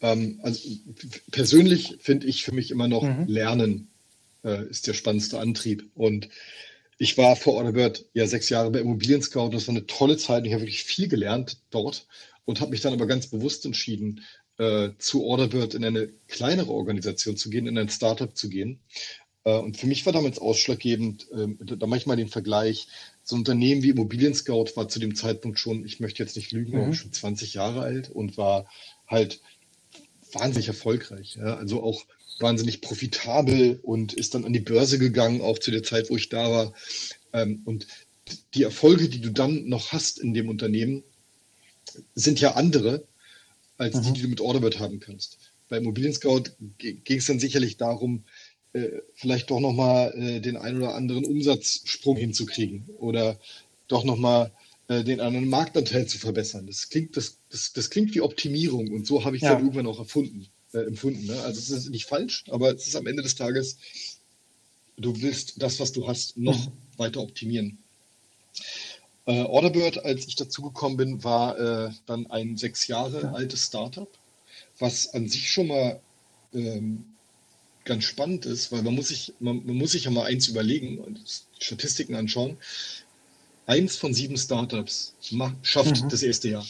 Ähm, 0.00 0.40
also 0.42 0.68
persönlich 1.30 1.98
finde 2.00 2.26
ich 2.26 2.44
für 2.44 2.52
mich 2.52 2.70
immer 2.70 2.88
noch 2.88 3.02
mhm. 3.02 3.26
Lernen 3.26 3.88
äh, 4.44 4.68
ist 4.68 4.86
der 4.86 4.94
spannendste 4.94 5.38
Antrieb 5.38 5.90
und 5.94 6.28
ich 6.98 7.18
war 7.18 7.36
vor 7.36 7.54
Orderbird 7.54 8.04
ja 8.12 8.26
sechs 8.26 8.48
Jahre 8.48 8.70
bei 8.70 8.78
Immobilien 8.78 9.20
Scout. 9.20 9.50
Das 9.50 9.66
war 9.66 9.74
eine 9.74 9.86
tolle 9.86 10.16
Zeit. 10.16 10.46
Ich 10.46 10.52
habe 10.52 10.62
wirklich 10.62 10.84
viel 10.84 11.08
gelernt 11.08 11.58
dort 11.70 12.06
und 12.44 12.60
habe 12.60 12.70
mich 12.70 12.82
dann 12.82 12.92
aber 12.92 13.06
ganz 13.06 13.26
bewusst 13.26 13.64
entschieden, 13.66 14.20
äh, 14.58 14.90
zu 14.98 15.24
Orderbird 15.24 15.74
in 15.74 15.84
eine 15.84 16.08
kleinere 16.28 16.70
Organisation 16.70 17.36
zu 17.36 17.50
gehen, 17.50 17.66
in 17.66 17.78
ein 17.78 17.88
Startup 17.88 18.34
zu 18.36 18.48
gehen, 18.48 18.80
und 19.52 19.76
für 19.76 19.86
mich 19.86 20.04
war 20.06 20.12
damals 20.12 20.38
ausschlaggebend, 20.38 21.28
ähm, 21.32 21.58
da 21.60 21.86
mache 21.86 21.98
ich 21.98 22.06
mal 22.06 22.16
den 22.16 22.28
Vergleich, 22.28 22.88
so 23.22 23.36
ein 23.36 23.40
Unternehmen 23.40 23.82
wie 23.82 23.90
Immobilien 23.90 24.34
Scout 24.34 24.70
war 24.74 24.88
zu 24.88 24.98
dem 24.98 25.14
Zeitpunkt 25.14 25.58
schon, 25.58 25.84
ich 25.84 26.00
möchte 26.00 26.22
jetzt 26.22 26.36
nicht 26.36 26.52
lügen, 26.52 26.86
mhm. 26.86 26.94
schon 26.94 27.12
20 27.12 27.54
Jahre 27.54 27.80
alt 27.80 28.10
und 28.10 28.36
war 28.36 28.66
halt 29.06 29.40
wahnsinnig 30.32 30.68
erfolgreich. 30.68 31.36
Ja? 31.36 31.56
Also 31.56 31.82
auch 31.82 32.04
wahnsinnig 32.40 32.80
profitabel 32.80 33.80
und 33.82 34.12
ist 34.12 34.34
dann 34.34 34.44
an 34.44 34.52
die 34.52 34.60
Börse 34.60 34.98
gegangen, 34.98 35.40
auch 35.40 35.58
zu 35.58 35.70
der 35.70 35.82
Zeit, 35.82 36.10
wo 36.10 36.16
ich 36.16 36.28
da 36.28 36.50
war. 36.50 36.74
Ähm, 37.32 37.62
und 37.64 37.86
die 38.54 38.62
Erfolge, 38.62 39.08
die 39.08 39.20
du 39.20 39.30
dann 39.30 39.68
noch 39.68 39.92
hast 39.92 40.18
in 40.18 40.34
dem 40.34 40.48
Unternehmen, 40.48 41.04
sind 42.14 42.40
ja 42.40 42.54
andere 42.54 43.06
als 43.76 43.96
mhm. 43.96 44.02
die, 44.02 44.12
die 44.14 44.22
du 44.22 44.28
mit 44.28 44.40
Orderbird 44.40 44.78
haben 44.78 45.00
kannst. 45.00 45.38
Bei 45.68 45.78
Immobilien 45.78 46.12
Scout 46.12 46.44
ging 46.78 47.18
es 47.18 47.26
dann 47.26 47.40
sicherlich 47.40 47.76
darum, 47.76 48.24
äh, 48.74 49.02
vielleicht 49.14 49.50
doch 49.50 49.60
nochmal 49.60 50.12
äh, 50.16 50.40
den 50.40 50.56
ein 50.56 50.76
oder 50.76 50.94
anderen 50.94 51.24
Umsatzsprung 51.24 52.16
hinzukriegen 52.16 52.88
oder 52.98 53.38
doch 53.88 54.04
nochmal 54.04 54.52
äh, 54.88 55.04
den 55.04 55.20
anderen 55.20 55.48
Marktanteil 55.48 56.06
zu 56.06 56.18
verbessern. 56.18 56.66
Das 56.66 56.88
klingt, 56.88 57.16
das, 57.16 57.38
das, 57.50 57.72
das 57.72 57.88
klingt 57.88 58.14
wie 58.14 58.20
Optimierung 58.20 58.90
und 58.92 59.06
so 59.06 59.24
habe 59.24 59.36
ich 59.36 59.42
es 59.42 59.46
ja. 59.46 59.54
dann 59.54 59.62
irgendwann 59.62 59.86
auch 59.86 59.98
erfunden, 59.98 60.48
äh, 60.72 60.80
empfunden. 60.80 61.24
Ne? 61.26 61.40
Also 61.42 61.60
es 61.60 61.70
ist 61.70 61.90
nicht 61.90 62.06
falsch, 62.06 62.44
aber 62.50 62.74
es 62.74 62.86
ist 62.88 62.96
am 62.96 63.06
Ende 63.06 63.22
des 63.22 63.36
Tages, 63.36 63.78
du 64.96 65.22
willst 65.22 65.62
das, 65.62 65.80
was 65.80 65.92
du 65.92 66.08
hast, 66.08 66.36
noch 66.36 66.66
mhm. 66.66 66.72
weiter 66.96 67.20
optimieren. 67.20 67.78
Äh, 69.26 69.42
Orderbird, 69.42 70.04
als 70.04 70.26
ich 70.26 70.34
dazugekommen 70.34 70.96
bin, 70.96 71.24
war 71.24 71.58
äh, 71.58 71.90
dann 72.06 72.26
ein 72.30 72.56
sechs 72.56 72.88
Jahre 72.88 73.22
ja. 73.22 73.32
altes 73.32 73.66
Startup, 73.66 74.10
was 74.78 75.14
an 75.14 75.28
sich 75.28 75.50
schon 75.50 75.68
mal 75.68 76.00
ähm, 76.52 77.13
ganz 77.84 78.04
spannend 78.04 78.46
ist, 78.46 78.72
weil 78.72 78.82
man 78.82 78.94
muss 78.94 79.08
sich, 79.08 79.32
man, 79.40 79.64
man 79.64 79.76
muss 79.76 79.92
sich 79.92 80.04
ja 80.04 80.10
mal 80.10 80.24
eins 80.24 80.48
überlegen 80.48 80.98
und 80.98 81.20
Statistiken 81.58 82.14
anschauen. 82.14 82.56
Eins 83.66 83.96
von 83.96 84.12
sieben 84.12 84.36
Startups 84.36 85.14
schafft 85.62 86.02
mhm. 86.02 86.08
das 86.08 86.22
erste 86.22 86.48
Jahr. 86.50 86.66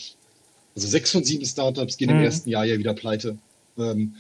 Also 0.75 0.89
sechs 0.89 1.11
von 1.11 1.25
sieben 1.25 1.45
Startups 1.45 1.97
gehen 1.97 2.11
mhm. 2.11 2.19
im 2.19 2.25
ersten 2.25 2.51
Jahr 2.51 2.65
ja 2.65 2.79
wieder 2.79 2.95
pleite. 2.95 3.39
Ähm, 3.79 4.17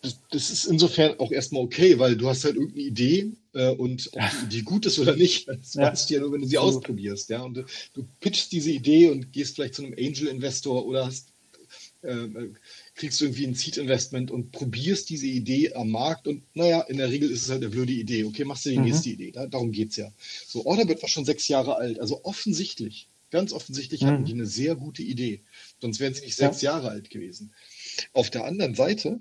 das, 0.00 0.20
das, 0.30 0.50
ist 0.50 0.64
insofern 0.66 1.18
auch 1.18 1.32
erstmal 1.32 1.62
okay, 1.62 1.98
weil 1.98 2.16
du 2.16 2.28
hast 2.28 2.44
halt 2.44 2.54
irgendeine 2.54 2.84
Idee 2.84 3.32
äh, 3.54 3.70
und 3.70 4.10
ob 4.12 4.22
die 4.30 4.56
Idee 4.56 4.62
gut 4.62 4.86
ist 4.86 4.98
oder 4.98 5.16
nicht, 5.16 5.48
das 5.48 5.74
ja. 5.74 5.82
weißt 5.82 6.08
du 6.08 6.14
ja 6.14 6.20
nur, 6.20 6.32
wenn 6.32 6.42
du 6.42 6.46
sie 6.46 6.58
ausprobierst. 6.58 7.30
Ja? 7.30 7.42
Und 7.42 7.54
du, 7.54 7.64
du 7.94 8.06
pitchst 8.20 8.52
diese 8.52 8.70
Idee 8.70 9.08
und 9.08 9.32
gehst 9.32 9.56
vielleicht 9.56 9.74
zu 9.74 9.84
einem 9.84 9.94
Angel-Investor 9.98 10.86
oder 10.86 11.06
hast 11.06 11.32
äh, 12.02 12.28
kriegst 12.98 13.20
du 13.20 13.26
irgendwie 13.26 13.46
ein 13.46 13.54
Seed-Investment 13.54 14.30
und 14.30 14.50
probierst 14.50 15.08
diese 15.08 15.26
Idee 15.26 15.72
am 15.74 15.90
Markt 15.90 16.26
und 16.26 16.42
naja, 16.54 16.80
in 16.82 16.98
der 16.98 17.10
Regel 17.10 17.30
ist 17.30 17.42
es 17.42 17.50
halt 17.50 17.62
eine 17.62 17.70
blöde 17.70 17.92
Idee. 17.92 18.24
Okay, 18.24 18.44
machst 18.44 18.66
du 18.66 18.70
die 18.70 18.78
mhm. 18.78 18.84
nächste 18.86 19.10
Idee. 19.10 19.30
Da, 19.30 19.46
darum 19.46 19.70
geht 19.70 19.90
es 19.90 19.96
ja. 19.96 20.12
So, 20.46 20.66
Orderbird 20.66 21.00
war 21.00 21.08
schon 21.08 21.24
sechs 21.24 21.46
Jahre 21.46 21.76
alt. 21.76 22.00
Also 22.00 22.24
offensichtlich, 22.24 23.08
ganz 23.30 23.52
offensichtlich 23.52 24.02
mhm. 24.02 24.06
hatten 24.06 24.24
die 24.24 24.32
eine 24.32 24.46
sehr 24.46 24.74
gute 24.74 25.02
Idee. 25.02 25.42
Sonst 25.80 26.00
wären 26.00 26.12
sie 26.12 26.22
nicht 26.22 26.34
sechs 26.34 26.60
ja. 26.60 26.72
Jahre 26.72 26.90
alt 26.90 27.08
gewesen. 27.08 27.52
Auf 28.12 28.30
der 28.30 28.44
anderen 28.44 28.74
Seite 28.74 29.20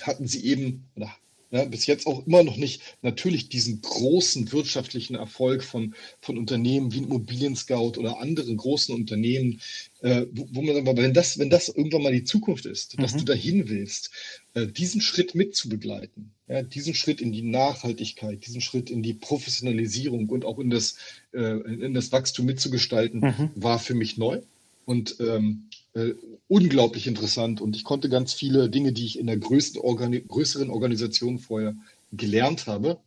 hatten 0.00 0.28
sie 0.28 0.44
eben, 0.44 0.84
oder 0.94 1.12
ja, 1.50 1.64
bis 1.64 1.86
jetzt 1.86 2.06
auch 2.06 2.26
immer 2.26 2.42
noch 2.42 2.56
nicht 2.56 2.82
natürlich 3.02 3.48
diesen 3.48 3.80
großen 3.80 4.52
wirtschaftlichen 4.52 5.14
Erfolg 5.14 5.64
von, 5.64 5.94
von 6.20 6.36
Unternehmen 6.36 6.92
wie 6.92 6.98
Immobilien 6.98 7.56
Scout 7.56 7.94
oder 7.96 8.20
anderen 8.20 8.56
großen 8.56 8.94
Unternehmen, 8.94 9.60
äh, 10.02 10.26
wo, 10.32 10.48
wo, 10.52 10.62
man 10.62 10.76
aber, 10.76 10.96
wenn 10.96 11.14
das, 11.14 11.38
wenn 11.38 11.48
das 11.48 11.68
irgendwann 11.68 12.02
mal 12.02 12.12
die 12.12 12.24
Zukunft 12.24 12.66
ist, 12.66 12.96
mhm. 12.96 13.02
dass 13.02 13.16
du 13.16 13.24
dahin 13.24 13.68
willst, 13.68 14.10
äh, 14.54 14.66
diesen 14.66 15.00
Schritt 15.00 15.34
mitzubegleiten, 15.34 16.32
ja, 16.48 16.62
diesen 16.62 16.94
Schritt 16.94 17.20
in 17.20 17.32
die 17.32 17.42
Nachhaltigkeit, 17.42 18.46
diesen 18.46 18.60
Schritt 18.60 18.90
in 18.90 19.02
die 19.02 19.14
Professionalisierung 19.14 20.28
und 20.28 20.44
auch 20.44 20.58
in 20.58 20.68
das, 20.68 20.96
äh, 21.32 21.40
in 21.40 21.94
das 21.94 22.12
Wachstum 22.12 22.44
mitzugestalten, 22.44 23.20
mhm. 23.20 23.50
war 23.54 23.78
für 23.78 23.94
mich 23.94 24.18
neu 24.18 24.40
und 24.84 25.16
ähm, 25.20 25.67
äh, 25.94 26.14
unglaublich 26.48 27.06
interessant. 27.06 27.60
Und 27.60 27.76
ich 27.76 27.84
konnte 27.84 28.08
ganz 28.08 28.32
viele 28.32 28.68
Dinge, 28.68 28.92
die 28.92 29.06
ich 29.06 29.18
in 29.18 29.26
der 29.26 29.36
größten 29.36 29.80
Organi 29.80 30.20
größeren 30.20 30.70
Organisation 30.70 31.38
vorher 31.38 31.74
gelernt 32.12 32.66
habe, 32.66 32.98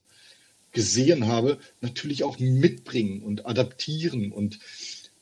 gesehen 0.71 1.27
habe, 1.27 1.57
natürlich 1.81 2.23
auch 2.23 2.39
mitbringen 2.39 3.23
und 3.23 3.45
adaptieren 3.45 4.31
und 4.31 4.59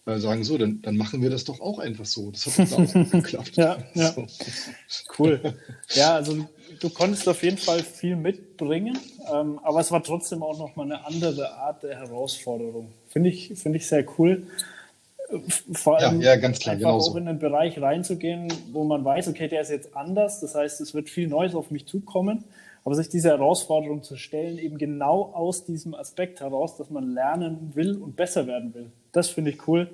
äh, 0.06 0.19
sagen, 0.19 0.43
so, 0.43 0.58
dann, 0.58 0.82
dann 0.82 0.98
machen 0.98 1.22
wir 1.22 1.30
das 1.30 1.43
doch 1.43 1.60
auch 1.60 1.80
einfach 1.80 2.06
so. 2.06 2.32
Das 2.32 2.45
hat 2.45 2.72
uns 2.78 2.95
auch 2.95 3.12
geklappt. 3.12 3.56
ja, 3.56 3.78
ja. 3.93 4.12
So. 4.13 4.28
Cool. 5.17 5.56
Ja, 5.93 6.15
also 6.15 6.48
du 6.80 6.89
konntest 6.89 7.28
auf 7.28 7.43
jeden 7.43 7.58
Fall 7.58 7.84
viel 7.84 8.15
mitbringen, 8.15 8.98
ähm, 9.32 9.60
aber 9.63 9.80
es 9.82 9.91
war 9.91 10.04
trotzdem 10.04 10.43
auch 10.43 10.58
nochmal 10.58 10.86
eine 10.86 11.06
andere 11.06 11.54
Art 11.54 11.84
der 11.84 11.98
Herausforderung. 11.98 12.91
Finde 13.08 13.30
ich, 13.30 13.54
finde 13.56 13.78
ich 13.80 13.88
sehr 13.88 14.06
cool 14.17 14.48
vor 15.74 15.98
allem 15.98 16.22
ja, 16.22 16.34
ja, 16.34 16.39
ganz 16.39 16.60
klar, 16.60 16.76
einfach 16.76 16.89
auch 16.89 17.15
in 17.15 17.28
einen 17.28 17.39
Bereich 17.39 17.80
reinzugehen, 17.82 18.52
wo 18.72 18.84
man 18.84 19.06
weiß, 19.06 19.28
okay, 19.28 19.48
der 19.48 19.62
ist 19.62 19.70
jetzt 19.70 19.96
anders, 19.96 20.39
das 20.39 20.56
heißt, 20.56 20.82
es 20.82 20.94
wird 20.94 21.10
viel 21.10 21.28
Neues 21.28 21.56
auf 21.56 21.72
mich 21.72 21.86
zukommen, 21.86 22.46
aber 22.84 22.96
sich 22.96 23.10
diese 23.10 23.30
Herausforderung 23.30 24.04
zu 24.04 24.15
stellen, 24.15 24.58
eben 24.58 24.78
genau 24.78 25.32
aus 25.34 25.65
diesem 25.65 25.94
Aspekt 25.94 26.42
heraus, 26.42 26.78
dass 26.78 26.89
man 26.89 27.13
lernen 27.13 27.72
will 27.76 27.98
und 27.98 28.15
besser 28.15 28.48
werden 28.48 28.74
will. 28.74 28.92
Das 29.12 29.30
finde 29.30 29.52
ich 29.52 29.68
cool 29.68 29.89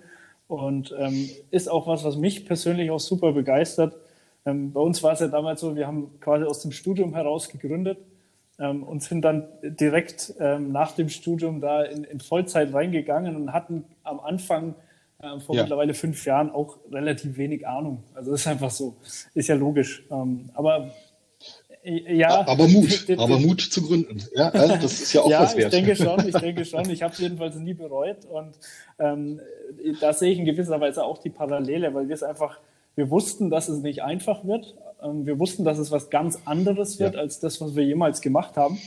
und 0.47 0.93
ähm, 0.97 1.29
ist 1.51 1.69
auch 1.69 1.87
was, 1.87 2.03
was 2.03 2.15
mich 2.15 2.45
persönlich 2.45 2.91
auch 2.91 2.99
super 2.99 3.31
begeistert. 3.33 3.95
Ähm, 4.45 4.71
bei 4.71 4.81
uns 4.81 5.01
war 5.03 5.13
es 5.13 5.19
ja 5.19 5.27
damals 5.27 5.61
so, 5.61 5.75
wir 5.75 5.87
haben 5.87 6.19
quasi 6.19 6.45
aus 6.45 6.61
dem 6.61 6.71
Studium 6.71 7.13
heraus 7.13 7.49
gegründet 7.49 7.97
ähm, 8.59 8.83
und 8.83 9.03
sind 9.03 9.21
dann 9.23 9.47
direkt 9.63 10.33
ähm, 10.39 10.71
nach 10.71 10.91
dem 10.91 11.09
Studium 11.09 11.61
da 11.61 11.83
in, 11.83 12.03
in, 12.03 12.19
Vollzeit 12.19 12.73
reingegangen 12.73 13.35
und 13.35 13.53
hatten 13.53 13.85
am 14.03 14.19
Anfang 14.19 14.75
äh, 15.19 15.39
vor 15.39 15.55
ja. 15.55 15.63
mittlerweile 15.63 15.93
fünf 15.93 16.25
Jahren 16.25 16.49
auch 16.51 16.77
relativ 16.91 17.37
wenig 17.37 17.67
Ahnung. 17.67 18.03
Also 18.13 18.31
das 18.31 18.41
ist 18.41 18.47
einfach 18.47 18.71
so, 18.71 18.95
ist 19.33 19.47
ja 19.47 19.55
logisch. 19.55 20.03
Ähm, 20.11 20.49
aber 20.53 20.91
äh, 21.83 22.15
ja, 22.15 22.45
aber 22.47 22.67
Mut, 22.67 23.05
aber 23.17 23.39
Mut 23.39 23.61
zu 23.61 23.81
gründen. 23.81 24.21
Ja, 24.35 24.51
das 24.51 24.83
ist 24.83 25.13
ja 25.13 25.21
auch 25.21 25.29
ja, 25.29 25.41
was 25.41 25.55
wert. 25.55 25.73
Ich 25.73 25.79
denke 25.79 25.95
schon, 25.95 26.27
ich 26.27 26.35
denke 26.35 26.65
schon. 26.65 26.89
Ich 26.89 27.03
habe 27.03 27.13
es 27.13 27.19
jedenfalls 27.19 27.55
nie 27.55 27.73
bereut 27.73 28.25
und 28.25 28.53
ähm, 28.99 29.39
da 30.01 30.13
sehe 30.13 30.31
ich 30.31 30.39
in 30.39 30.45
gewisser 30.45 30.79
Weise 30.81 31.03
auch 31.03 31.19
die 31.19 31.29
Parallele, 31.29 31.93
weil 31.93 32.07
wir 32.07 32.15
es 32.15 32.23
einfach, 32.23 32.59
wir 32.95 33.09
wussten, 33.09 33.49
dass 33.49 33.69
es 33.69 33.81
nicht 33.81 34.03
einfach 34.03 34.43
wird. 34.45 34.75
Ähm, 35.03 35.25
wir 35.25 35.39
wussten, 35.39 35.63
dass 35.63 35.77
es 35.77 35.91
was 35.91 36.09
ganz 36.09 36.39
anderes 36.45 36.99
wird 36.99 37.15
ja. 37.15 37.21
als 37.21 37.39
das, 37.39 37.61
was 37.61 37.75
wir 37.75 37.83
jemals 37.83 38.21
gemacht 38.21 38.57
haben. 38.57 38.79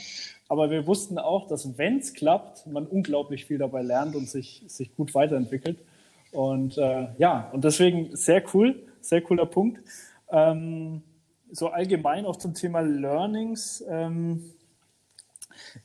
Aber 0.49 0.71
wir 0.71 0.87
wussten 0.87 1.19
auch, 1.19 1.47
dass 1.47 1.77
wenn 1.77 1.99
es 1.99 2.15
klappt, 2.15 2.67
man 2.67 2.87
unglaublich 2.87 3.45
viel 3.45 3.59
dabei 3.59 3.83
lernt 3.83 4.17
und 4.17 4.29
sich, 4.29 4.63
sich 4.67 4.95
gut 4.97 5.15
weiterentwickelt. 5.15 5.79
Und 6.33 6.77
äh, 6.79 7.09
ja, 7.19 7.51
und 7.53 7.65
deswegen 7.65 8.15
sehr 8.17 8.43
cool, 8.55 8.87
sehr 9.01 9.23
cooler 9.23 9.47
Punkt. 9.47 9.81
Ähm, 10.31 11.03
so 11.51 11.69
allgemein 11.69 12.27
auch 12.27 12.37
zum 12.37 12.55
Thema 12.55 12.81
Learnings. 12.81 13.83
Ähm, 13.89 14.53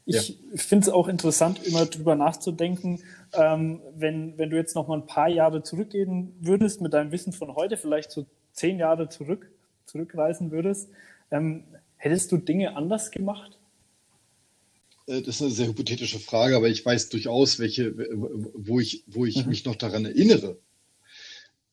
ich 0.06 0.29
ja. 0.29 0.36
finde 0.56 0.84
es 0.84 0.89
auch 0.89 1.08
interessant, 1.08 1.65
immer 1.65 1.86
drüber 1.86 2.15
nachzudenken, 2.15 3.01
ähm, 3.34 3.82
wenn, 3.95 4.38
wenn 4.38 4.49
du 4.49 4.58
jetzt 4.58 4.75
noch 4.75 4.88
mal 4.88 4.99
ein 4.99 5.08
paar 5.08 5.29
Jahre 5.29 5.63
zurückgehen 5.63 6.36
würdest 6.39 6.82
mit 6.82 6.93
deinem 6.93 7.12
Wissen 7.12 7.34
von 7.34 7.56
heute, 7.56 7.77
vielleicht 7.77 8.12
so 8.12 8.25
zehn 8.51 8.77
Jahre 8.77 9.10
zurück, 9.10 9.49
zurückreisen 9.86 10.51
würdest, 10.51 10.89
ähm, 11.32 11.63
hättest 11.97 12.32
du 12.32 12.38
Dinge 12.38 12.75
anders 12.75 13.12
gemacht? 13.12 13.58
Äh, 15.07 15.21
das 15.21 15.35
ist 15.35 15.41
eine 15.41 15.51
sehr 15.51 15.67
hypothetische 15.67 16.19
Frage, 16.19 16.55
aber 16.55 16.69
ich 16.69 16.85
weiß 16.85 17.09
durchaus, 17.09 17.59
welche, 17.59 17.93
wo 18.53 18.79
ich, 18.79 19.03
wo 19.07 19.25
ich 19.25 19.43
mhm. 19.43 19.49
mich 19.49 19.65
noch 19.65 19.75
daran 19.75 20.05
erinnere, 20.05 20.59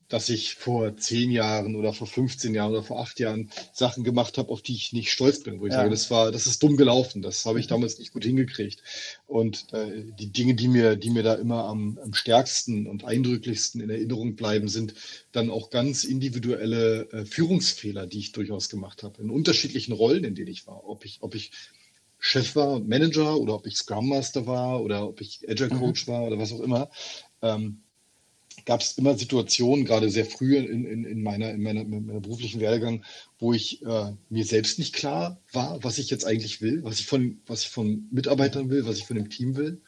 dass 0.09 0.29
ich 0.29 0.57
vor 0.57 0.97
zehn 0.97 1.31
Jahren 1.31 1.77
oder 1.77 1.93
vor 1.93 2.09
15 2.09 2.53
Jahren 2.53 2.73
oder 2.73 2.83
vor 2.83 2.99
acht 2.99 3.21
Jahren 3.21 3.49
Sachen 3.73 4.03
gemacht 4.03 4.39
habe, 4.39 4.51
auf 4.51 4.61
die 4.61 4.75
ich 4.75 4.93
nicht 4.93 5.13
stolz 5.13 5.45
bin, 5.45 5.61
wo 5.61 5.67
ich 5.67 5.73
ja. 5.73 5.79
sage, 5.79 5.91
das 5.91 6.11
war, 6.11 6.33
das 6.33 6.49
ist 6.49 6.61
dumm 6.65 6.77
gelaufen, 6.77 7.23
das 7.23 7.47
habe 7.47 7.61
ich 7.61 7.67
mhm. 7.67 7.71
damals 7.71 7.99
nicht 8.01 8.13
gut 8.13 8.25
hingekriegt. 8.25 8.83
Und 9.29 9.73
äh, 9.73 10.05
die 10.19 10.33
Dinge, 10.33 10.57
die 10.57 10.67
mir, 10.67 10.97
die 10.97 11.11
mir 11.11 11.23
da 11.23 11.35
immer 11.35 11.65
am, 11.65 11.97
am 12.03 12.13
stärksten 12.13 12.89
und 12.89 13.05
eindrücklichsten 13.05 13.81
in 13.81 13.89
Erinnerung 13.89 14.35
bleiben, 14.35 14.67
sind 14.67 14.95
dann 15.31 15.49
auch 15.49 15.71
ganz 15.71 16.03
individuelle 16.03 17.09
äh, 17.13 17.25
Führungsfehler, 17.25 18.09
die 18.09 18.19
ich 18.19 18.33
durchaus 18.33 18.69
gemacht 18.69 19.05
habe, 19.05 19.23
in 19.23 19.31
unterschiedlichen 19.31 19.93
Rollen, 19.93 20.25
in 20.25 20.35
denen 20.35 20.49
ich 20.51 20.67
war. 20.67 20.89
Ob 20.89 21.05
ich, 21.05 21.19
ob 21.21 21.37
ich 21.37 21.53
Chef 22.21 22.55
war 22.55 22.79
Manager 22.81 23.37
oder 23.39 23.55
ob 23.55 23.67
ich 23.67 23.77
Scrum 23.77 24.11
Master 24.11 24.47
war 24.47 24.83
oder 24.83 25.09
ob 25.09 25.21
ich 25.21 25.41
Agile 25.49 25.75
mhm. 25.75 25.79
Coach 25.79 26.07
mhm. 26.07 26.13
war 26.13 26.23
oder 26.25 26.39
was 26.39 26.53
auch 26.53 26.61
immer. 26.61 26.91
Ähm, 27.43 27.81
gab 28.67 28.83
es 28.83 28.93
immer 28.99 29.17
Situationen, 29.17 29.87
gerade 29.87 30.11
sehr 30.11 30.27
früh 30.27 30.57
in, 30.57 30.85
in, 30.85 31.05
in, 31.05 31.23
meiner, 31.23 31.51
in 31.51 31.63
meiner, 31.63 31.81
in 31.81 32.07
meiner 32.07 32.21
beruflichen 32.21 32.61
Werdegang, 32.61 33.05
wo 33.39 33.55
ich 33.55 33.83
äh, 33.85 34.13
mir 34.29 34.45
selbst 34.45 34.79
nicht 34.79 34.95
klar 34.95 35.41
war, 35.53 35.83
was 35.83 35.99
ich 35.99 36.11
jetzt 36.11 36.27
eigentlich 36.27 36.61
will, 36.61 36.85
was 36.85 37.01
ich 37.01 37.07
von, 37.07 37.41
was 37.47 37.63
ich 37.63 37.71
von 37.71 38.07
Mitarbeitern 38.11 38.69
will, 38.69 38.85
was 38.85 38.99
ich 38.99 39.07
von 39.07 39.17
dem 39.17 39.31
Team 39.31 39.57
will. 39.57 39.81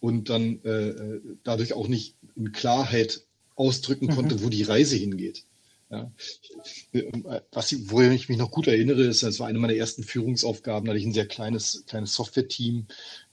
Und 0.00 0.30
dann 0.30 0.60
äh, 0.64 1.20
dadurch 1.44 1.74
auch 1.74 1.86
nicht 1.86 2.16
in 2.34 2.50
Klarheit 2.50 3.24
ausdrücken 3.54 4.06
mhm. 4.06 4.14
konnte, 4.16 4.42
wo 4.42 4.48
die 4.48 4.64
Reise 4.64 4.96
hingeht. 4.96 5.44
Ja. 5.92 6.10
Was 7.52 7.70
ich, 7.70 7.90
woran 7.90 8.12
ich 8.12 8.28
mich 8.30 8.38
noch 8.38 8.50
gut 8.50 8.66
erinnere, 8.66 9.02
ist, 9.02 9.22
das 9.22 9.38
war 9.38 9.46
eine 9.46 9.58
meiner 9.58 9.74
ersten 9.74 10.02
Führungsaufgaben, 10.02 10.86
da 10.86 10.90
hatte 10.92 11.00
ich 11.00 11.06
ein 11.06 11.12
sehr 11.12 11.28
kleines, 11.28 11.84
kleines 11.86 12.14
Software-Team. 12.14 12.86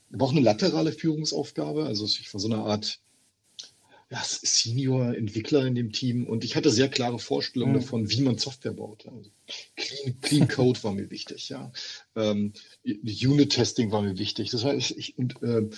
War 0.09 0.27
auch 0.27 0.31
eine 0.31 0.41
laterale 0.41 0.91
Führungsaufgabe, 0.91 1.85
also 1.85 2.05
ich 2.05 2.33
war 2.33 2.41
so 2.41 2.49
eine 2.49 2.63
Art 2.63 2.99
ja, 4.11 4.21
Senior-Entwickler 4.23 5.65
in 5.67 5.75
dem 5.75 5.91
Team 5.91 6.25
und 6.25 6.43
ich 6.43 6.55
hatte 6.55 6.71
sehr 6.71 6.89
klare 6.89 7.19
Vorstellungen 7.19 7.73
mhm. 7.73 7.79
davon, 7.79 8.09
wie 8.09 8.21
man 8.21 8.37
Software 8.37 8.73
baut. 8.73 9.07
Also 9.07 9.29
Clean, 9.75 10.19
Clean 10.19 10.47
Code 10.47 10.83
war 10.83 10.93
mir 10.93 11.11
wichtig, 11.11 11.49
ja. 11.49 11.71
Ähm, 12.15 12.53
Unit-Testing 12.83 13.91
war 13.91 14.01
mir 14.01 14.17
wichtig. 14.17 14.49
Das 14.49 14.65
heißt, 14.65 14.91
ich, 14.97 15.17
und, 15.17 15.41
äh, 15.43 15.69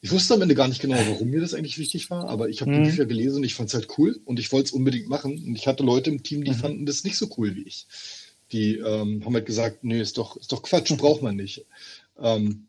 ich 0.00 0.12
wusste 0.12 0.34
am 0.34 0.42
Ende 0.42 0.54
gar 0.54 0.68
nicht 0.68 0.80
genau, 0.80 0.96
warum 0.96 1.28
mir 1.28 1.40
das 1.40 1.54
eigentlich 1.54 1.78
wichtig 1.78 2.08
war, 2.10 2.28
aber 2.28 2.48
ich 2.48 2.60
habe 2.60 2.70
mhm. 2.70 2.84
die 2.84 2.90
Bücher 2.90 3.06
gelesen 3.06 3.38
und 3.38 3.44
ich 3.44 3.54
fand 3.54 3.68
es 3.68 3.74
halt 3.74 3.88
cool 3.98 4.20
und 4.24 4.38
ich 4.38 4.52
wollte 4.52 4.66
es 4.66 4.72
unbedingt 4.72 5.08
machen. 5.08 5.32
Und 5.32 5.56
ich 5.56 5.66
hatte 5.66 5.82
Leute 5.82 6.10
im 6.10 6.22
Team, 6.22 6.44
die 6.44 6.52
mhm. 6.52 6.56
fanden 6.56 6.86
das 6.86 7.02
nicht 7.02 7.16
so 7.16 7.28
cool 7.36 7.56
wie 7.56 7.62
ich. 7.62 7.86
Die 8.52 8.76
ähm, 8.76 9.24
haben 9.24 9.34
halt 9.34 9.46
gesagt, 9.46 9.82
nee, 9.82 10.00
ist 10.00 10.16
doch, 10.16 10.36
ist 10.36 10.52
doch 10.52 10.62
Quatsch, 10.62 10.92
braucht 10.96 11.22
man 11.22 11.36
nicht. 11.36 11.66
Ähm, 12.20 12.66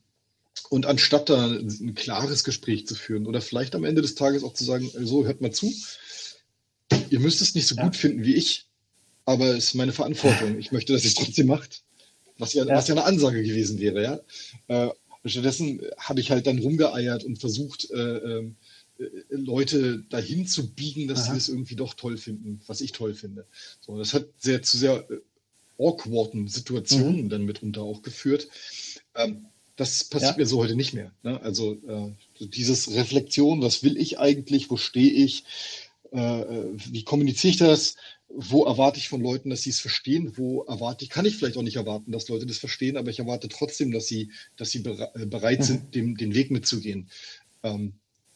und 0.69 0.85
anstatt 0.87 1.29
da 1.29 1.47
ein 1.47 1.93
klares 1.95 2.43
Gespräch 2.43 2.87
zu 2.87 2.95
führen 2.95 3.27
oder 3.27 3.41
vielleicht 3.41 3.75
am 3.75 3.85
Ende 3.85 4.01
des 4.01 4.15
Tages 4.15 4.43
auch 4.43 4.53
zu 4.53 4.63
sagen, 4.63 4.89
so 5.01 5.25
hört 5.25 5.41
mal 5.41 5.51
zu, 5.51 5.71
ihr 7.09 7.19
müsst 7.19 7.41
es 7.41 7.55
nicht 7.55 7.67
so 7.67 7.75
ja. 7.75 7.83
gut 7.83 7.95
finden 7.95 8.23
wie 8.23 8.35
ich, 8.35 8.65
aber 9.25 9.47
es 9.47 9.65
ist 9.65 9.73
meine 9.75 9.93
Verantwortung. 9.93 10.57
Ich 10.59 10.71
möchte, 10.71 10.93
dass 10.93 11.03
ihr 11.03 11.09
es 11.09 11.15
trotzdem 11.15 11.47
macht. 11.47 11.83
Was 12.37 12.53
ja, 12.53 12.65
ja, 12.65 12.75
was 12.75 12.87
ja 12.87 12.95
eine 12.95 13.03
Ansage 13.03 13.43
gewesen 13.43 13.79
wäre, 13.79 14.03
ja. 14.67 14.93
Äh, 15.23 15.29
stattdessen 15.29 15.81
habe 15.97 16.19
ich 16.19 16.31
halt 16.31 16.47
dann 16.47 16.59
rumgeeiert 16.59 17.23
und 17.23 17.39
versucht, 17.39 17.89
äh, 17.91 18.17
äh, 18.17 18.51
Leute 19.29 20.03
dahin 20.09 20.45
zu 20.45 20.73
biegen, 20.73 21.07
dass 21.07 21.23
Aha. 21.23 21.31
sie 21.31 21.37
es 21.37 21.49
irgendwie 21.49 21.75
doch 21.75 21.93
toll 21.93 22.17
finden, 22.17 22.61
was 22.67 22.81
ich 22.81 22.91
toll 22.91 23.13
finde. 23.13 23.45
So, 23.79 23.97
das 23.97 24.13
hat 24.13 24.27
sehr 24.37 24.61
zu 24.61 24.77
sehr 24.77 25.09
äh, 25.09 25.19
awkwarden 25.77 26.47
Situationen 26.47 27.23
mhm. 27.23 27.29
dann 27.29 27.45
mitunter 27.45 27.81
auch 27.81 28.01
geführt. 28.01 28.49
Ähm, 29.15 29.45
das 29.77 30.03
passiert 30.03 30.33
ja. 30.33 30.37
mir 30.39 30.45
so 30.45 30.57
heute 30.57 30.75
nicht 30.75 30.93
mehr. 30.93 31.13
Ne? 31.23 31.41
Also 31.41 31.73
äh, 31.87 32.45
dieses 32.45 32.91
Reflexion, 32.91 33.61
was 33.61 33.81
will 33.81 33.95
ich 33.95 34.19
eigentlich, 34.19 34.69
wo 34.69 34.75
stehe 34.75 35.11
ich, 35.11 35.45
wie 36.11 37.03
kommuniziere 37.03 37.51
ich 37.51 37.57
das, 37.57 37.95
wo 38.29 38.65
erwarte 38.65 38.99
ich 38.99 39.09
von 39.09 39.21
Leuten, 39.21 39.49
dass 39.49 39.63
sie 39.63 39.71
es 39.71 39.79
verstehen, 39.79 40.33
wo 40.37 40.63
erwarte 40.63 41.03
ich, 41.03 41.09
kann 41.09 41.25
ich 41.25 41.35
vielleicht 41.35 41.57
auch 41.57 41.63
nicht 41.63 41.77
erwarten, 41.77 42.11
dass 42.11 42.29
Leute 42.29 42.45
das 42.45 42.59
verstehen, 42.59 42.95
aber 42.95 43.09
ich 43.09 43.19
erwarte 43.19 43.49
trotzdem, 43.49 43.91
dass 43.91 44.07
sie, 44.07 44.31
dass 44.55 44.69
sie 44.69 44.83
äh, 44.85 45.25
bereit 45.25 45.63
sind, 45.63 45.85
mhm. 45.85 45.91
dem, 45.91 46.17
den 46.17 46.35
Weg 46.35 46.51
mitzugehen. 46.51 47.09
Ähm, 47.63 47.93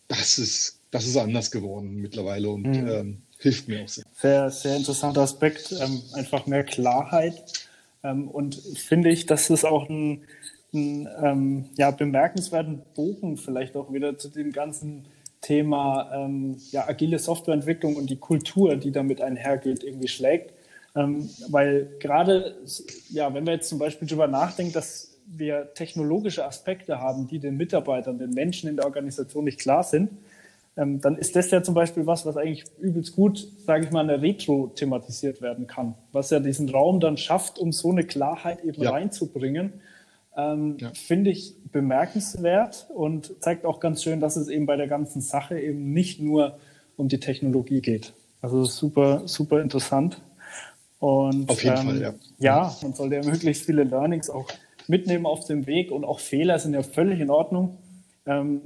das 0.07 0.39
ist, 0.39 0.79
das 0.91 1.05
ist 1.05 1.17
anders 1.17 1.51
geworden 1.51 1.95
mittlerweile 1.95 2.49
und 2.49 2.63
mhm. 2.63 2.87
ähm, 2.87 3.21
hilft 3.37 3.67
mir 3.67 3.83
auch 3.83 3.87
sehr. 3.87 4.05
Sehr, 4.13 4.49
sehr 4.49 4.75
interessanter 4.77 5.21
Aspekt, 5.21 5.71
ähm, 5.79 6.01
einfach 6.13 6.47
mehr 6.47 6.63
Klarheit. 6.63 7.67
Ähm, 8.03 8.27
und 8.27 8.55
finde 8.55 9.09
ich, 9.09 9.27
dass 9.27 9.49
es 9.49 9.63
auch 9.63 9.89
ein, 9.89 10.23
einen 10.73 11.07
ähm, 11.21 11.65
ja, 11.77 11.91
bemerkenswerten 11.91 12.81
Bogen 12.95 13.37
vielleicht 13.37 13.75
auch 13.75 13.93
wieder 13.93 14.17
zu 14.17 14.29
dem 14.29 14.51
ganzen 14.51 15.05
Thema 15.43 16.09
ähm, 16.13 16.57
ja, 16.71 16.87
agile 16.87 17.19
Softwareentwicklung 17.19 17.95
und 17.95 18.09
die 18.09 18.17
Kultur, 18.17 18.75
die 18.75 18.91
damit 18.91 19.21
einhergeht, 19.21 19.83
irgendwie 19.83 20.07
schlägt. 20.07 20.53
Ähm, 20.95 21.29
weil 21.49 21.89
gerade, 21.99 22.55
ja, 23.09 23.33
wenn 23.33 23.45
wir 23.45 23.53
jetzt 23.53 23.69
zum 23.69 23.77
Beispiel 23.77 24.07
darüber 24.07 24.27
nachdenken, 24.27 24.73
dass 24.73 25.17
wir 25.27 25.73
technologische 25.73 26.45
Aspekte 26.45 26.99
haben, 26.99 27.27
die 27.27 27.39
den 27.39 27.57
Mitarbeitern, 27.57 28.17
den 28.17 28.31
Menschen 28.31 28.69
in 28.69 28.77
der 28.77 28.85
Organisation 28.85 29.43
nicht 29.43 29.59
klar 29.59 29.83
sind, 29.83 30.09
ähm, 30.75 31.01
dann 31.01 31.17
ist 31.17 31.35
das 31.35 31.51
ja 31.51 31.61
zum 31.61 31.75
Beispiel 31.75 32.07
was, 32.07 32.25
was 32.25 32.37
eigentlich 32.37 32.63
übelst 32.79 33.15
gut, 33.15 33.47
sage 33.65 33.85
ich 33.85 33.91
mal, 33.91 34.01
in 34.01 34.07
der 34.07 34.21
Retro 34.21 34.71
thematisiert 34.75 35.41
werden 35.41 35.67
kann, 35.67 35.95
was 36.11 36.29
ja 36.29 36.39
diesen 36.39 36.69
Raum 36.69 36.99
dann 36.99 37.17
schafft, 37.17 37.59
um 37.59 37.71
so 37.71 37.91
eine 37.91 38.03
Klarheit 38.03 38.63
eben 38.63 38.81
ja. 38.81 38.91
reinzubringen 38.91 39.73
ähm, 40.35 40.77
ja. 40.79 40.91
Finde 40.93 41.29
ich 41.29 41.55
bemerkenswert 41.71 42.87
und 42.93 43.41
zeigt 43.41 43.65
auch 43.65 43.79
ganz 43.79 44.03
schön, 44.03 44.19
dass 44.19 44.35
es 44.35 44.47
eben 44.47 44.65
bei 44.65 44.75
der 44.75 44.87
ganzen 44.87 45.21
Sache 45.21 45.59
eben 45.59 45.93
nicht 45.93 46.19
nur 46.19 46.57
um 46.95 47.07
die 47.07 47.19
Technologie 47.19 47.81
geht. 47.81 48.13
Also 48.41 48.65
super, 48.65 49.23
super 49.25 49.61
interessant. 49.61 50.21
Und, 50.99 51.49
auf 51.49 51.63
jeden 51.63 51.77
ähm, 51.77 51.85
Fall, 51.85 52.01
ja. 52.01 52.13
Ja, 52.39 52.75
man 52.81 52.93
sollte 52.93 53.15
ja 53.15 53.23
möglichst 53.23 53.65
viele 53.65 53.83
Learnings 53.83 54.29
auch 54.29 54.47
mitnehmen 54.87 55.25
auf 55.25 55.45
dem 55.45 55.67
Weg 55.67 55.91
und 55.91 56.03
auch 56.05 56.19
Fehler 56.19 56.59
sind 56.59 56.73
ja 56.73 56.83
völlig 56.83 57.19
in 57.19 57.29
Ordnung. 57.29 57.77
Ähm, 58.25 58.61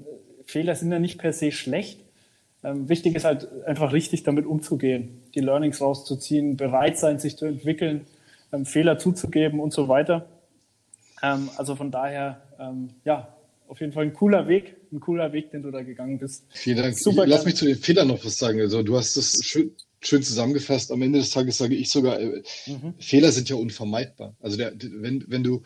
Fehler 0.46 0.76
sind 0.76 0.92
ja 0.92 1.00
nicht 1.00 1.18
per 1.18 1.34
se 1.34 1.52
schlecht. 1.52 2.00
Ähm, 2.64 2.90
wichtig 2.90 3.16
ist 3.16 3.26
halt 3.26 3.48
einfach 3.66 3.94
richtig 3.94 4.24
damit 4.24 4.46
umzugehen, 4.46 5.22
die 5.36 5.40
Learnings 5.42 5.82
rauszuziehen, 5.82 6.58
bereit 6.58 6.98
sein, 6.98 7.20
sich 7.20 7.38
zu 7.38 7.46
entwickeln, 7.46 8.06
ähm, 8.52 8.66
Fehler 8.66 8.98
zuzugeben 8.98 9.60
und 9.60 9.74
so 9.74 9.88
weiter. 9.88 10.26
Ähm, 11.22 11.50
also 11.58 11.76
von 11.76 11.92
daher, 11.92 12.42
ähm, 12.60 12.90
ja, 13.06 13.34
auf 13.68 13.82
jeden 13.82 13.92
Fall 13.92 14.06
ein 14.06 14.14
cooler 14.14 14.48
Weg, 14.48 14.78
ein 14.92 15.00
cooler 15.00 15.34
Weg, 15.34 15.52
den 15.52 15.62
du 15.62 15.72
da 15.72 15.82
gegangen 15.82 16.20
bist. 16.20 16.46
Vielen 16.50 16.78
Dank. 16.78 16.98
Super 16.98 17.28
Lass 17.28 17.46
mich 17.46 17.56
zu 17.56 17.66
den 17.66 17.76
Fehlern 17.76 18.08
noch 18.08 18.24
was 18.24 18.38
sagen. 18.38 18.60
Also 18.62 18.82
du 18.82 18.96
hast 18.96 19.18
das 19.18 19.44
schön, 19.44 19.76
schön 20.02 20.24
zusammengefasst. 20.24 20.92
Am 20.92 21.02
Ende 21.02 21.20
des 21.20 21.32
Tages 21.32 21.58
sage 21.58 21.76
ich 21.76 21.90
sogar, 21.90 22.20
äh, 22.20 22.44
mhm. 22.66 22.94
Fehler 23.00 23.32
sind 23.32 23.50
ja 23.50 23.56
unvermeidbar. 23.56 24.36
Also 24.40 24.58
der, 24.58 24.74
wenn, 24.78 25.26
wenn 25.28 25.44
du, 25.44 25.64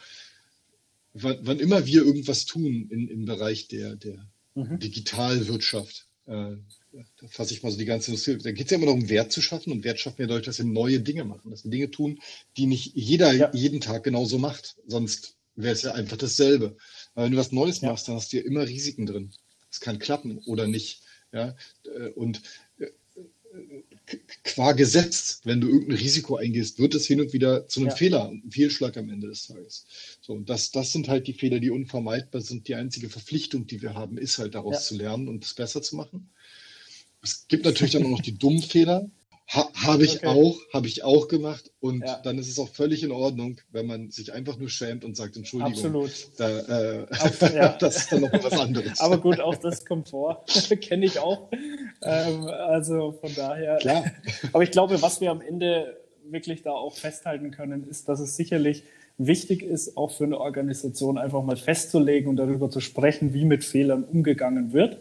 wann, 1.14 1.38
wann 1.42 1.60
immer 1.60 1.86
wir 1.86 2.04
irgendwas 2.04 2.46
tun 2.46 2.88
in, 2.90 3.08
im 3.08 3.26
Bereich 3.26 3.68
der, 3.68 3.96
der 3.96 4.26
mhm. 4.56 4.80
Digitalwirtschaft, 4.80 6.08
äh, 6.26 6.56
da 6.94 7.28
fasse 7.28 7.54
ich 7.54 7.64
mal 7.64 7.72
so 7.72 7.78
die 7.78 7.86
ganze 7.86 8.12
Industrie, 8.12 8.38
da 8.38 8.52
geht 8.52 8.66
es 8.66 8.72
ja 8.72 8.78
immer 8.78 8.88
darum, 8.88 9.10
Wert 9.10 9.32
zu 9.32 9.42
schaffen 9.42 9.72
und 9.72 9.84
Wert 9.84 10.00
schaffen 10.00 10.20
wir 10.20 10.28
dadurch, 10.28 10.46
dass 10.46 10.58
wir 10.58 10.66
neue 10.66 11.00
Dinge 11.00 11.24
machen, 11.24 11.52
dass 11.52 11.64
wir 11.64 11.72
Dinge 11.72 11.92
tun, 11.92 12.20
die 12.58 12.66
nicht 12.66 12.96
jeder 12.96 13.32
ja. 13.32 13.52
jeden 13.54 13.80
Tag 13.80 14.04
genauso 14.04 14.38
macht. 14.38 14.76
Sonst 14.88 15.38
wäre 15.56 15.74
es 15.74 15.82
ja 15.82 15.94
einfach 15.94 16.18
dasselbe. 16.18 16.78
Weil 17.14 17.26
wenn 17.26 17.32
du 17.34 17.38
was 17.38 17.52
Neues 17.52 17.82
machst, 17.82 18.08
dann 18.08 18.16
hast 18.16 18.32
du 18.34 18.38
ja 18.38 18.44
immer 18.44 18.68
Risiken 18.68 19.06
drin. 19.06 19.32
Es 19.70 19.80
kann 19.80 20.00
klappen 20.00 20.40
oder 20.46 20.68
nicht. 20.68 21.02
Ja? 21.32 21.56
Äh, 21.86 22.10
und 22.10 22.42
äh, 22.80 22.88
qua 24.44 24.72
Gesetz, 24.74 25.42
wenn 25.44 25.62
du 25.62 25.68
irgendein 25.68 25.98
Risiko 25.98 26.38
eingehst, 26.38 26.80
wird 26.80 26.96
es 26.96 27.06
hin 27.06 27.22
und 27.22 27.34
wieder 27.34 27.68
zu 27.68 27.82
einem 27.82 27.90
ja. 27.90 27.96
Fehler, 27.96 28.30
einem 28.30 28.52
Fehlschlag 28.52 28.98
am 28.98 29.10
Ende 29.10 29.28
des 29.28 29.48
Tages. 29.48 29.86
So, 30.22 30.34
und 30.34 30.50
das, 30.50 30.72
das 30.72 30.92
sind 30.92 31.08
halt 31.08 31.28
die 31.28 31.34
Fehler, 31.34 31.60
die 31.60 31.70
unvermeidbar 31.70 32.42
sind. 32.42 32.68
Die 32.68 32.76
einzige 32.76 33.10
Verpflichtung, 33.10 33.68
die 33.68 33.82
wir 33.82 33.94
haben, 33.94 34.18
ist 34.18 34.38
halt 34.38 34.56
daraus 34.56 34.76
ja. 34.76 34.82
zu 34.82 34.96
lernen 34.96 35.28
und 35.28 35.44
es 35.44 35.54
besser 35.54 35.82
zu 35.82 35.96
machen. 35.96 36.30
Es 37.22 37.48
gibt 37.48 37.66
natürlich 37.66 37.94
dann 37.94 38.06
auch 38.06 38.10
noch 38.10 38.22
die 38.22 38.38
dummen 38.38 38.64
Fehler, 38.64 39.10
Ha, 39.54 39.70
habe 39.86 40.06
ich 40.06 40.18
okay. 40.18 40.28
auch, 40.28 40.58
habe 40.74 40.88
ich 40.88 41.04
auch 41.04 41.28
gemacht 41.28 41.72
und 41.82 42.06
ja. 42.06 42.22
dann 42.24 42.38
ist 42.38 42.48
es 42.48 42.58
auch 42.58 42.70
völlig 42.70 43.04
in 43.04 43.12
Ordnung, 43.12 43.58
wenn 43.72 43.86
man 43.86 44.10
sich 44.10 44.32
einfach 44.32 44.58
nur 44.58 44.70
schämt 44.70 45.04
und 45.04 45.18
sagt 45.18 45.36
Entschuldigung. 45.36 45.74
Absolut. 45.74 46.12
Da, 46.38 46.60
äh, 46.60 47.06
Absolut 47.10 47.56
ja. 47.56 47.70
das 47.80 47.98
ist 47.98 48.12
dann 48.14 48.22
noch 48.22 48.32
was 48.32 48.54
anderes. 48.54 49.02
Aber 49.02 49.18
gut, 49.18 49.42
auch 49.42 49.56
das 49.56 49.86
kommt 49.86 50.10
vor, 50.10 50.46
kenne 50.82 51.06
ich 51.06 51.20
auch. 51.20 51.50
Ähm, 52.02 52.46
also 52.46 53.12
von 53.12 53.36
daher. 53.36 53.78
Klar. 53.78 54.06
Aber 54.54 54.64
ich 54.64 54.72
glaube, 54.72 55.02
was 55.02 55.20
wir 55.20 55.32
am 55.32 55.42
Ende 55.42 55.98
wirklich 56.30 56.64
da 56.64 56.72
auch 56.72 56.96
festhalten 56.96 57.52
können, 57.52 57.88
ist, 57.90 58.08
dass 58.08 58.22
es 58.22 58.38
sicherlich 58.38 58.84
wichtig 59.18 59.64
ist, 59.64 59.98
auch 59.98 60.12
für 60.12 60.24
eine 60.24 60.40
Organisation 60.40 61.18
einfach 61.18 61.44
mal 61.44 61.58
festzulegen 61.58 62.30
und 62.30 62.38
darüber 62.38 62.70
zu 62.70 62.80
sprechen, 62.80 63.34
wie 63.34 63.44
mit 63.44 63.66
Fehlern 63.66 64.04
umgegangen 64.04 64.72
wird 64.72 64.98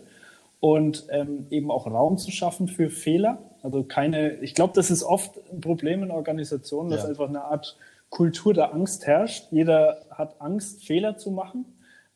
und 0.59 1.07
ähm, 1.11 1.47
eben 1.51 1.71
auch 1.71 1.87
Raum 1.87 2.19
zu 2.19 2.31
schaffen 2.31 2.69
für 2.69 2.91
Fehler. 2.91 3.39
Also 3.63 3.85
keine, 3.85 4.35
ich 4.41 4.55
glaube, 4.55 4.73
das 4.75 4.91
ist 4.91 5.03
oft 5.03 5.33
ein 5.53 5.61
Problem 5.61 6.03
in 6.03 6.11
Organisationen, 6.11 6.91
dass 6.91 7.03
ja. 7.03 7.09
einfach 7.09 7.29
eine 7.29 7.43
Art 7.45 7.77
Kultur 8.09 8.55
der 8.55 8.75
Angst 8.75 9.07
herrscht. 9.07 9.47
Jeder 9.51 10.05
hat 10.11 10.41
Angst, 10.41 10.85
Fehler 10.85 11.17
zu 11.17 11.31
machen. 11.31 11.65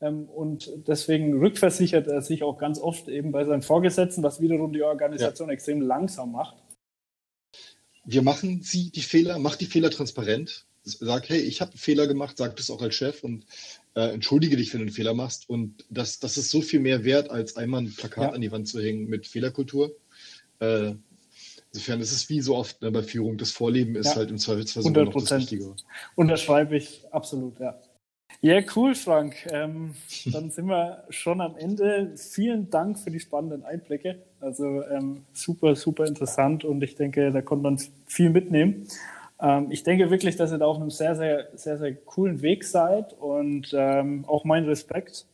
Ähm, 0.01 0.25
und 0.25 0.71
deswegen 0.87 1.39
rückversichert 1.39 2.07
er 2.09 2.21
sich 2.21 2.43
auch 2.43 2.59
ganz 2.59 2.79
oft 2.79 3.09
eben 3.09 3.33
bei 3.33 3.45
seinen 3.45 3.63
Vorgesetzten, 3.63 4.23
was 4.23 4.41
wiederum 4.41 4.73
die 4.73 4.83
Organisation 4.83 5.49
ja. 5.49 5.55
extrem 5.55 5.81
langsam 5.81 6.33
macht. 6.33 6.57
Wir 8.05 8.23
machen 8.23 8.63
sie 8.63 8.91
die 8.91 9.01
Fehler, 9.01 9.39
macht 9.39 9.61
die 9.61 9.67
Fehler 9.67 9.91
transparent. 9.91 10.67
Sag, 10.83 11.31
hey, 11.31 11.41
ich 11.41 11.63
habe 11.63 11.71
einen 11.71 11.79
Fehler 11.79 12.07
gemacht, 12.07 12.37
sag 12.37 12.57
das 12.57 12.69
auch 12.69 12.83
als 12.83 12.95
Chef 12.95 13.25
und 13.25 13.47
äh, 13.95 14.13
entschuldige 14.13 14.57
dich, 14.57 14.75
wenn 14.75 14.81
du 14.81 14.87
einen 14.87 14.95
Fehler 14.95 15.15
machst. 15.15 15.49
Und 15.49 15.87
das, 15.89 16.19
das 16.19 16.37
ist 16.37 16.51
so 16.51 16.61
viel 16.61 16.81
mehr 16.81 17.05
wert, 17.05 17.31
als 17.31 17.57
einmal 17.57 17.83
ein 17.83 17.95
Plakat 17.95 18.25
ja. 18.25 18.33
an 18.33 18.43
die 18.43 18.53
Wand 18.53 18.69
zu 18.69 18.83
hängen 18.83 19.09
mit 19.09 19.27
Fehlerkultur. 19.27 19.97
Äh, 20.59 20.93
insofern 21.75 22.01
ist 22.01 22.13
es 22.13 22.29
wie 22.29 22.41
so 22.41 22.57
oft 22.57 22.81
ne, 22.83 22.91
bei 22.93 23.03
Führung, 23.03 23.37
das 23.37 23.51
Vorleben 23.51 23.97
ist 23.97 24.11
ja. 24.11 24.17
halt 24.17 24.31
im 24.31 24.39
Zweifelsfall 24.39 24.85
sogar 24.85 25.05
noch 25.05 25.13
das 25.13 25.31
Wichtige. 25.33 25.75
Unterschreibe 26.15 26.77
ich 26.77 27.03
absolut, 27.11 27.59
ja. 27.59 27.77
Ja, 28.41 28.61
cool, 28.77 28.95
Frank. 28.95 29.47
Ähm, 29.51 29.95
dann 30.27 30.51
sind 30.51 30.67
wir 30.67 31.05
schon 31.11 31.41
am 31.41 31.57
Ende. 31.57 32.13
Vielen 32.17 32.71
Dank 32.71 32.99
für 32.99 33.11
die 33.11 33.19
spannenden 33.19 33.65
Einblicke. 33.65 34.23
Also 34.41 34.83
ähm, 34.85 35.25
super, 35.33 35.75
super 35.75 36.07
interessant 36.07 36.65
und 36.65 36.83
ich 36.83 36.95
denke, 36.95 37.33
da 37.33 37.43
konnte 37.43 37.65
man 37.65 37.81
viel 38.07 38.31
mitnehmen. 38.31 38.87
Ähm, 39.41 39.67
ich 39.71 39.83
denke 39.83 40.11
wirklich, 40.11 40.37
dass 40.37 40.53
ihr 40.53 40.59
da 40.59 40.67
auf 40.67 40.77
einem 40.77 40.91
sehr, 40.91 41.17
sehr, 41.17 41.49
sehr, 41.55 41.79
sehr 41.79 41.95
coolen 41.95 42.41
Weg 42.41 42.63
seid 42.63 43.15
und 43.15 43.75
ähm, 43.77 44.25
auch 44.29 44.45
mein 44.45 44.65
Respekt. 44.65 45.27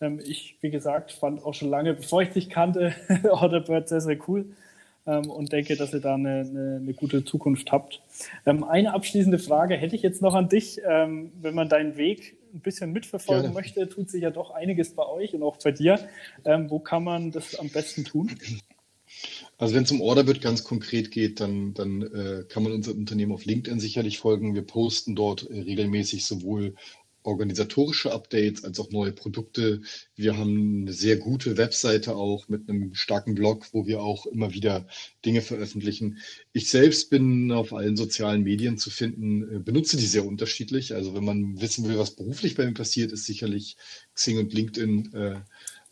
Ähm, 0.00 0.18
ich, 0.24 0.56
wie 0.62 0.70
gesagt, 0.70 1.12
fand 1.12 1.44
auch 1.44 1.54
schon 1.54 1.70
lange, 1.70 1.94
bevor 1.94 2.22
ich 2.22 2.30
dich 2.30 2.50
kannte, 2.50 2.92
Orderbird 3.30 3.88
sehr, 3.88 4.00
sehr 4.00 4.18
cool 4.26 4.46
ähm, 5.06 5.30
und 5.30 5.52
denke, 5.52 5.76
dass 5.76 5.92
ihr 5.92 6.00
da 6.00 6.14
eine, 6.14 6.40
eine, 6.40 6.76
eine 6.82 6.94
gute 6.94 7.24
Zukunft 7.24 7.72
habt. 7.72 8.02
Ähm, 8.44 8.64
eine 8.64 8.94
abschließende 8.94 9.38
Frage 9.38 9.76
hätte 9.76 9.96
ich 9.96 10.02
jetzt 10.02 10.22
noch 10.22 10.34
an 10.34 10.48
dich. 10.48 10.80
Ähm, 10.86 11.32
wenn 11.40 11.54
man 11.54 11.68
deinen 11.68 11.96
Weg 11.96 12.36
ein 12.54 12.60
bisschen 12.60 12.92
mitverfolgen 12.92 13.42
Gerne. 13.42 13.54
möchte, 13.54 13.88
tut 13.88 14.10
sich 14.10 14.22
ja 14.22 14.30
doch 14.30 14.50
einiges 14.50 14.94
bei 14.94 15.06
euch 15.06 15.34
und 15.34 15.42
auch 15.42 15.58
bei 15.62 15.72
dir. 15.72 15.98
wo 16.44 16.78
kann 16.78 17.04
man 17.04 17.30
das 17.30 17.58
am 17.58 17.68
besten 17.68 18.04
tun? 18.04 18.30
Also 19.58 19.74
wenn 19.74 19.84
es 19.84 19.90
um 19.90 20.00
Orderbird 20.00 20.40
ganz 20.40 20.64
konkret 20.64 21.10
geht, 21.10 21.40
dann, 21.40 21.72
dann 21.72 22.02
äh, 22.02 22.44
kann 22.48 22.62
man 22.62 22.72
unserem 22.72 22.98
Unternehmen 22.98 23.32
auf 23.32 23.44
LinkedIn 23.44 23.80
sicherlich 23.80 24.18
folgen. 24.18 24.54
Wir 24.54 24.62
posten 24.62 25.16
dort 25.16 25.48
äh, 25.48 25.60
regelmäßig 25.60 26.26
sowohl 26.26 26.74
organisatorische 27.26 28.12
Updates 28.12 28.64
als 28.64 28.80
auch 28.80 28.90
neue 28.90 29.12
Produkte. 29.12 29.82
Wir 30.14 30.36
haben 30.36 30.82
eine 30.82 30.92
sehr 30.92 31.16
gute 31.16 31.56
Webseite 31.56 32.14
auch 32.14 32.48
mit 32.48 32.68
einem 32.68 32.94
starken 32.94 33.34
Blog, 33.34 33.66
wo 33.72 33.86
wir 33.86 34.00
auch 34.00 34.26
immer 34.26 34.54
wieder 34.54 34.86
Dinge 35.24 35.42
veröffentlichen. 35.42 36.18
Ich 36.52 36.70
selbst 36.70 37.10
bin 37.10 37.52
auf 37.52 37.72
allen 37.72 37.96
sozialen 37.96 38.42
Medien 38.42 38.78
zu 38.78 38.90
finden, 38.90 39.56
äh, 39.56 39.58
benutze 39.58 39.96
die 39.96 40.06
sehr 40.06 40.24
unterschiedlich. 40.24 40.94
Also 40.94 41.14
wenn 41.14 41.24
man 41.24 41.60
wissen 41.60 41.86
will, 41.88 41.98
was 41.98 42.16
beruflich 42.16 42.54
bei 42.54 42.64
mir 42.64 42.74
passiert, 42.74 43.12
ist 43.12 43.26
sicherlich 43.26 43.76
Xing 44.14 44.38
und 44.38 44.52
LinkedIn 44.52 45.12
äh, 45.14 45.40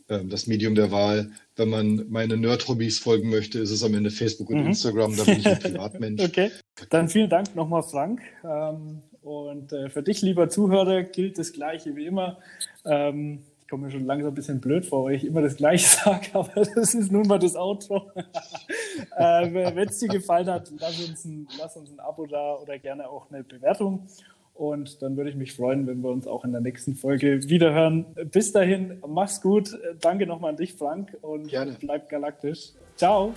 ähm, 0.08 0.28
das 0.28 0.46
Medium 0.46 0.74
der 0.74 0.90
Wahl. 0.90 1.30
Wenn 1.56 1.70
man 1.70 2.06
meine 2.08 2.36
Nerd-Hobbys 2.36 2.98
folgen 2.98 3.30
möchte, 3.30 3.58
ist 3.58 3.70
es 3.70 3.82
am 3.82 3.94
Ende 3.94 4.10
Facebook 4.10 4.50
und 4.50 4.60
mhm. 4.60 4.66
Instagram. 4.68 5.16
Da 5.16 5.24
bin 5.24 5.38
ich 5.38 5.46
ein 5.46 5.58
Privatmensch. 5.58 6.22
okay, 6.24 6.50
dann 6.90 7.08
vielen 7.08 7.30
Dank 7.30 7.54
nochmal, 7.54 7.82
Frank. 7.82 8.20
Ähm, 8.44 9.02
und 9.24 9.72
äh, 9.72 9.88
für 9.88 10.02
dich, 10.02 10.22
lieber 10.22 10.48
Zuhörer, 10.48 11.02
gilt 11.02 11.38
das 11.38 11.52
Gleiche 11.52 11.96
wie 11.96 12.06
immer. 12.06 12.38
Ähm, 12.84 13.40
ich 13.60 13.68
komme 13.68 13.86
mir 13.86 13.90
schon 13.90 14.04
langsam 14.04 14.32
ein 14.32 14.34
bisschen 14.34 14.60
blöd 14.60 14.84
vor, 14.84 15.04
weil 15.04 15.14
ich 15.14 15.24
immer 15.24 15.40
das 15.40 15.56
Gleiche 15.56 15.86
sage, 16.04 16.28
aber 16.34 16.50
das 16.54 16.94
ist 16.94 17.10
nun 17.10 17.26
mal 17.26 17.38
das 17.38 17.56
Outro. 17.56 18.10
Wenn 19.16 19.88
es 19.88 19.98
dir 19.98 20.08
gefallen 20.08 20.48
hat, 20.48 20.70
lass 20.78 21.08
uns, 21.08 21.24
ein, 21.24 21.48
lass 21.58 21.76
uns 21.76 21.90
ein 21.90 22.00
Abo 22.00 22.26
da 22.26 22.56
oder 22.56 22.78
gerne 22.78 23.08
auch 23.08 23.30
eine 23.30 23.42
Bewertung. 23.42 24.06
Und 24.52 25.02
dann 25.02 25.16
würde 25.16 25.30
ich 25.30 25.36
mich 25.36 25.52
freuen, 25.52 25.84
wenn 25.88 26.00
wir 26.02 26.10
uns 26.10 26.28
auch 26.28 26.44
in 26.44 26.52
der 26.52 26.60
nächsten 26.60 26.94
Folge 26.94 27.48
wiederhören. 27.48 28.06
Bis 28.30 28.52
dahin, 28.52 29.02
mach's 29.04 29.40
gut. 29.40 29.76
Danke 30.00 30.28
nochmal 30.28 30.50
an 30.50 30.56
dich, 30.56 30.74
Frank, 30.74 31.16
und 31.22 31.48
Gerne. 31.48 31.76
bleib 31.80 32.08
galaktisch. 32.08 32.70
Ciao. 32.94 33.32